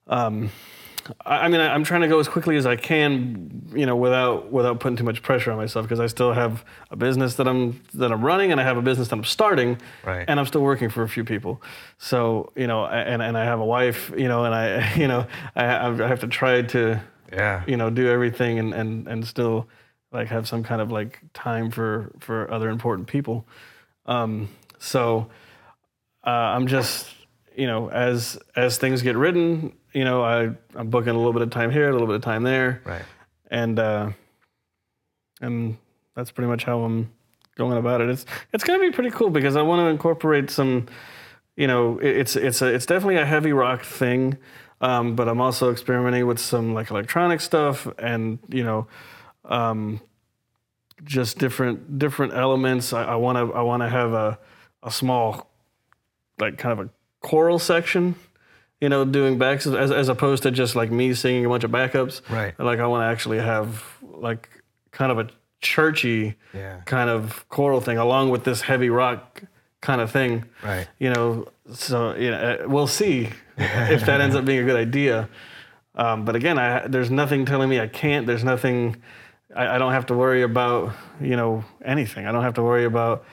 Um, 0.07 0.51
I 1.27 1.41
I 1.41 1.49
mean, 1.49 1.61
I- 1.61 1.75
I'm 1.75 1.85
trying 1.85 2.01
to 2.03 2.09
go 2.09 2.19
as 2.19 2.29
quickly 2.29 2.57
as 2.57 2.65
I 2.65 2.77
can, 2.77 3.69
you 3.75 3.85
know, 3.85 3.97
without 3.97 4.51
without 4.53 4.81
putting 4.81 4.97
too 4.97 5.05
much 5.05 5.21
pressure 5.23 5.51
on 5.51 5.59
myself 5.59 5.85
because 5.85 6.01
I 6.01 6.07
still 6.07 6.33
have 6.33 6.65
a 6.91 6.97
business 6.97 7.35
that 7.35 7.47
I'm 7.49 7.83
that 7.95 8.11
I'm 8.11 8.25
running 8.25 8.53
and 8.53 8.61
I 8.61 8.65
have 8.65 8.79
a 8.79 8.83
business 8.83 9.09
that 9.09 9.17
I'm 9.17 9.25
starting, 9.25 9.77
Right. 10.05 10.25
and 10.27 10.39
I'm 10.41 10.47
still 10.47 10.63
working 10.63 10.89
for 10.89 11.03
a 11.03 11.09
few 11.09 11.25
people. 11.25 11.61
So 11.99 12.53
you 12.57 12.67
know, 12.67 12.87
and 12.87 13.21
and 13.21 13.37
I 13.37 13.45
have 13.45 13.61
a 13.61 13.65
wife, 13.67 14.13
you 14.17 14.29
know, 14.29 14.45
and 14.47 14.55
I 14.55 14.95
you 14.97 15.09
know 15.09 15.27
I 15.57 15.65
I 15.89 16.09
have 16.09 16.21
to 16.21 16.27
try 16.29 16.63
to 16.63 17.03
Yeah. 17.35 17.63
you 17.67 17.77
know 17.77 17.91
do 17.91 18.09
everything 18.09 18.59
and 18.59 18.73
and 18.75 19.09
and 19.09 19.27
still 19.27 19.69
like 20.13 20.29
have 20.29 20.47
some 20.47 20.63
kind 20.63 20.81
of 20.81 20.91
like 20.93 21.21
time 21.35 21.71
for 21.71 22.13
for 22.21 22.51
other 22.51 22.69
important 22.71 23.09
people. 23.09 23.45
Um, 24.07 24.49
so 24.79 25.29
uh, 26.27 26.31
I'm 26.31 26.67
just 26.67 27.09
you 27.57 27.67
know 27.67 27.91
as 27.91 28.39
as 28.57 28.79
things 28.79 29.03
get 29.03 29.17
written, 29.17 29.73
you 29.93 30.05
know 30.05 30.23
I 30.23 30.51
I'm 30.75 30.89
booking 30.91 31.11
a 31.15 31.17
little 31.17 31.33
bit 31.33 31.43
of 31.43 31.51
time 31.51 31.71
here, 31.71 31.89
a 31.89 31.93
little 31.93 32.07
bit 32.07 32.17
of 32.17 32.23
time 32.23 32.43
there, 32.45 32.81
Right. 32.85 33.03
and 33.51 33.79
uh, 33.79 34.11
and 35.41 35.77
that's 36.15 36.31
pretty 36.31 36.49
much 36.49 36.65
how 36.65 36.81
I'm 36.83 37.11
going 37.57 37.77
about 37.79 38.01
it. 38.01 38.09
It's 38.11 38.25
it's 38.53 38.65
gonna 38.65 38.79
be 38.81 38.91
pretty 38.91 39.11
cool 39.11 39.31
because 39.31 39.57
I 39.57 39.63
want 39.63 39.81
to 39.81 39.87
incorporate 39.87 40.51
some, 40.51 40.87
you 41.57 41.67
know, 41.67 41.99
it- 41.99 42.17
it's 42.19 42.37
it's 42.37 42.63
a 42.63 42.67
it's 42.73 42.87
definitely 42.87 43.17
a 43.17 43.27
heavy 43.27 43.53
rock 43.53 43.83
thing, 43.85 44.37
um, 44.85 45.17
but 45.17 45.29
I'm 45.29 45.41
also 45.41 45.71
experimenting 45.73 46.27
with 46.27 46.39
some 46.39 46.75
like 46.75 46.91
electronic 46.91 47.41
stuff 47.41 47.87
and 47.99 48.39
you 48.49 48.65
know, 48.65 48.87
um, 49.45 50.01
just 51.05 51.39
different 51.39 51.99
different 51.99 52.35
elements. 52.35 52.93
I 52.93 53.15
want 53.17 53.37
to 53.39 53.55
I 53.57 53.63
want 53.63 53.83
to 53.83 53.89
have 53.89 54.13
a 54.13 54.39
a 54.83 54.91
small, 54.91 55.49
like 56.39 56.59
kind 56.59 56.79
of 56.79 56.87
a 56.87 56.91
choral 57.21 57.59
section. 57.59 58.15
You 58.81 58.89
know, 58.91 59.05
doing 59.07 59.39
backs 59.39 59.67
as, 59.67 59.91
as 59.91 60.09
opposed 60.11 60.43
to 60.43 60.51
just 60.51 60.77
like 60.77 60.91
me 60.91 61.15
singing 61.15 61.47
a 61.47 61.49
bunch 61.49 61.65
of 61.65 61.71
backups. 61.71 62.21
Right. 62.29 62.59
Like 62.59 62.81
I 62.81 62.87
want 62.87 63.01
to 63.03 63.07
actually 63.07 63.39
have 63.39 63.83
like 64.03 64.49
kind 64.91 65.11
of 65.11 65.19
a 65.19 65.29
churchy 65.63 66.35
Yeah. 66.53 66.81
kind 66.85 67.09
of 67.09 67.49
choral 67.49 67.81
thing 67.81 67.97
along 67.97 68.29
with 68.31 68.45
this 68.45 68.61
heavy 68.61 68.91
rock 68.91 69.43
kind 69.81 70.01
of 70.03 70.11
thing. 70.11 70.45
Right. 70.63 70.87
You 70.99 71.11
know, 71.15 71.49
so 71.73 72.15
you 72.17 72.31
know, 72.31 72.59
uh, 72.65 72.69
we'll 72.69 72.87
see 72.89 73.31
if 73.57 74.07
that 74.07 74.21
ends 74.21 74.35
up 74.37 74.45
being 74.45 74.61
a 74.61 74.65
good 74.65 74.77
idea. 74.77 75.29
Um, 75.95 76.25
but 76.25 76.35
again, 76.35 76.59
I, 76.59 76.87
there's 76.87 77.11
nothing 77.11 77.47
telling 77.47 77.69
me 77.69 77.79
I 77.81 77.87
can't. 77.87 78.27
There's 78.27 78.45
nothing. 78.45 79.03
I, 79.55 79.77
I 79.77 79.79
don't 79.79 79.93
have 79.93 80.07
to 80.07 80.15
worry 80.15 80.43
about 80.43 80.93
you 81.21 81.37
know 81.37 81.65
anything. 81.85 82.27
I 82.27 82.33
don't 82.33 82.43
have 82.43 82.55
to 82.55 82.63
worry 82.63 82.85
about 82.85 83.25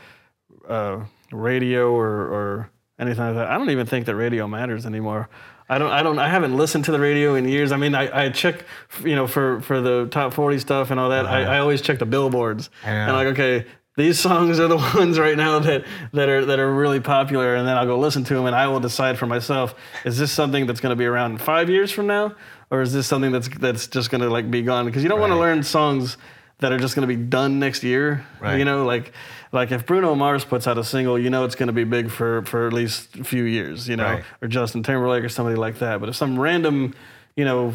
uh, 0.67 1.03
radio 1.31 1.91
or, 1.91 2.07
or 2.07 2.69
anything 2.99 3.23
like 3.23 3.35
that. 3.35 3.47
I 3.47 3.57
don't 3.57 3.69
even 3.71 3.87
think 3.87 4.05
that 4.05 4.15
radio 4.15 4.47
matters 4.47 4.85
anymore. 4.85 5.29
I 5.67 5.77
don't. 5.77 5.91
I 5.91 6.03
don't. 6.03 6.19
I 6.19 6.27
haven't 6.27 6.55
listened 6.55 6.85
to 6.85 6.91
the 6.91 6.99
radio 6.99 7.35
in 7.35 7.47
years. 7.47 7.71
I 7.71 7.77
mean, 7.77 7.95
I, 7.95 8.25
I 8.25 8.29
check, 8.29 8.65
you 9.03 9.15
know, 9.15 9.25
for 9.25 9.61
for 9.61 9.79
the 9.79 10.07
top 10.11 10.33
forty 10.33 10.59
stuff 10.59 10.91
and 10.91 10.99
all 10.99 11.09
that. 11.09 11.25
I, 11.25 11.43
I 11.55 11.59
always 11.59 11.81
check 11.81 11.97
the 11.97 12.05
billboards. 12.05 12.69
And 13.07 13.15
like, 13.15 13.27
okay, 13.27 13.65
these 13.97 14.19
songs 14.19 14.59
are 14.59 14.67
the 14.67 14.77
ones 14.95 15.19
right 15.19 15.37
now 15.37 15.59
that 15.59 15.85
that 16.13 16.29
are 16.29 16.45
that 16.45 16.59
are 16.59 16.73
really 16.73 16.99
popular, 16.99 17.55
and 17.55 17.67
then 17.67 17.77
I'll 17.77 17.85
go 17.85 17.97
listen 17.99 18.23
to 18.25 18.33
them, 18.35 18.45
and 18.45 18.55
I 18.55 18.67
will 18.67 18.79
decide 18.79 19.17
for 19.17 19.25
myself: 19.25 19.75
is 20.05 20.17
this 20.17 20.31
something 20.31 20.65
that's 20.65 20.79
going 20.79 20.91
to 20.91 20.95
be 20.95 21.05
around 21.05 21.41
five 21.41 21.69
years 21.69 21.91
from 21.91 22.07
now, 22.07 22.35
or 22.69 22.81
is 22.81 22.93
this 22.93 23.07
something 23.07 23.31
that's 23.31 23.49
that's 23.59 23.87
just 23.87 24.09
going 24.09 24.21
to 24.21 24.29
like 24.29 24.49
be 24.49 24.61
gone? 24.61 24.85
Because 24.85 25.03
you 25.03 25.09
don't 25.09 25.19
want 25.19 25.31
to 25.33 25.39
learn 25.39 25.63
songs 25.63 26.17
that 26.59 26.71
are 26.71 26.77
just 26.77 26.95
going 26.95 27.07
to 27.07 27.15
be 27.15 27.21
done 27.21 27.57
next 27.57 27.83
year. 27.83 28.23
Right. 28.39 28.57
You 28.59 28.65
know, 28.65 28.85
like 28.85 29.11
like 29.51 29.71
if 29.71 29.85
Bruno 29.85 30.13
Mars 30.15 30.45
puts 30.45 30.67
out 30.67 30.77
a 30.77 30.83
single, 30.83 31.17
you 31.19 31.29
know 31.29 31.43
it's 31.43 31.55
going 31.55 31.67
to 31.67 31.73
be 31.73 31.83
big 31.83 32.09
for 32.11 32.43
for 32.45 32.67
at 32.67 32.73
least 32.73 33.15
a 33.17 33.23
few 33.23 33.43
years. 33.43 33.89
You 33.89 33.97
know, 33.97 34.03
Right. 34.05 34.23
or 34.41 34.47
Justin 34.47 34.83
Timberlake 34.83 35.23
or 35.23 35.29
somebody 35.29 35.57
like 35.57 35.79
that. 35.79 35.99
But 35.99 36.09
if 36.09 36.15
some 36.15 36.39
random 36.39 36.93
you 37.37 37.45
know, 37.45 37.73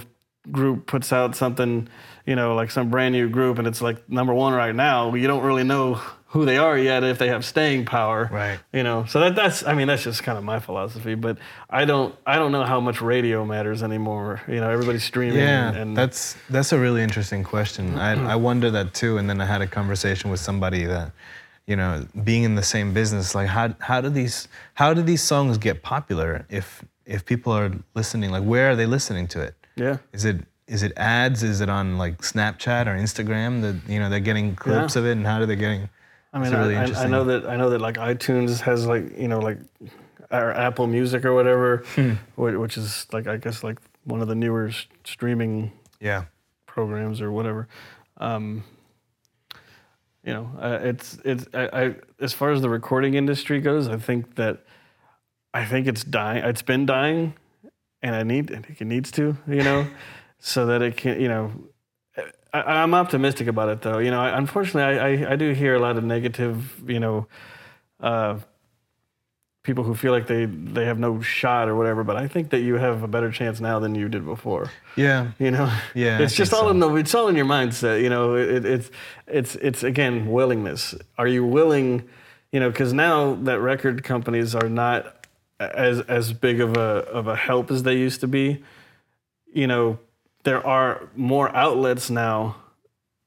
group 0.51 0.87
puts 0.87 1.13
out 1.13 1.37
something, 1.37 1.89
you 2.25 2.37
know, 2.37 2.55
like 2.55 2.71
some 2.71 2.91
brand 2.91 3.13
new 3.13 3.29
group 3.29 3.59
and 3.59 3.67
it's 3.67 3.83
like 3.83 4.09
number 4.11 4.35
one 4.35 4.53
right 4.53 4.75
now, 4.75 5.15
you 5.15 5.27
don't 5.27 5.45
really 5.45 5.65
know 5.65 6.01
who 6.37 6.45
they 6.45 6.59
are 6.59 6.77
yet 6.77 7.03
if 7.03 7.19
they 7.19 7.29
have 7.29 7.45
staying 7.45 7.85
power. 7.85 8.29
Right. 8.31 8.59
You 8.73 8.83
know, 8.83 9.07
so 9.07 9.21
that, 9.21 9.35
that's 9.35 9.67
I 9.67 9.75
mean 9.75 9.89
that's 9.89 10.03
just 10.03 10.23
kind 10.23 10.37
of 10.37 10.45
my 10.45 10.61
philosophy. 10.61 11.15
But 11.15 11.39
I 11.71 11.85
don't 11.85 12.15
I 12.27 12.37
don't 12.37 12.53
know 12.53 12.65
how 12.65 12.81
much 12.81 13.01
radio 13.01 13.45
matters 13.45 13.83
anymore. 13.83 14.43
You 14.47 14.61
know, 14.61 14.69
everybody's 14.69 15.05
streaming. 15.05 15.39
Yeah, 15.39 15.73
and 15.73 15.97
that's 15.97 16.37
that's 16.51 16.73
a 16.73 16.79
really 16.79 17.03
interesting 17.03 17.43
question. 17.43 17.99
I, 17.99 18.33
I 18.33 18.37
wonder 18.37 18.71
that 18.71 18.93
too. 18.93 19.19
And 19.19 19.31
then 19.31 19.41
I 19.41 19.47
had 19.47 19.63
a 19.63 19.67
conversation 19.67 20.31
with 20.31 20.41
somebody 20.41 20.85
that, 20.85 21.13
you 21.67 21.77
know, 21.77 22.07
being 22.25 22.43
in 22.43 22.55
the 22.55 22.63
same 22.63 22.93
business, 22.93 23.35
like 23.35 23.49
how 23.49 23.75
how 23.79 24.01
do 24.01 24.11
these 24.11 24.49
how 24.75 24.93
do 24.93 25.03
these 25.03 25.23
songs 25.23 25.59
get 25.59 25.83
popular 25.83 26.45
if 26.51 26.85
if 27.07 27.25
people 27.25 27.53
are 27.53 27.73
listening? 27.95 28.31
Like 28.31 28.45
where 28.45 28.71
are 28.71 28.77
they 28.77 28.87
listening 28.87 29.27
to 29.29 29.41
it? 29.41 29.55
Yeah. 29.77 29.99
Is 30.13 30.25
it 30.25 30.41
is 30.67 30.83
it 30.83 30.93
ads? 30.97 31.43
Is 31.43 31.61
it 31.61 31.69
on 31.69 31.97
like 31.99 32.19
Snapchat 32.23 32.87
or 32.87 32.97
Instagram 32.97 33.63
that 33.63 33.77
you 33.91 34.01
know 34.01 34.09
they're 34.11 34.21
getting 34.21 34.57
clips 34.57 34.97
Yeah. 34.97 35.01
of 35.03 35.07
it? 35.07 35.13
And 35.13 35.27
how 35.27 35.41
are 35.41 35.47
they 35.47 35.57
getting? 35.57 35.89
I 36.33 36.39
mean, 36.41 36.53
really 36.53 36.77
I, 36.77 36.85
I, 37.05 37.07
know 37.07 37.25
that 37.25 37.47
I 37.49 37.57
know 37.57 37.71
that 37.71 37.81
like 37.81 37.97
iTunes 37.97 38.61
has 38.61 38.87
like 38.87 39.17
you 39.19 39.29
know 39.29 39.39
like 39.39 39.59
or 40.31 40.53
Apple 40.53 40.87
Music 40.87 41.25
or 41.25 41.33
whatever, 41.35 41.85
Hmm. 41.95 42.15
which 42.37 42.77
is 42.77 43.07
like 43.13 43.27
I 43.27 43.37
guess 43.37 43.63
like 43.63 43.79
one 44.05 44.21
of 44.21 44.29
the 44.29 44.35
newer 44.35 44.71
streaming 45.05 45.73
Yeah. 46.01 46.25
programs 46.67 47.21
or 47.21 47.31
whatever. 47.33 47.69
Um, 48.19 48.65
you 50.25 50.33
know, 50.33 50.51
uh, 50.61 50.81
it's 50.83 51.19
it's 51.25 51.47
I, 51.55 51.69
I 51.73 51.95
as 52.21 52.33
far 52.33 52.51
as 52.51 52.61
the 52.61 52.69
recording 52.69 53.15
industry 53.15 53.61
goes, 53.61 53.87
I 53.89 53.97
think 53.97 54.35
that 54.35 54.65
I 55.55 55.65
think 55.65 55.87
it's 55.87 56.03
dying. 56.05 56.45
It's 56.45 56.63
been 56.63 56.85
dying, 56.85 57.35
and 58.07 58.15
I 58.15 58.23
need 58.23 58.53
I 58.53 58.61
think 58.61 58.81
it 58.81 58.87
needs 58.87 59.11
to, 59.13 59.37
you 59.47 59.63
know, 59.63 59.87
so 60.39 60.67
that 60.67 60.83
it 60.83 60.97
can, 60.97 61.21
you 61.21 61.29
know. 61.29 61.53
I, 62.53 62.83
I'm 62.83 62.95
optimistic 62.95 63.49
about 63.49 63.69
it, 63.69 63.83
though. 63.83 63.99
You 63.99 64.11
know, 64.11 64.21
I, 64.21 64.39
unfortunately, 64.39 64.85
I, 64.99 65.27
I 65.27 65.33
I 65.33 65.37
do 65.37 65.53
hear 65.53 65.75
a 65.75 65.79
lot 65.79 65.97
of 65.99 66.05
negative, 66.05 66.83
you 66.89 67.01
know, 67.01 67.27
uh, 68.01 68.39
people 69.63 69.83
who 69.85 69.95
feel 69.95 70.13
like 70.13 70.27
they 70.29 70.47
they 70.47 70.85
have 70.87 70.99
no 70.99 71.21
shot 71.21 71.69
or 71.69 71.75
whatever. 71.75 72.05
But 72.05 72.17
I 72.17 72.29
think 72.29 72.51
that 72.51 72.61
you 72.61 72.77
have 72.77 73.03
a 73.03 73.09
better 73.09 73.31
chance 73.31 73.61
now 73.61 73.79
than 73.81 73.95
you 73.95 74.09
did 74.09 74.25
before. 74.25 74.71
Yeah. 74.97 75.33
You 75.39 75.51
know, 75.51 75.71
Yeah, 75.95 76.19
I 76.19 76.23
it's 76.23 76.35
just 76.35 76.55
all 76.55 76.61
so. 76.63 76.71
in 76.71 76.79
the 76.79 76.95
it's 76.95 77.15
all 77.15 77.29
in 77.29 77.37
your 77.37 77.47
mindset. 77.47 78.01
You 78.03 78.09
know, 78.09 78.37
it, 78.37 78.65
it's 78.65 78.91
it's 79.27 79.57
it's 79.57 79.83
again 79.83 80.31
willingness. 80.31 80.95
Are 81.19 81.27
you 81.29 81.45
willing? 81.45 82.09
You 82.53 82.61
know, 82.61 82.71
because 82.71 82.93
now 82.95 83.35
that 83.43 83.61
record 83.61 84.03
companies 84.05 84.55
are 84.55 84.69
not 84.69 85.16
as 85.61 86.01
as 86.01 86.33
big 86.33 86.61
of 86.61 86.77
a 86.77 86.81
of 87.11 87.27
a 87.29 87.37
help 87.37 87.71
as 87.71 87.83
they 87.83 87.97
used 87.97 88.21
to 88.21 88.27
be. 88.29 88.63
You 89.53 89.67
know, 89.67 89.99
there 90.45 90.65
are 90.67 91.09
more 91.17 91.55
outlets 91.57 92.11
now 92.11 92.57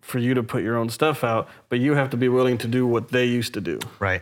for 0.02 0.20
you 0.20 0.34
to 0.34 0.44
put 0.44 0.64
your 0.64 0.78
own 0.78 0.90
stuff 0.90 1.24
out, 1.24 1.50
but 1.70 1.80
you 1.80 1.94
have 1.96 2.10
to 2.12 2.18
be 2.18 2.30
willing 2.30 2.58
to 2.60 2.68
do 2.68 2.86
what 2.88 3.10
they 3.10 3.26
used 3.26 3.54
to 3.56 3.62
do. 3.62 3.80
Right. 4.00 4.22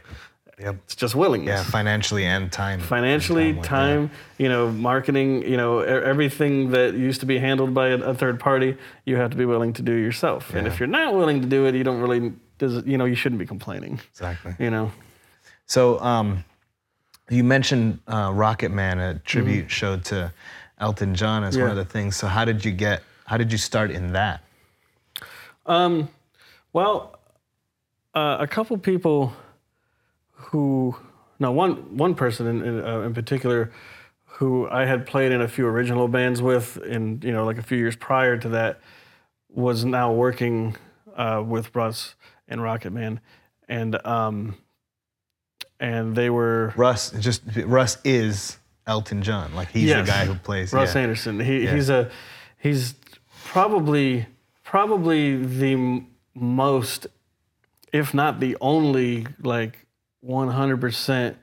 Yep. 0.60 0.76
It's 0.86 0.96
just 0.96 1.14
willingness 1.14 1.60
Yeah. 1.60 1.64
Financially 1.70 2.26
and 2.26 2.52
time. 2.52 2.80
financially, 2.80 3.54
like 3.54 3.62
that. 3.62 3.68
time, 3.68 4.12
you 4.40 4.50
know, 4.50 4.72
marketing, 4.72 5.44
you 5.44 5.56
know, 5.56 5.80
everything 5.82 6.72
that 6.72 6.96
used 6.96 7.20
to 7.20 7.28
be 7.28 7.38
handled 7.38 7.76
by 7.76 7.90
a, 7.90 7.98
a 7.98 8.16
third 8.16 8.40
party, 8.40 8.76
you 9.06 9.18
have 9.18 9.30
to 9.32 9.38
be 9.38 9.46
willing 9.46 9.72
to 9.74 9.84
do 9.84 9.94
yourself. 9.94 10.56
And 10.56 10.66
if 10.66 10.80
you're 10.80 10.88
not 10.88 11.14
willing 11.14 11.42
to 11.42 11.48
do 11.48 11.68
it, 11.68 11.76
you 11.76 11.84
don't 11.84 12.02
really, 12.02 12.34
does 12.58 12.84
you 12.88 12.98
know, 12.98 13.06
you 13.06 13.14
shouldn't 13.14 13.38
be 13.38 13.46
complaining. 13.46 14.00
Exactly. 14.12 14.56
You 14.58 14.72
know, 14.72 14.92
So 15.68 16.00
um, 16.00 16.44
you 17.30 17.44
mentioned 17.44 18.00
uh, 18.08 18.32
Rocket 18.34 18.70
Man, 18.70 19.00
a 19.00 19.20
tribute 19.20 19.66
Mm-hmm. 19.66 19.68
show 19.68 19.98
to 19.98 20.34
Elton 20.80 21.16
John 21.16 21.44
as 21.44 21.58
one 21.58 21.70
of 21.70 21.76
the 21.76 21.86
things. 21.86 22.16
So 22.16 22.28
how 22.28 22.46
did 22.46 22.64
you 22.64 22.72
get? 22.72 23.04
How 23.26 23.38
did 23.38 23.52
you 23.52 23.58
start 23.58 23.92
in 23.92 24.14
that? 24.14 24.42
um, 25.66 26.10
well, 26.74 27.20
uh, 28.14 28.38
a 28.40 28.48
couple 28.48 28.78
people 28.78 29.34
who, 30.32 30.96
no, 31.40 31.52
one 31.52 31.98
one 31.98 32.16
person 32.16 32.48
in 32.48 32.62
in, 32.62 32.84
uh, 32.86 33.02
in 33.02 33.14
particular, 33.14 33.72
who 34.26 34.70
I 34.70 34.86
had 34.86 35.06
played 35.06 35.32
in 35.32 35.42
a 35.42 35.48
few 35.48 35.66
original 35.68 36.08
bands 36.08 36.42
with, 36.42 36.78
in 36.78 37.20
you 37.24 37.32
know, 37.32 37.44
like 37.46 37.58
a 37.58 37.64
few 37.64 37.78
years 37.78 37.96
prior 37.96 38.38
to 38.38 38.50
that, 38.50 38.80
was 39.50 39.84
now 39.84 40.14
working 40.14 40.76
uh, 41.16 41.44
with 41.46 41.76
Russ 41.76 42.16
and 42.48 42.62
Rocket 42.62 42.92
Man, 42.92 43.20
and 43.68 44.06
um, 44.06 44.56
and 45.80 46.16
they 46.16 46.30
were 46.30 46.74
Russ, 46.76 47.12
just 47.20 47.42
Russ 47.66 47.98
is 48.04 48.58
Elton 48.86 49.22
John. 49.22 49.54
Like 49.56 49.70
he's 49.70 49.84
Yes. 49.84 50.06
the 50.06 50.12
guy 50.12 50.26
who 50.26 50.36
plays. 50.36 50.74
Russ 50.74 50.96
yeah. 50.96 51.02
Anderson. 51.02 51.40
He, 51.40 51.64
Yeah. 51.66 51.76
He's 51.76 51.90
a 51.90 52.10
he's 52.58 52.96
probably 53.46 54.28
probably 54.64 55.38
the 55.44 56.04
most, 56.36 57.08
if 57.94 58.14
not 58.14 58.40
the 58.40 58.58
only, 58.60 59.26
like 59.42 59.86
100% 60.26 61.36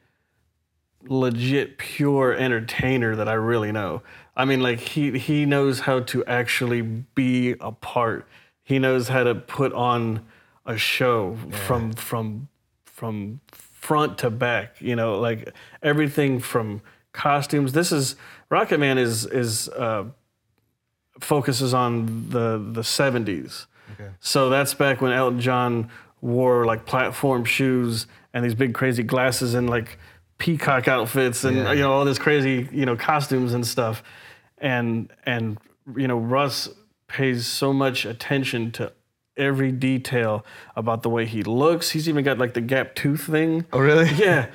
legit 1.06 1.78
pure 1.78 2.32
entertainer 2.32 3.16
that 3.16 3.28
I 3.28 3.34
really 3.34 3.72
know. 3.72 4.02
I 4.36 4.44
mean, 4.44 4.60
like 4.60 4.80
he 4.80 5.18
he 5.18 5.46
knows 5.46 5.80
how 5.80 6.00
to 6.00 6.24
actually 6.26 6.82
be 6.82 7.54
a 7.60 7.72
part. 7.72 8.26
He 8.62 8.78
knows 8.78 9.08
how 9.08 9.24
to 9.24 9.34
put 9.34 9.72
on 9.72 10.24
a 10.66 10.76
show 10.76 11.36
from 11.66 11.92
from 11.92 12.48
from 12.84 13.40
front 13.84 14.18
to 14.18 14.30
back. 14.30 14.80
You 14.80 14.96
know, 14.96 15.18
like 15.20 15.52
everything 15.82 16.40
from 16.40 16.80
costumes. 17.12 17.72
This 17.72 17.92
is 17.92 18.16
Rocket 18.50 18.78
Man 18.80 18.98
is 18.98 19.26
is 19.26 19.68
uh, 19.68 20.04
focuses 21.20 21.74
on 21.74 22.28
the 22.30 22.58
the 22.72 22.82
70s. 22.82 23.66
Okay. 23.92 24.10
So 24.20 24.48
that's 24.48 24.74
back 24.74 25.00
when 25.00 25.12
Elton 25.12 25.40
John 25.40 25.90
wore 26.20 26.64
like 26.64 26.86
platform 26.86 27.44
shoes 27.44 28.06
and 28.32 28.44
these 28.44 28.54
big 28.54 28.74
crazy 28.74 29.02
glasses 29.02 29.54
and 29.54 29.68
like 29.68 29.98
peacock 30.38 30.88
outfits 30.88 31.44
and 31.44 31.56
Yeah. 31.56 31.72
you 31.72 31.82
know 31.82 31.92
all 31.92 32.04
this 32.04 32.18
crazy 32.18 32.68
you 32.72 32.86
know 32.86 32.96
costumes 32.96 33.54
and 33.54 33.66
stuff. 33.66 34.02
And 34.58 35.10
and 35.24 35.58
you 35.96 36.08
know 36.08 36.18
Russ 36.18 36.68
pays 37.06 37.46
so 37.46 37.72
much 37.72 38.04
attention 38.06 38.72
to 38.72 38.92
every 39.36 39.72
detail 39.72 40.44
about 40.76 41.02
the 41.02 41.10
way 41.10 41.26
he 41.26 41.42
looks. 41.42 41.90
He's 41.90 42.08
even 42.08 42.24
got 42.24 42.38
like 42.38 42.54
the 42.54 42.60
gap 42.60 42.94
tooth 42.94 43.24
thing. 43.24 43.66
Oh 43.72 43.78
really? 43.78 44.08
Yeah. 44.10 44.46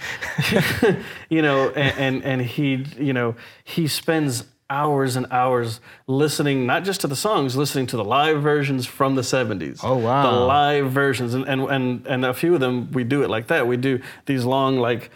you 1.30 1.42
know, 1.42 1.70
and, 1.70 1.98
and 1.98 2.24
and 2.24 2.42
he, 2.42 2.86
you 2.98 3.14
know, 3.14 3.36
he 3.64 3.88
spends 3.88 4.46
hours 4.70 5.16
and 5.16 5.26
hours 5.32 5.80
listening 6.06 6.66
not 6.66 6.84
just 6.84 7.02
to 7.02 7.08
the 7.08 7.16
songs, 7.16 7.56
listening 7.56 7.88
to 7.88 7.98
the 7.98 8.04
live 8.04 8.42
versions 8.42 8.86
from 8.86 9.16
the 9.16 9.22
70s. 9.22 9.80
Oh, 9.84 9.98
wow. 9.98 10.30
The 10.30 10.40
live 10.40 10.92
versions 10.92 11.34
and 11.34 11.46
and 11.48 11.62
and, 11.64 12.08
and 12.08 12.26
a 12.26 12.34
few 12.34 12.54
of 12.54 12.60
them 12.60 12.92
we 12.92 13.04
do 13.04 13.24
it 13.24 13.30
like 13.30 13.48
that. 13.48 13.68
We 13.68 13.78
do 13.78 14.02
these 14.26 14.46
long 14.46 14.78
like 14.78 15.10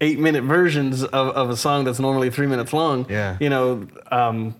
8-minute 0.00 0.42
versions 0.42 1.04
of, 1.04 1.28
of 1.28 1.50
a 1.50 1.56
song 1.56 1.84
that's 1.84 2.00
normally 2.00 2.28
3 2.28 2.48
minutes 2.48 2.72
long. 2.72 3.06
Yeah. 3.08 3.36
You 3.40 3.50
know, 3.50 3.86
um, 4.10 4.56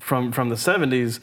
from 0.00 0.32
from 0.32 0.48
the 0.48 0.56
70s 0.56 1.20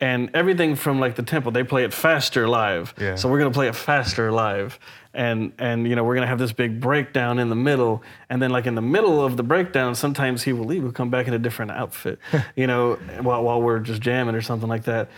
and 0.00 0.30
everything 0.32 0.76
from 0.76 0.98
like 0.98 1.14
the 1.16 1.22
tempo 1.22 1.50
they 1.50 1.64
play 1.64 1.84
it 1.84 1.92
faster 1.92 2.48
live. 2.48 2.94
Yeah. 2.98 3.16
so 3.16 3.28
we're 3.28 3.38
going 3.38 3.52
to 3.52 3.56
play 3.56 3.68
it 3.68 3.76
faster 3.76 4.32
live. 4.32 4.78
And 5.12 5.52
and 5.58 5.88
you 5.88 5.96
know 5.96 6.04
we're 6.04 6.14
going 6.14 6.24
to 6.24 6.28
have 6.28 6.38
this 6.38 6.52
big 6.52 6.80
breakdown 6.80 7.38
in 7.38 7.48
the 7.48 7.56
middle. 7.56 8.02
And 8.28 8.40
then 8.40 8.50
like 8.50 8.66
in 8.66 8.74
the 8.74 8.82
middle 8.82 9.24
of 9.24 9.36
the 9.36 9.42
breakdown 9.42 9.94
sometimes 9.94 10.42
he 10.42 10.52
will 10.52 10.64
leave 10.64 10.82
he'll 10.82 10.92
come 10.92 11.10
back 11.10 11.26
in 11.26 11.34
a 11.34 11.38
different 11.38 11.72
outfit 11.72 12.18
you 12.56 12.66
know 12.66 12.94
while, 13.20 13.42
while 13.42 13.60
we're 13.60 13.80
just 13.80 14.00
jamming 14.00 14.34
or 14.34 14.42
something 14.42 14.68
like 14.68 14.84
that. 14.84 15.10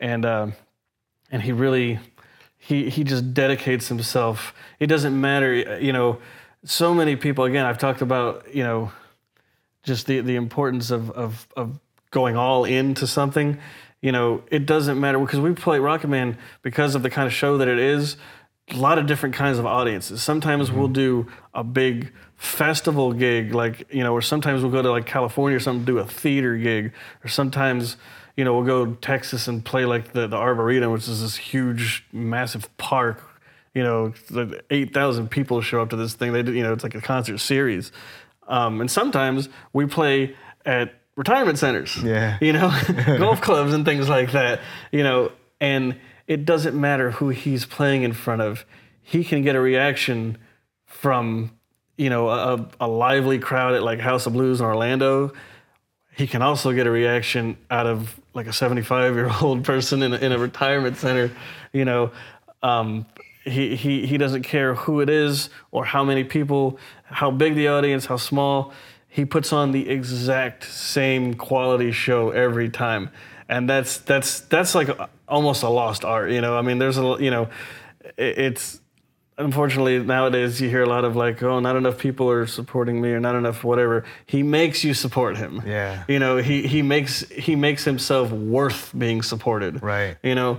And 0.00 0.24
um, 0.24 0.52
and 1.30 1.42
he 1.42 1.52
really 1.52 1.98
he 2.58 2.90
he 2.90 3.04
just 3.04 3.34
dedicates 3.34 3.88
himself. 3.88 4.54
It 4.78 4.86
doesn't 4.86 5.18
matter 5.18 5.78
you 5.80 5.92
know 5.92 6.18
so 6.64 6.92
many 6.92 7.14
people 7.14 7.44
again 7.44 7.64
i've 7.64 7.78
talked 7.78 8.02
about 8.02 8.52
you 8.52 8.64
know 8.64 8.90
just 9.84 10.06
the 10.06 10.20
the 10.20 10.34
importance 10.34 10.90
of 10.90 11.10
of 11.12 11.46
of 11.56 11.78
going 12.10 12.36
all 12.36 12.64
into 12.64 13.06
something. 13.06 13.58
You 14.00 14.12
know, 14.12 14.42
it 14.50 14.64
doesn't 14.66 15.00
matter 15.00 15.18
because 15.18 15.40
we 15.40 15.52
play 15.54 15.78
Rocket 15.78 16.08
Man 16.08 16.38
because 16.62 16.94
of 16.94 17.02
the 17.02 17.10
kind 17.10 17.26
of 17.26 17.32
show 17.32 17.58
that 17.58 17.68
it 17.68 17.78
is. 17.78 18.16
A 18.70 18.76
lot 18.76 18.98
of 18.98 19.06
different 19.06 19.34
kinds 19.34 19.58
of 19.58 19.64
audiences. 19.66 20.22
Sometimes 20.22 20.70
we'll 20.70 20.88
do 20.88 21.26
a 21.54 21.64
big 21.64 22.12
festival 22.36 23.12
gig, 23.12 23.54
like 23.54 23.92
you 23.92 24.04
know, 24.04 24.12
or 24.12 24.22
sometimes 24.22 24.62
we'll 24.62 24.70
go 24.70 24.82
to 24.82 24.90
like 24.90 25.06
California 25.06 25.56
or 25.56 25.60
something, 25.60 25.84
do 25.84 25.98
a 25.98 26.04
theater 26.04 26.56
gig, 26.56 26.92
or 27.24 27.28
sometimes 27.28 27.96
you 28.36 28.44
know 28.44 28.54
we'll 28.54 28.66
go 28.66 28.86
to 28.86 28.94
Texas 29.00 29.48
and 29.48 29.64
play 29.64 29.84
like 29.84 30.12
the 30.12 30.26
the 30.26 30.36
Arboretum, 30.36 30.92
which 30.92 31.08
is 31.08 31.22
this 31.22 31.36
huge, 31.36 32.04
massive 32.12 32.74
park. 32.76 33.24
You 33.74 33.82
know, 33.82 34.12
like 34.30 34.64
eight 34.70 34.92
thousand 34.92 35.28
people 35.30 35.60
show 35.62 35.80
up 35.80 35.90
to 35.90 35.96
this 35.96 36.14
thing. 36.14 36.32
They 36.32 36.42
do, 36.42 36.52
you 36.52 36.62
know, 36.62 36.72
it's 36.72 36.84
like 36.84 36.94
a 36.94 37.00
concert 37.00 37.38
series. 37.38 37.90
Um, 38.48 38.80
and 38.80 38.90
sometimes 38.90 39.48
we 39.72 39.86
play 39.86 40.36
at 40.64 40.94
retirement 41.18 41.58
centers, 41.58 41.96
Yeah. 42.02 42.38
you 42.40 42.52
know, 42.52 42.70
golf 43.18 43.40
clubs 43.40 43.72
and 43.74 43.84
things 43.84 44.08
like 44.08 44.30
that, 44.32 44.60
you 44.92 45.02
know, 45.02 45.32
and 45.60 45.96
it 46.28 46.44
doesn't 46.44 46.80
matter 46.80 47.10
who 47.10 47.30
he's 47.30 47.66
playing 47.66 48.04
in 48.04 48.12
front 48.12 48.40
of. 48.40 48.64
He 49.02 49.24
can 49.24 49.42
get 49.42 49.56
a 49.56 49.60
reaction 49.60 50.38
from, 50.86 51.50
you 51.96 52.08
know, 52.08 52.28
a, 52.28 52.68
a 52.80 52.86
lively 52.88 53.38
crowd 53.40 53.74
at 53.74 53.82
like 53.82 53.98
House 53.98 54.26
of 54.26 54.32
Blues 54.34 54.60
in 54.60 54.66
Orlando. 54.66 55.32
he 56.16 56.26
can 56.28 56.40
also 56.42 56.72
get 56.72 56.86
a 56.86 56.90
reaction 56.90 57.56
out 57.70 57.86
of 57.86 58.18
like 58.34 58.46
a 58.46 58.52
75 58.52 59.14
year 59.14 59.30
old 59.42 59.64
person 59.70 60.02
in 60.02 60.12
a, 60.14 60.16
in 60.18 60.30
a 60.32 60.38
retirement 60.38 60.96
center. 60.98 61.30
You 61.72 61.84
know, 61.84 62.12
um, 62.62 63.06
he, 63.44 63.74
he, 63.76 64.06
he 64.06 64.18
doesn't 64.18 64.42
care 64.42 64.74
who 64.74 65.00
it 65.00 65.08
is 65.10 65.48
or 65.72 65.84
how 65.84 66.04
many 66.04 66.22
people, 66.22 66.78
how 67.04 67.30
big 67.32 67.54
the 67.56 67.68
audience, 67.68 68.06
how 68.06 68.16
small. 68.18 68.72
He 69.08 69.24
puts 69.24 69.52
on 69.52 69.72
the 69.72 69.88
exact 69.88 70.64
same 70.64 71.34
quality 71.34 71.92
show 71.92 72.30
every 72.30 72.68
time. 72.68 73.10
And 73.48 73.68
that's 73.68 73.98
that's 73.98 74.40
that's 74.40 74.74
like 74.74 74.90
almost 75.26 75.62
a 75.62 75.68
lost 75.68 76.04
art, 76.04 76.30
you 76.30 76.40
know. 76.40 76.56
I 76.56 76.62
mean, 76.62 76.78
there's 76.78 76.98
a 76.98 77.16
you 77.18 77.30
know, 77.30 77.48
it's 78.16 78.80
unfortunately 79.38 79.98
nowadays 80.00 80.60
you 80.60 80.68
hear 80.68 80.82
a 80.82 80.88
lot 80.88 81.04
of 81.04 81.14
like 81.14 81.40
oh 81.44 81.60
not 81.60 81.76
enough 81.76 81.96
people 81.96 82.28
are 82.28 82.44
supporting 82.46 83.00
me 83.00 83.10
or 83.10 83.20
not 83.20 83.36
enough 83.36 83.62
whatever 83.62 84.04
he 84.26 84.42
makes 84.42 84.82
you 84.82 84.92
support 84.92 85.36
him 85.36 85.62
Yeah. 85.64 86.02
you 86.08 86.18
know 86.18 86.38
he 86.38 86.66
he 86.66 86.82
makes 86.82 87.20
he 87.30 87.54
makes 87.54 87.84
himself 87.84 88.32
worth 88.32 88.92
being 88.98 89.22
supported 89.22 89.80
Right. 89.80 90.16
you 90.24 90.34
know 90.34 90.58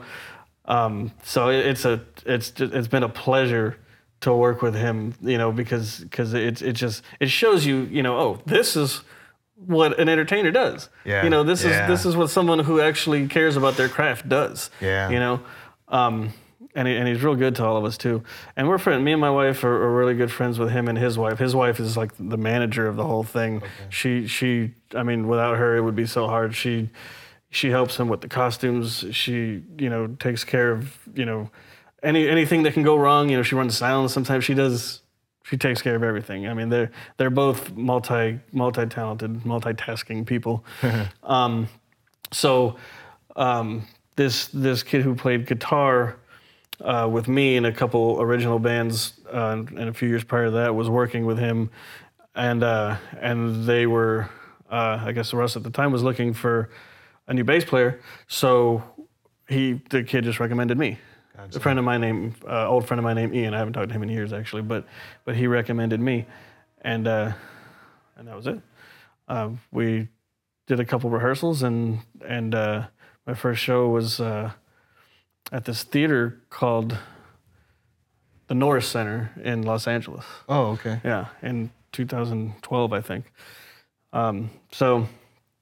um, 0.63 1.11
so 1.23 1.49
it, 1.49 1.65
it's 1.65 1.83
a 1.83 1.99
it's 2.25 2.53
it's 2.57 2.87
been 2.87 3.03
a 3.03 3.09
pleasure 3.09 3.75
to 4.21 4.33
work 4.33 4.61
with 4.61 4.75
him 4.75 5.13
you 5.21 5.37
know 5.37 5.51
because 5.51 5.99
because 5.99 6.33
it 6.33 6.61
it 6.61 6.73
just 6.73 7.03
it 7.19 7.29
shows 7.29 7.65
you 7.65 7.87
you 7.91 8.03
know 8.03 8.17
oh 8.17 8.39
this 8.45 8.75
is 8.75 9.01
what 9.65 9.99
an 9.99 10.07
entertainer 10.07 10.51
does. 10.51 10.89
Yeah. 11.03 11.23
you 11.23 11.29
know 11.29 11.43
this 11.43 11.63
Yeah. 11.65 11.83
is 11.83 11.87
this 11.89 12.05
is 12.05 12.15
what 12.15 12.29
someone 12.29 12.59
who 12.59 12.79
actually 12.79 13.27
cares 13.27 13.57
about 13.57 13.75
their 13.75 13.89
craft 13.89 14.29
does 14.29 14.69
Yeah. 14.79 15.09
you 15.09 15.19
know? 15.19 15.41
Um, 15.89 16.33
and, 16.75 16.87
he, 16.87 16.95
and 16.95 17.07
he's 17.07 17.21
real 17.23 17.35
good 17.35 17.55
to 17.55 17.65
all 17.65 17.75
of 17.77 17.83
us 17.83 17.97
too. 17.97 18.23
And 18.55 18.69
we're 18.69 18.77
friends 18.77 19.03
me 19.03 19.11
and 19.11 19.19
my 19.19 19.31
wife 19.31 19.63
are, 19.65 19.83
are 19.83 19.93
really 19.93 20.13
good 20.13 20.31
friends 20.31 20.59
with 20.59 20.69
him 20.71 20.87
and 20.87 20.97
his 20.97 21.17
wife. 21.17 21.39
His 21.39 21.55
wife 21.55 21.79
is 21.79 21.97
like 21.97 22.11
the 22.17 22.37
manager 22.37 22.87
of 22.87 22.95
the 22.95 23.03
whole 23.05 23.23
thing. 23.23 23.61
She 23.89 24.27
she 24.27 24.75
i 24.95 25.03
mean 25.03 25.27
without 25.27 25.57
her 25.57 25.75
it 25.75 25.81
would 25.81 25.95
be 25.95 26.05
so 26.05 26.27
hard. 26.27 26.55
She 26.55 26.89
she 27.49 27.69
helps 27.71 27.97
him 27.99 28.07
with 28.07 28.21
the 28.21 28.29
costumes. 28.29 29.03
She 29.11 29.63
you 29.77 29.89
know 29.89 30.07
takes 30.19 30.43
care 30.45 30.71
of 30.71 30.97
you 31.13 31.25
know 31.25 31.49
any 32.03 32.27
anything 32.27 32.63
that 32.63 32.73
can 32.73 32.83
go 32.83 32.95
wrong 32.95 33.29
you 33.29 33.37
know 33.37 33.43
she 33.43 33.55
runs 33.55 33.77
sound 33.77 34.09
sometimes 34.11 34.43
she 34.43 34.53
does 34.53 35.01
she 35.49 35.57
takes 35.57 35.81
care 35.81 35.95
of 35.95 36.03
everything. 36.03 36.47
I 36.47 36.53
mean 36.53 36.69
they're 36.69 36.91
they're 37.17 37.31
both 37.31 37.71
multi 37.71 38.39
multi 38.51 38.85
talented 38.85 39.43
multitasking 39.43 40.25
people. 40.25 40.63
Um, 41.23 41.67
so 42.31 42.75
um, 43.35 43.87
this 44.15 44.47
this 44.47 44.83
kid 44.83 45.01
who 45.01 45.15
played 45.15 45.47
guitar 45.47 46.17
uh, 46.81 47.07
with 47.11 47.27
me 47.27 47.55
in 47.55 47.65
a 47.65 47.71
couple 47.71 48.21
original 48.21 48.59
bands 48.59 49.19
uh, 49.31 49.63
and 49.75 49.89
a 49.89 49.93
few 49.93 50.07
years 50.07 50.23
prior 50.23 50.45
to 50.45 50.51
that 50.51 50.75
was 50.75 50.89
working 50.89 51.25
with 51.25 51.37
him. 51.37 51.69
And 52.35 52.63
uh, 52.63 52.97
and 53.19 53.65
they 53.65 53.85
were 53.87 54.29
uh, 54.69 55.01
I 55.03 55.11
guess 55.11 55.33
Russ 55.33 55.55
at 55.55 55.63
the 55.63 55.71
time 55.71 55.91
was 55.91 56.03
looking 56.03 56.33
for 56.33 56.69
a 57.27 57.33
new 57.33 57.43
bass 57.43 57.65
player. 57.65 57.99
So 58.27 58.83
he 59.47 59.81
the 59.89 60.03
kid 60.03 60.23
just 60.23 60.39
recommended 60.39 60.77
me 60.77 60.99
a 61.53 61.59
friend 61.59 61.79
of 61.79 61.85
mine 61.85 62.01
named 62.01 62.35
uh, 62.47 62.67
old 62.67 62.87
friend 62.87 62.99
of 62.99 63.03
mine 63.03 63.15
named 63.15 63.35
Ian 63.35 63.53
I 63.53 63.57
haven't 63.57 63.73
talked 63.73 63.89
to 63.89 63.93
him 63.93 64.03
in 64.03 64.09
years 64.09 64.33
actually 64.33 64.61
but 64.63 64.85
but 65.25 65.35
he 65.35 65.47
recommended 65.47 65.99
me 65.99 66.25
and 66.81 67.07
uh, 67.07 67.31
and 68.17 68.27
that 68.27 68.35
was 68.35 68.47
it 68.47 68.59
uh, 69.27 69.49
we 69.71 70.07
did 70.67 70.79
a 70.79 70.85
couple 70.85 71.09
rehearsals 71.09 71.63
and 71.63 71.99
and 72.25 72.53
uh, 72.55 72.87
my 73.25 73.33
first 73.33 73.61
show 73.61 73.87
was 73.89 74.19
uh, 74.19 74.51
at 75.51 75.65
this 75.65 75.83
theater 75.83 76.41
called 76.49 76.97
the 78.47 78.55
Norris 78.55 78.87
Center 78.87 79.31
in 79.43 79.61
Los 79.61 79.87
Angeles. 79.87 80.25
Oh, 80.47 80.71
okay. 80.71 80.99
Yeah, 81.03 81.27
in 81.43 81.69
2012, 81.91 82.93
I 82.93 83.01
think. 83.01 83.31
Um, 84.11 84.49
so 84.71 85.07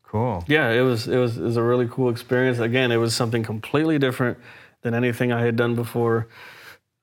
Cool. 0.04 0.46
yeah, 0.48 0.72
it 0.72 0.82
was 0.82 1.08
it 1.10 1.18
was 1.18 1.38
it 1.38 1.44
was 1.44 1.58
a 1.58 1.64
really 1.64 1.88
cool 1.90 2.10
experience. 2.10 2.60
Again, 2.60 2.94
it 2.94 2.98
was 2.98 3.14
something 3.14 3.44
completely 3.44 4.00
different 4.00 4.38
than 4.82 4.94
anything 4.94 5.32
I 5.32 5.42
had 5.42 5.56
done 5.56 5.76
before. 5.76 6.28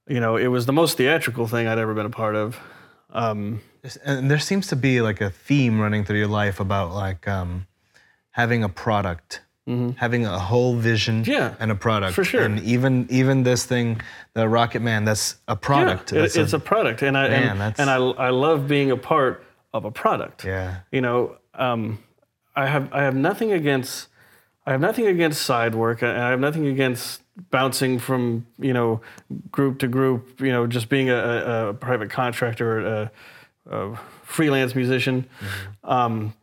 You 0.06 0.20
know, 0.20 0.36
it 0.36 0.48
was 0.48 0.66
the 0.66 0.72
most 0.72 0.96
theatrical 0.96 1.46
thing 1.46 1.66
I'd 1.66 1.78
ever 1.78 1.94
been 1.94 2.06
a 2.06 2.10
part 2.10 2.36
of. 2.36 2.58
Um, 3.10 3.60
And 4.04 4.30
there 4.30 4.38
seems 4.38 4.66
to 4.68 4.76
be 4.76 5.00
like 5.00 5.20
a 5.20 5.30
theme 5.30 5.80
running 5.80 6.04
through 6.04 6.18
your 6.18 6.28
life 6.42 6.58
about 6.60 6.92
like 6.92 7.28
um, 7.28 7.66
having 8.30 8.64
a 8.64 8.68
product, 8.68 9.40
having 9.96 10.26
a 10.26 10.38
whole 10.38 10.74
vision 10.76 11.22
Mm-hmm. 11.22 11.30
Yeah, 11.30 11.54
and 11.60 11.70
a 11.70 11.74
product. 11.74 12.14
for 12.14 12.24
sure. 12.24 12.42
And 12.44 12.60
even 12.60 13.06
even 13.10 13.42
this 13.44 13.64
thing, 13.66 14.00
the 14.34 14.46
Rocket 14.48 14.80
Man, 14.82 15.04
that's 15.04 15.36
a 15.48 15.56
product. 15.56 16.12
Yeah, 16.12 16.22
it- 16.24 16.36
it's 16.36 16.52
a, 16.52 16.58
product, 16.58 17.02
and 17.02 17.16
I 17.16 17.28
Man, 17.28 17.60
and, 17.60 17.74
and 17.78 17.90
I 17.90 17.96
I 18.28 18.30
love 18.30 18.66
being 18.68 18.90
a 18.90 18.96
part 18.96 19.44
of 19.72 19.84
a 19.84 19.90
product. 19.90 20.44
yeah. 20.44 20.80
You 20.92 21.00
know, 21.00 21.36
um, 21.54 21.98
I 22.56 22.66
have 22.66 22.92
I 22.92 23.02
have 23.02 23.16
nothing 23.16 23.52
against 23.52 24.08
I 24.66 24.72
have 24.72 24.80
nothing 24.80 25.06
against 25.06 25.42
side 25.42 25.74
work. 25.74 26.02
I 26.02 26.30
have 26.30 26.40
nothing 26.40 26.66
against 26.66 27.22
bouncing 27.50 27.98
from 27.98 28.46
you 28.58 28.72
know 28.72 29.00
group 29.50 29.80
to 29.80 29.88
group. 29.88 30.40
You 30.40 30.52
know, 30.52 30.66
just 30.66 30.88
being 30.88 31.10
a, 31.10 31.68
a, 31.70 31.74
private 31.74 32.10
contractor 32.10 32.78
or 32.78 32.86
a, 32.86 33.10
a 33.70 33.96
freelance 34.22 34.74
musician. 34.74 35.26
Um, 35.82 36.34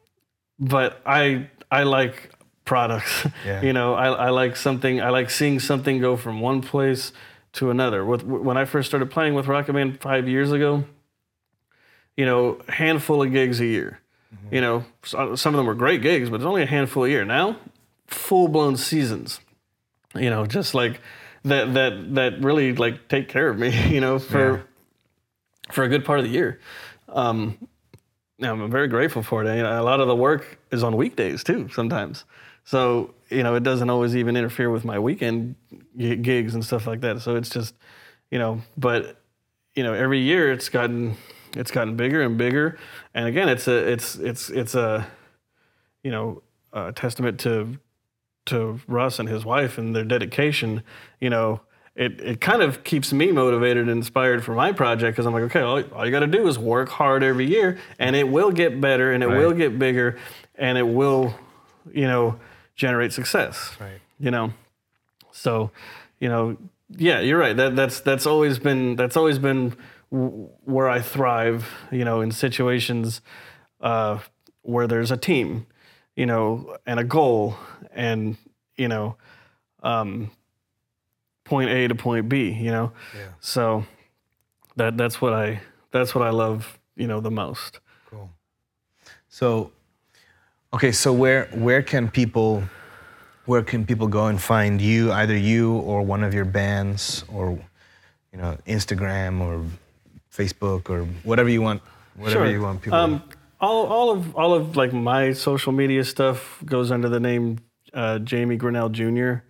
but 0.59 1.01
I 1.05 1.47
I 1.69 1.84
like 1.84 2.32
products. 2.65 3.28
Yeah. 3.45 3.61
you 3.63 3.74
know, 3.74 3.95
I, 3.95 4.09
I 4.09 4.30
like 4.30 4.55
something. 4.55 5.01
I 5.01 5.09
like 5.09 5.30
seeing 5.32 5.59
something 5.59 5.99
go 5.99 6.15
from 6.15 6.41
one 6.41 6.61
place 6.61 7.11
to 7.53 7.72
another. 7.72 8.05
With 8.05 8.24
when 8.24 8.55
I 8.55 8.65
first 8.65 8.88
started 8.88 9.09
playing 9.09 9.34
with 9.34 9.47
Rocket 9.47 9.74
Man 9.74 9.97
five 9.97 10.30
years 10.30 10.51
ago, 10.51 10.86
you 12.15 12.26
know, 12.26 12.61
handful 12.67 13.24
of 13.24 13.32
gigs 13.32 13.59
a 13.59 13.65
year. 13.65 13.99
You 14.49 14.61
know, 14.61 14.86
some 15.03 15.53
of 15.53 15.57
them 15.57 15.65
were 15.65 15.76
great 15.76 16.01
gigs, 16.01 16.30
but 16.30 16.38
it's 16.38 16.45
only 16.45 16.61
a 16.61 16.65
handful 16.65 17.03
a 17.03 17.09
year. 17.09 17.26
Now, 17.26 17.57
full 18.14 18.47
blown 18.47 18.78
seasons. 18.78 19.39
You 20.16 20.30
know, 20.30 20.45
just 20.45 20.74
like 20.74 21.01
that 21.43 21.74
that 21.74 22.16
that 22.16 22.41
really 22.41 22.76
like 22.76 23.07
take 23.07 23.30
care 23.30 23.49
of 23.49 23.57
me. 23.57 23.70
You 23.91 24.01
know, 24.01 24.20
for 24.20 24.66
for 25.72 25.84
a 25.84 25.89
good 25.89 26.05
part 26.05 26.20
of 26.20 26.26
the 26.26 26.32
year. 26.32 26.59
Um, 27.09 27.57
now, 28.39 28.53
I'm 28.53 28.72
very 28.72 28.88
grateful 28.88 29.22
for 29.22 29.43
it. 29.43 29.55
You 29.55 29.64
know, 29.64 29.82
a 29.82 29.84
lot 29.84 29.99
of 29.99 30.07
the 30.07 30.16
work 30.16 30.59
is 30.72 30.84
on 30.84 30.97
weekdays 30.97 31.43
too. 31.43 31.70
Sometimes, 31.70 32.26
so 32.64 33.14
you 33.30 33.43
know, 33.43 33.55
it 33.55 33.64
doesn't 33.64 33.89
always 33.89 34.16
even 34.16 34.36
interfere 34.36 34.70
with 34.70 34.84
my 34.84 34.99
weekend 34.99 35.55
gi- 35.97 36.18
gigs 36.18 36.53
and 36.53 36.66
stuff 36.66 36.88
like 36.88 37.01
that. 37.01 37.22
So 37.22 37.36
it's 37.36 37.49
just, 37.49 37.76
you 38.30 38.39
know, 38.39 38.62
but 38.78 39.22
you 39.76 39.84
know, 39.84 39.93
every 39.93 40.20
year 40.20 40.51
it's 40.51 40.70
gotten 40.70 41.18
it's 41.55 41.72
gotten 41.72 41.95
bigger 41.95 42.22
and 42.22 42.38
bigger. 42.38 42.78
And 43.14 43.28
again, 43.28 43.47
it's 43.49 43.68
a 43.68 43.91
it's 43.91 44.16
it's 44.16 44.49
it's 44.49 44.76
a 44.76 45.07
you 46.03 46.12
know 46.12 46.41
a 46.74 46.91
testament 46.91 47.39
to 47.41 47.78
to 48.45 48.79
Russ 48.87 49.19
and 49.19 49.29
his 49.29 49.45
wife 49.45 49.77
and 49.77 49.95
their 49.95 50.03
dedication. 50.03 50.83
You 51.19 51.29
know, 51.29 51.61
it 51.95 52.19
it 52.21 52.41
kind 52.41 52.61
of 52.61 52.83
keeps 52.83 53.11
me 53.13 53.31
motivated 53.31 53.87
and 53.87 53.91
inspired 53.91 54.43
for 54.43 54.55
my 54.55 54.71
project 54.71 55.15
because 55.15 55.25
I'm 55.25 55.33
like, 55.33 55.43
okay, 55.43 55.61
all, 55.61 55.83
all 55.93 56.05
you 56.05 56.11
got 56.11 56.21
to 56.21 56.27
do 56.27 56.47
is 56.47 56.57
work 56.57 56.89
hard 56.89 57.23
every 57.23 57.45
year, 57.45 57.77
and 57.99 58.15
it 58.15 58.27
will 58.27 58.51
get 58.51 58.79
better, 58.79 59.11
and 59.11 59.23
it 59.23 59.27
will 59.27 59.51
get 59.53 59.77
bigger, 59.77 60.17
and 60.55 60.77
it 60.77 60.87
will, 60.87 61.35
you 61.91 62.07
know, 62.07 62.39
generate 62.75 63.13
success. 63.13 63.75
Right. 63.79 63.99
You 64.19 64.31
know, 64.31 64.53
so, 65.31 65.71
you 66.19 66.29
know, 66.29 66.57
yeah, 66.97 67.19
you're 67.19 67.39
right. 67.39 67.55
That 67.55 67.75
that's 67.75 68.01
that's 68.01 68.25
always 68.25 68.59
been 68.59 68.95
that's 68.95 69.17
always 69.17 69.39
been 69.39 69.75
w- 70.11 70.49
where 70.63 70.89
I 70.89 71.01
thrive. 71.01 71.67
You 71.91 72.05
know, 72.05 72.21
in 72.21 72.31
situations 72.31 73.21
uh, 73.81 74.19
where 74.61 74.87
there's 74.87 75.11
a 75.11 75.17
team, 75.17 75.67
you 76.15 76.25
know, 76.25 76.77
and 76.85 76.99
a 76.99 77.03
goal, 77.03 77.57
and 77.93 78.37
you 78.75 78.87
know, 78.87 79.15
um, 79.83 80.31
point 81.43 81.69
A 81.69 81.87
to 81.87 81.95
point 81.95 82.29
B. 82.29 82.51
You 82.51 82.71
know, 82.71 82.91
Yeah. 83.15 83.27
so 83.39 83.85
that 84.75 84.97
that's 84.97 85.21
what 85.21 85.33
I 85.33 85.61
that's 85.91 86.15
what 86.15 86.25
I 86.25 86.29
love. 86.31 86.79
You 86.95 87.07
know, 87.07 87.19
the 87.19 87.31
most. 87.31 87.79
Cool. 88.09 88.29
So, 89.29 89.71
okay, 90.73 90.91
so 90.91 91.13
where 91.13 91.45
where 91.53 91.81
can 91.81 92.09
people 92.09 92.63
where 93.45 93.63
can 93.63 93.85
people 93.85 94.07
go 94.07 94.27
and 94.27 94.39
find 94.41 94.79
you, 94.81 95.11
either 95.11 95.35
you 95.35 95.73
or 95.77 96.03
one 96.03 96.23
of 96.23 96.33
your 96.33 96.45
bands, 96.45 97.23
or 97.27 97.59
you 98.31 98.37
know, 98.37 98.57
Instagram 98.67 99.41
or 99.41 99.65
Facebook 100.31 100.89
or 100.89 101.03
whatever 101.23 101.49
you 101.49 101.61
want, 101.61 101.81
whatever 102.15 102.49
you 102.49 102.61
want 102.61 102.81
people. 102.81 102.97
Um, 102.99 103.23
all, 103.59 103.85
all 103.87 104.11
of 104.11 104.35
all 104.35 104.53
of 104.53 104.75
like 104.75 104.93
my 104.93 105.33
social 105.33 105.71
media 105.71 106.03
stuff 106.03 106.61
goes 106.65 106.91
under 106.91 107.09
the 107.09 107.19
name 107.19 107.59
uh, 107.93 108.19
Jaymee 108.21 108.59
Granell 108.59 108.91
Jr. 108.91 109.43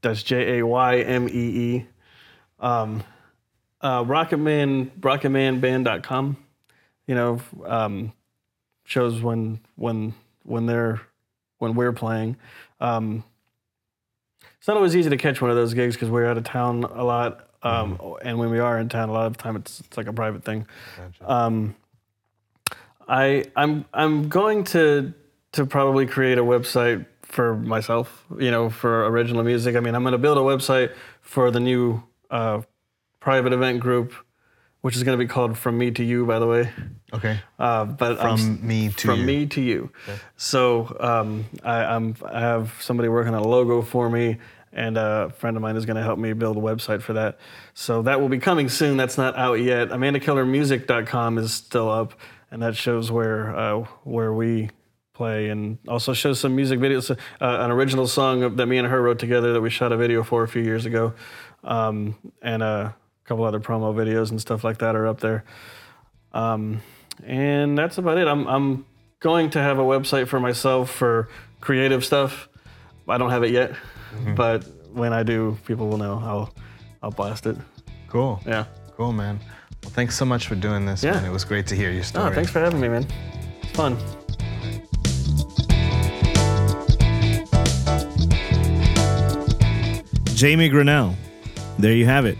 That's 0.00 0.22
J 0.22 0.58
A 0.58 0.66
Y 0.66 1.00
M 1.00 1.28
E 1.28 1.32
E. 1.32 1.86
Um, 2.60 3.02
uh, 3.80 4.04
Rocketman 4.04 4.90
RocketmanBand.com. 5.00 6.36
You 7.06 7.14
know, 7.14 7.40
um, 7.66 8.12
shows 8.84 9.20
when 9.20 9.60
when 9.76 10.14
when 10.44 10.66
they're 10.66 11.00
when 11.58 11.74
we're 11.74 11.92
playing. 11.92 12.36
Um, 12.80 13.24
it's 14.58 14.68
not 14.68 14.76
always 14.76 14.94
easy 14.94 15.10
to 15.10 15.16
catch 15.16 15.40
one 15.40 15.50
of 15.50 15.56
those 15.56 15.74
gigs 15.74 15.96
because 15.96 16.08
we're 16.08 16.26
out 16.26 16.36
of 16.36 16.44
town 16.44 16.84
a 16.84 17.02
lot, 17.02 17.48
um, 17.62 17.98
and 18.22 18.38
when 18.38 18.50
we 18.50 18.60
are 18.60 18.78
in 18.78 18.88
town, 18.88 19.08
a 19.08 19.12
lot 19.12 19.26
of 19.26 19.36
the 19.36 19.42
time 19.42 19.56
it's, 19.56 19.80
it's 19.80 19.96
like 19.96 20.06
a 20.06 20.12
private 20.12 20.44
thing. 20.44 20.66
Gotcha. 20.96 21.32
Um, 21.32 21.74
I 23.08 23.44
I'm 23.56 23.84
I'm 23.92 24.28
going 24.28 24.64
to 24.64 25.14
to 25.52 25.66
probably 25.66 26.06
create 26.06 26.38
a 26.38 26.42
website 26.44 27.06
for 27.32 27.56
myself, 27.56 28.24
you 28.38 28.50
know, 28.50 28.68
for 28.68 29.06
original 29.06 29.42
music. 29.42 29.74
I 29.74 29.80
mean, 29.80 29.94
I'm 29.94 30.02
going 30.02 30.12
to 30.12 30.18
build 30.18 30.36
a 30.36 30.42
website 30.42 30.92
for 31.22 31.50
the 31.50 31.60
new 31.60 32.02
uh, 32.30 32.60
private 33.20 33.54
event 33.54 33.80
group, 33.80 34.12
which 34.82 34.96
is 34.96 35.02
going 35.02 35.18
to 35.18 35.24
be 35.24 35.28
called 35.28 35.56
From 35.56 35.78
Me 35.78 35.90
to 35.92 36.04
You, 36.04 36.26
by 36.26 36.38
the 36.38 36.46
way. 36.46 36.70
Okay. 37.14 37.40
Uh, 37.58 37.86
but 37.86 38.20
I'm 38.20 38.36
From 38.36 38.66
me 38.66 38.90
to 38.90 39.06
from 39.06 39.20
you. 39.20 39.26
me 39.26 39.46
to 39.46 39.60
you. 39.62 39.90
Okay. 40.08 40.18
So 40.36 40.94
um, 41.00 41.46
I, 41.64 41.84
I'm 41.84 42.14
I 42.24 42.40
have 42.40 42.74
somebody 42.80 43.08
working 43.08 43.34
on 43.34 43.40
a 43.42 43.48
logo 43.48 43.80
for 43.80 44.10
me, 44.10 44.36
and 44.72 44.98
a 44.98 45.32
friend 45.38 45.56
of 45.56 45.62
mine 45.62 45.76
is 45.76 45.86
going 45.86 45.96
to 45.96 46.02
help 46.02 46.18
me 46.18 46.34
build 46.34 46.58
a 46.58 46.60
website 46.60 47.00
for 47.00 47.14
that. 47.14 47.38
So 47.72 48.02
that 48.02 48.20
will 48.20 48.28
be 48.28 48.38
coming 48.38 48.68
soon. 48.68 48.98
That's 48.98 49.16
not 49.16 49.36
out 49.38 49.54
yet. 49.54 49.88
AmandaKellerMusic.com 49.88 51.38
is 51.38 51.54
still 51.54 51.90
up, 51.90 52.12
and 52.50 52.60
that 52.62 52.76
shows 52.76 53.10
where 53.10 53.56
uh, 53.56 53.86
where 54.04 54.32
we 54.34 54.68
play, 55.22 55.50
and 55.50 55.78
also 55.86 56.12
shows 56.12 56.40
some 56.40 56.54
music 56.56 56.80
videos. 56.80 57.10
Uh, 57.10 57.16
an 57.64 57.70
original 57.70 58.06
song 58.06 58.56
that 58.56 58.66
me 58.66 58.78
and 58.78 58.88
her 58.88 59.00
wrote 59.00 59.18
together 59.18 59.52
that 59.52 59.60
we 59.60 59.70
shot 59.70 59.92
a 59.92 59.96
video 59.96 60.22
for 60.24 60.42
a 60.42 60.48
few 60.48 60.62
years 60.62 60.84
ago, 60.86 61.12
um, 61.64 62.14
and 62.42 62.62
a 62.62 62.94
couple 63.24 63.44
other 63.44 63.60
promo 63.60 63.94
videos 63.94 64.30
and 64.30 64.40
stuff 64.40 64.64
like 64.64 64.78
that 64.78 64.96
are 64.96 65.06
up 65.06 65.20
there. 65.20 65.44
Um, 66.32 66.80
and 67.24 67.78
that's 67.78 67.98
about 67.98 68.18
it. 68.18 68.26
I'm 68.26 68.46
I'm 68.48 68.84
going 69.20 69.50
to 69.50 69.60
have 69.60 69.78
a 69.78 69.82
website 69.94 70.26
for 70.28 70.40
myself 70.40 70.90
for 70.90 71.28
creative 71.60 72.04
stuff. 72.04 72.48
I 73.08 73.18
don't 73.18 73.30
have 73.30 73.44
it 73.44 73.52
yet, 73.52 73.70
but 74.36 74.64
when 74.92 75.12
I 75.12 75.22
do, 75.22 75.56
people 75.66 75.86
will 75.88 75.98
know. 75.98 76.20
I'll 76.24 76.54
I'll 77.02 77.10
blast 77.10 77.46
it. 77.46 77.56
Cool. 78.08 78.40
Yeah. 78.46 78.64
Cool, 78.96 79.12
man. 79.12 79.38
Well, 79.82 79.92
thanks 79.92 80.16
so 80.16 80.24
much 80.24 80.46
for 80.46 80.54
doing 80.56 80.86
this, 80.86 81.02
Yeah. 81.02 81.12
man. 81.14 81.24
It 81.24 81.32
was 81.32 81.44
great 81.44 81.66
to 81.68 81.74
hear 81.74 81.90
your 81.90 82.04
story. 82.04 82.30
Oh, 82.30 82.34
thanks 82.34 82.50
for 82.50 82.60
having 82.60 82.80
me, 82.80 82.88
man. 82.88 83.06
It's 83.62 83.72
fun. 83.76 83.96
Jaymee 90.42 90.72
Granell. 90.72 91.14
There 91.78 91.92
you 91.92 92.06
have 92.06 92.26
it. 92.26 92.36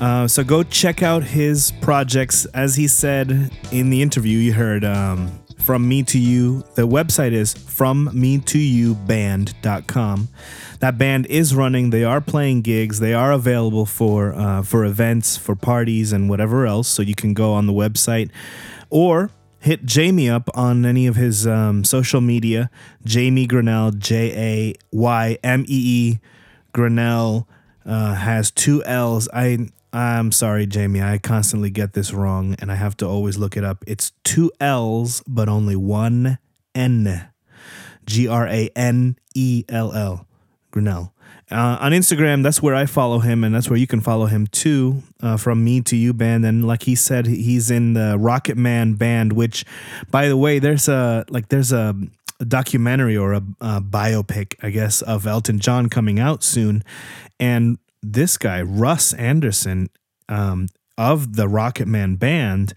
Uh, 0.00 0.26
so 0.26 0.42
go 0.42 0.62
check 0.62 1.02
out 1.02 1.22
his 1.22 1.72
projects. 1.82 2.46
As 2.54 2.76
he 2.76 2.88
said 2.88 3.50
in 3.70 3.90
the 3.90 4.00
interview, 4.00 4.38
you 4.38 4.54
heard 4.54 4.82
um, 4.82 5.30
From 5.58 5.86
Me 5.86 6.02
to 6.04 6.18
You. 6.18 6.64
The 6.74 6.88
website 6.88 7.32
is 7.32 7.54
FromMeToYouBand.com. 7.54 10.28
That 10.80 10.96
band 10.96 11.26
is 11.26 11.54
running. 11.54 11.90
They 11.90 12.02
are 12.02 12.22
playing 12.22 12.62
gigs. 12.62 12.98
They 12.98 13.12
are 13.12 13.32
available 13.32 13.84
for 13.84 14.32
uh, 14.32 14.62
for 14.62 14.86
events, 14.86 15.36
for 15.36 15.54
parties, 15.54 16.14
and 16.14 16.30
whatever 16.30 16.64
else. 16.64 16.88
So 16.88 17.02
you 17.02 17.14
can 17.14 17.34
go 17.34 17.52
on 17.52 17.66
the 17.66 17.74
website 17.74 18.30
or 18.88 19.28
hit 19.60 19.84
Jaymee 19.84 20.32
up 20.32 20.48
on 20.54 20.86
any 20.86 21.06
of 21.06 21.16
his 21.16 21.46
um, 21.46 21.84
social 21.84 22.22
media. 22.22 22.70
Jaymee 23.04 23.46
Granell, 23.46 23.98
J 23.98 24.32
A 24.34 24.72
Y 24.92 25.36
M 25.44 25.66
E 25.68 25.68
E. 25.68 26.20
Granell 26.78 27.46
uh, 27.84 28.14
has 28.14 28.52
two 28.52 28.84
L's. 28.84 29.28
I 29.34 29.68
I'm 29.92 30.30
sorry, 30.30 30.66
Jaymee. 30.66 31.02
I 31.02 31.18
constantly 31.18 31.70
get 31.70 31.94
this 31.94 32.12
wrong, 32.12 32.54
and 32.60 32.70
I 32.70 32.76
have 32.76 32.96
to 32.98 33.06
always 33.06 33.36
look 33.36 33.56
it 33.56 33.64
up. 33.64 33.82
It's 33.86 34.12
two 34.22 34.52
L's, 34.60 35.22
but 35.26 35.48
only 35.48 35.74
one 35.74 36.38
N. 36.74 37.30
G 38.06 38.28
R 38.28 38.46
A 38.46 38.70
N 38.76 39.16
E 39.34 39.64
L 39.68 39.92
L. 39.92 40.26
Granell. 40.72 41.12
Uh, 41.50 41.78
on 41.80 41.92
Instagram, 41.92 42.42
that's 42.42 42.62
where 42.62 42.74
I 42.74 42.86
follow 42.86 43.20
him, 43.20 43.42
and 43.42 43.54
that's 43.54 43.70
where 43.70 43.78
you 43.78 43.86
can 43.86 44.00
follow 44.00 44.26
him 44.26 44.46
too. 44.46 45.02
Uh, 45.20 45.36
from 45.36 45.64
me 45.64 45.80
to 45.82 45.96
you 45.96 46.12
band, 46.12 46.44
and 46.44 46.66
like 46.66 46.84
he 46.84 46.94
said, 46.94 47.26
he's 47.26 47.70
in 47.70 47.94
the 47.94 48.16
Rocket 48.18 48.56
Man 48.56 48.94
band. 48.94 49.32
Which, 49.32 49.64
by 50.10 50.28
the 50.28 50.36
way, 50.36 50.58
there's 50.58 50.88
a 50.88 51.24
like 51.28 51.48
there's 51.48 51.72
a, 51.72 51.96
a 52.40 52.44
documentary 52.44 53.16
or 53.16 53.32
a, 53.32 53.42
a 53.60 53.80
biopic, 53.80 54.54
I 54.62 54.70
guess, 54.70 55.02
of 55.02 55.26
Elton 55.26 55.58
John 55.58 55.88
coming 55.88 56.18
out 56.18 56.42
soon, 56.42 56.84
and 57.40 57.78
this 58.02 58.38
guy 58.38 58.62
Russ 58.62 59.12
Anderson 59.14 59.88
um, 60.28 60.68
of 60.96 61.36
the 61.36 61.48
Rocket 61.48 61.88
Man 61.88 62.16
band 62.16 62.74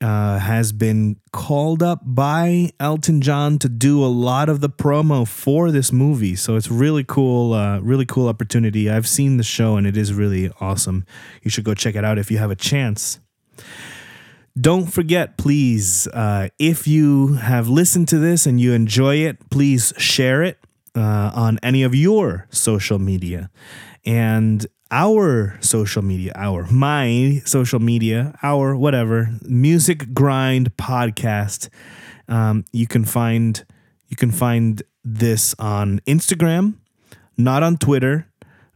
uh, 0.00 0.38
has 0.38 0.72
been 0.72 1.16
called 1.32 1.82
up 1.82 2.00
by 2.04 2.70
Elton 2.78 3.20
John 3.20 3.58
to 3.60 3.68
do 3.68 4.04
a 4.04 4.06
lot 4.06 4.48
of 4.48 4.60
the 4.60 4.68
promo 4.68 5.26
for 5.26 5.70
this 5.70 5.92
movie. 5.92 6.36
So 6.36 6.56
it's 6.56 6.70
really 6.70 7.04
cool, 7.04 7.54
uh, 7.54 7.80
really 7.80 8.04
cool 8.04 8.28
opportunity. 8.28 8.90
I've 8.90 9.08
seen 9.08 9.38
the 9.38 9.42
show 9.42 9.76
and 9.76 9.86
it 9.86 9.96
is 9.96 10.12
really 10.12 10.50
awesome. 10.60 11.06
You 11.42 11.50
should 11.50 11.64
go 11.64 11.74
check 11.74 11.94
it 11.94 12.04
out 12.04 12.18
if 12.18 12.30
you 12.30 12.38
have 12.38 12.50
a 12.50 12.56
chance. 12.56 13.18
Don't 14.60 14.86
forget, 14.86 15.36
please, 15.36 16.06
uh, 16.08 16.48
if 16.60 16.86
you 16.86 17.34
have 17.34 17.68
listened 17.68 18.06
to 18.08 18.18
this 18.18 18.46
and 18.46 18.60
you 18.60 18.72
enjoy 18.72 19.16
it, 19.16 19.50
please 19.50 19.92
share 19.98 20.44
it 20.44 20.58
uh, 20.94 21.32
on 21.34 21.58
any 21.60 21.82
of 21.82 21.92
your 21.92 22.46
social 22.50 23.00
media. 23.00 23.50
And 24.06 24.64
our 24.92 25.58
social 25.60 26.02
media, 26.02 26.30
our, 26.36 26.70
my 26.70 27.42
social 27.44 27.80
media, 27.80 28.38
our, 28.44 28.76
whatever, 28.76 29.30
Music 29.42 30.14
Grind 30.14 30.76
Podcast. 30.76 31.68
Um, 32.28 32.64
you 32.72 32.86
can 32.86 33.04
find 33.04 33.64
you 34.08 34.16
can 34.16 34.30
find 34.30 34.80
this 35.02 35.56
on 35.58 35.98
Instagram, 36.06 36.76
not 37.36 37.64
on 37.64 37.76
Twitter, 37.76 38.28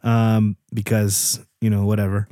um, 0.03 0.57
because 0.75 1.39
you 1.61 1.71
know 1.71 1.87
whatever. 1.87 2.27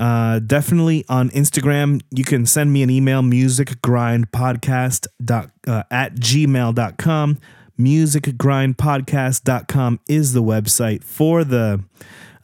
Uh, 0.00 0.40
definitely 0.40 1.04
on 1.10 1.28
Instagram. 1.30 2.00
You 2.10 2.24
can 2.24 2.46
send 2.46 2.72
me 2.72 2.82
an 2.82 2.88
email, 2.88 3.20
musicgrindpodcast 3.20 5.06
dot, 5.22 5.50
uh, 5.68 5.82
at 5.90 6.14
gmail.com. 6.14 7.38
Musicgrindpodcast.com 7.78 10.00
is 10.08 10.32
the 10.32 10.42
website 10.42 11.04
for 11.04 11.44
the 11.44 11.84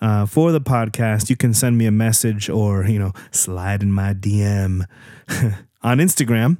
uh, 0.02 0.26
for 0.26 0.52
the 0.52 0.60
podcast. 0.60 1.30
You 1.30 1.36
can 1.36 1.54
send 1.54 1.78
me 1.78 1.86
a 1.86 1.90
message 1.90 2.50
or, 2.50 2.84
you 2.84 2.98
know, 2.98 3.12
slide 3.30 3.82
in 3.82 3.90
my 3.90 4.12
DM 4.12 4.84
on 5.82 5.98
Instagram. 5.98 6.58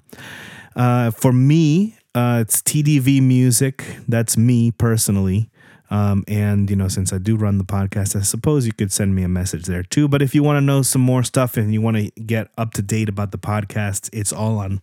Uh, 0.75 1.11
for 1.11 1.33
me, 1.33 1.99
uh, 2.15 2.39
it's 2.41 2.63
TDV 2.63 3.21
Music. 3.21 3.85
That's 4.09 4.39
me 4.39 4.71
personally. 4.71 5.51
Um, 5.91 6.25
and, 6.27 6.69
you 6.69 6.77
know, 6.77 6.89
since 6.89 7.13
I 7.13 7.19
do 7.19 7.37
run 7.37 7.59
the 7.59 7.65
podcast, 7.65 8.17
I 8.17 8.23
suppose 8.23 8.67
you 8.67 8.73
could 8.73 8.93
send 8.93 9.15
me 9.15 9.23
a 9.23 9.29
message 9.29 9.67
there 9.67 9.83
too. 9.83 10.09
But 10.09 10.23
if 10.23 10.35
you 10.35 10.43
want 10.43 10.57
to 10.57 10.61
know 10.61 10.83
some 10.83 11.03
more 11.03 11.23
stuff 11.23 11.57
and 11.57 11.73
you 11.73 11.81
want 11.81 11.97
to 11.97 12.11
get 12.23 12.49
up 12.59 12.73
to 12.75 12.83
date 12.83 13.09
about 13.09 13.31
the 13.31 13.39
podcast, 13.39 14.11
it's 14.13 14.33
all 14.33 14.59
on 14.59 14.81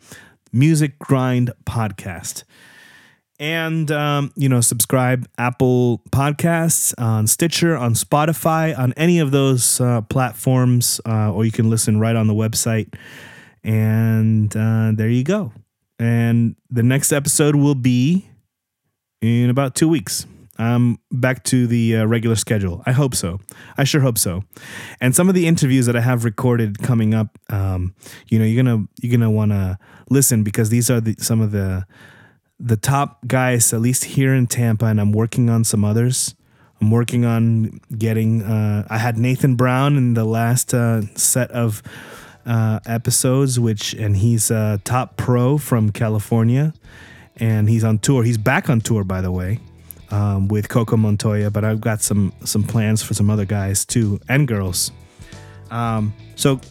Music 0.51 0.97
Grind 0.99 1.51
Podcast. 1.65 2.43
And, 3.39 3.91
um, 3.91 4.31
you 4.35 4.47
know, 4.47 4.61
subscribe 4.61 5.27
Apple 5.37 6.01
Podcasts 6.11 6.93
on 6.97 7.27
Stitcher, 7.27 7.75
on 7.75 7.95
Spotify, 7.95 8.77
on 8.77 8.93
any 8.93 9.19
of 9.19 9.31
those 9.31 9.81
uh, 9.81 10.01
platforms, 10.01 11.01
uh, 11.05 11.33
or 11.33 11.43
you 11.43 11.51
can 11.51 11.69
listen 11.69 11.99
right 11.99 12.15
on 12.15 12.27
the 12.27 12.33
website. 12.33 12.93
And 13.63 14.55
uh, 14.55 14.91
there 14.93 15.09
you 15.09 15.23
go. 15.23 15.51
And 15.99 16.55
the 16.69 16.83
next 16.83 17.11
episode 17.11 17.55
will 17.55 17.75
be 17.75 18.29
in 19.21 19.49
about 19.49 19.75
two 19.75 19.89
weeks. 19.89 20.25
I'm 20.63 20.97
back 21.11 21.43
to 21.45 21.67
the 21.67 21.97
uh, 21.97 22.05
regular 22.05 22.35
schedule. 22.35 22.83
I 22.85 22.91
hope 22.91 23.15
so. 23.15 23.39
I 23.77 23.83
sure 23.83 24.01
hope 24.01 24.17
so. 24.17 24.43
And 25.01 25.15
some 25.15 25.29
of 25.29 25.35
the 25.35 25.47
interviews 25.47 25.85
that 25.85 25.95
I 25.95 26.01
have 26.01 26.25
recorded 26.25 26.79
coming 26.79 27.13
up, 27.13 27.37
um, 27.49 27.95
you 28.27 28.39
know, 28.39 28.45
you're 28.45 28.63
gonna 28.63 28.85
you're 29.01 29.11
gonna 29.11 29.31
want 29.31 29.51
to 29.51 29.77
listen 30.09 30.43
because 30.43 30.69
these 30.69 30.89
are 30.89 31.01
the, 31.01 31.15
some 31.19 31.41
of 31.41 31.51
the 31.51 31.85
the 32.59 32.77
top 32.77 33.27
guys, 33.27 33.73
at 33.73 33.81
least 33.81 34.05
here 34.05 34.33
in 34.33 34.47
Tampa, 34.47 34.85
and 34.85 34.99
I'm 34.99 35.11
working 35.11 35.49
on 35.49 35.63
some 35.63 35.83
others. 35.83 36.35
I'm 36.81 36.91
working 36.91 37.25
on 37.25 37.79
getting. 37.97 38.43
Uh, 38.43 38.85
I 38.89 38.97
had 38.97 39.17
Nathan 39.17 39.55
Brown 39.55 39.97
in 39.97 40.13
the 40.13 40.25
last 40.25 40.73
uh, 40.73 41.01
set 41.15 41.51
of 41.51 41.81
uh, 42.45 42.79
episodes, 42.85 43.59
which 43.59 43.93
and 43.93 44.17
he's 44.17 44.51
a 44.51 44.79
top 44.83 45.17
pro 45.17 45.57
from 45.57 45.91
California, 45.91 46.73
and 47.37 47.69
he's 47.69 47.83
on 47.83 47.99
tour. 47.99 48.23
He's 48.23 48.37
back 48.37 48.69
on 48.69 48.81
tour, 48.81 49.03
by 49.03 49.21
the 49.21 49.31
way, 49.31 49.59
um, 50.13 50.47
with 50.47 50.69
Coco 50.69 50.95
Montoya. 50.95 51.49
But 51.49 51.65
I've 51.65 51.81
got 51.81 52.01
some 52.01 52.31
some 52.45 52.63
plans 52.63 53.01
for 53.01 53.13
some 53.13 53.29
other 53.29 53.45
guys 53.45 53.83
too 53.83 54.19
and 54.29 54.47
girls. 54.47 54.91
Um, 55.71 56.13
so 56.35 56.61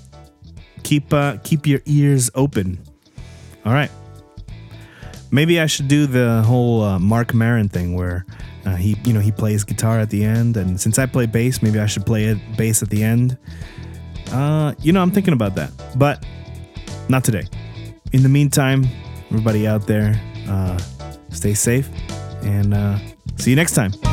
keep 0.84 1.12
uh, 1.12 1.38
keep 1.43 1.66
your 1.66 1.80
ears 1.86 2.30
open. 2.34 2.78
All 3.64 3.72
right. 3.72 3.90
Maybe 5.30 5.61
I 5.61 5.66
should 5.66 5.88
do 5.88 6.07
the 6.07 6.43
whole 6.43 6.82
uh, 6.82 6.99
Marc 6.99 7.32
Maron 7.32 7.68
thing 7.68 7.95
where 7.95 8.26
uh, 8.66 8.76
he, 8.76 8.97
you 9.05 9.14
know, 9.14 9.20
he 9.20 9.32
plays 9.32 9.64
guitar 9.64 9.99
at 9.99 10.11
the 10.11 10.24
end, 10.24 10.59
and 10.59 10.78
since 10.78 10.99
I 10.99 11.07
play 11.07 11.24
bass, 11.24 11.62
maybe 11.62 11.80
I 11.80 11.86
should 11.86 12.05
play 12.05 12.24
it 12.24 12.38
bass 12.57 12.82
at 12.82 12.90
the 12.90 13.03
end. 13.03 13.38
Uh, 14.30 14.74
you 14.80 14.93
know, 14.93 15.01
I'm 15.01 15.11
thinking 15.11 15.32
about 15.32 15.55
that, 15.55 15.70
but 15.97 16.24
not 17.09 17.24
today. 17.24 17.45
In 18.12 18.22
the 18.22 18.28
meantime, 18.28 18.86
everybody 19.30 19.66
out 19.66 19.86
there, 19.86 20.20
uh, 20.49 20.78
stay 21.30 21.55
safe, 21.55 21.88
and 22.43 22.74
uh, 22.74 22.99
see 23.37 23.51
you 23.51 23.57
next 23.57 23.74
time. 23.74 24.12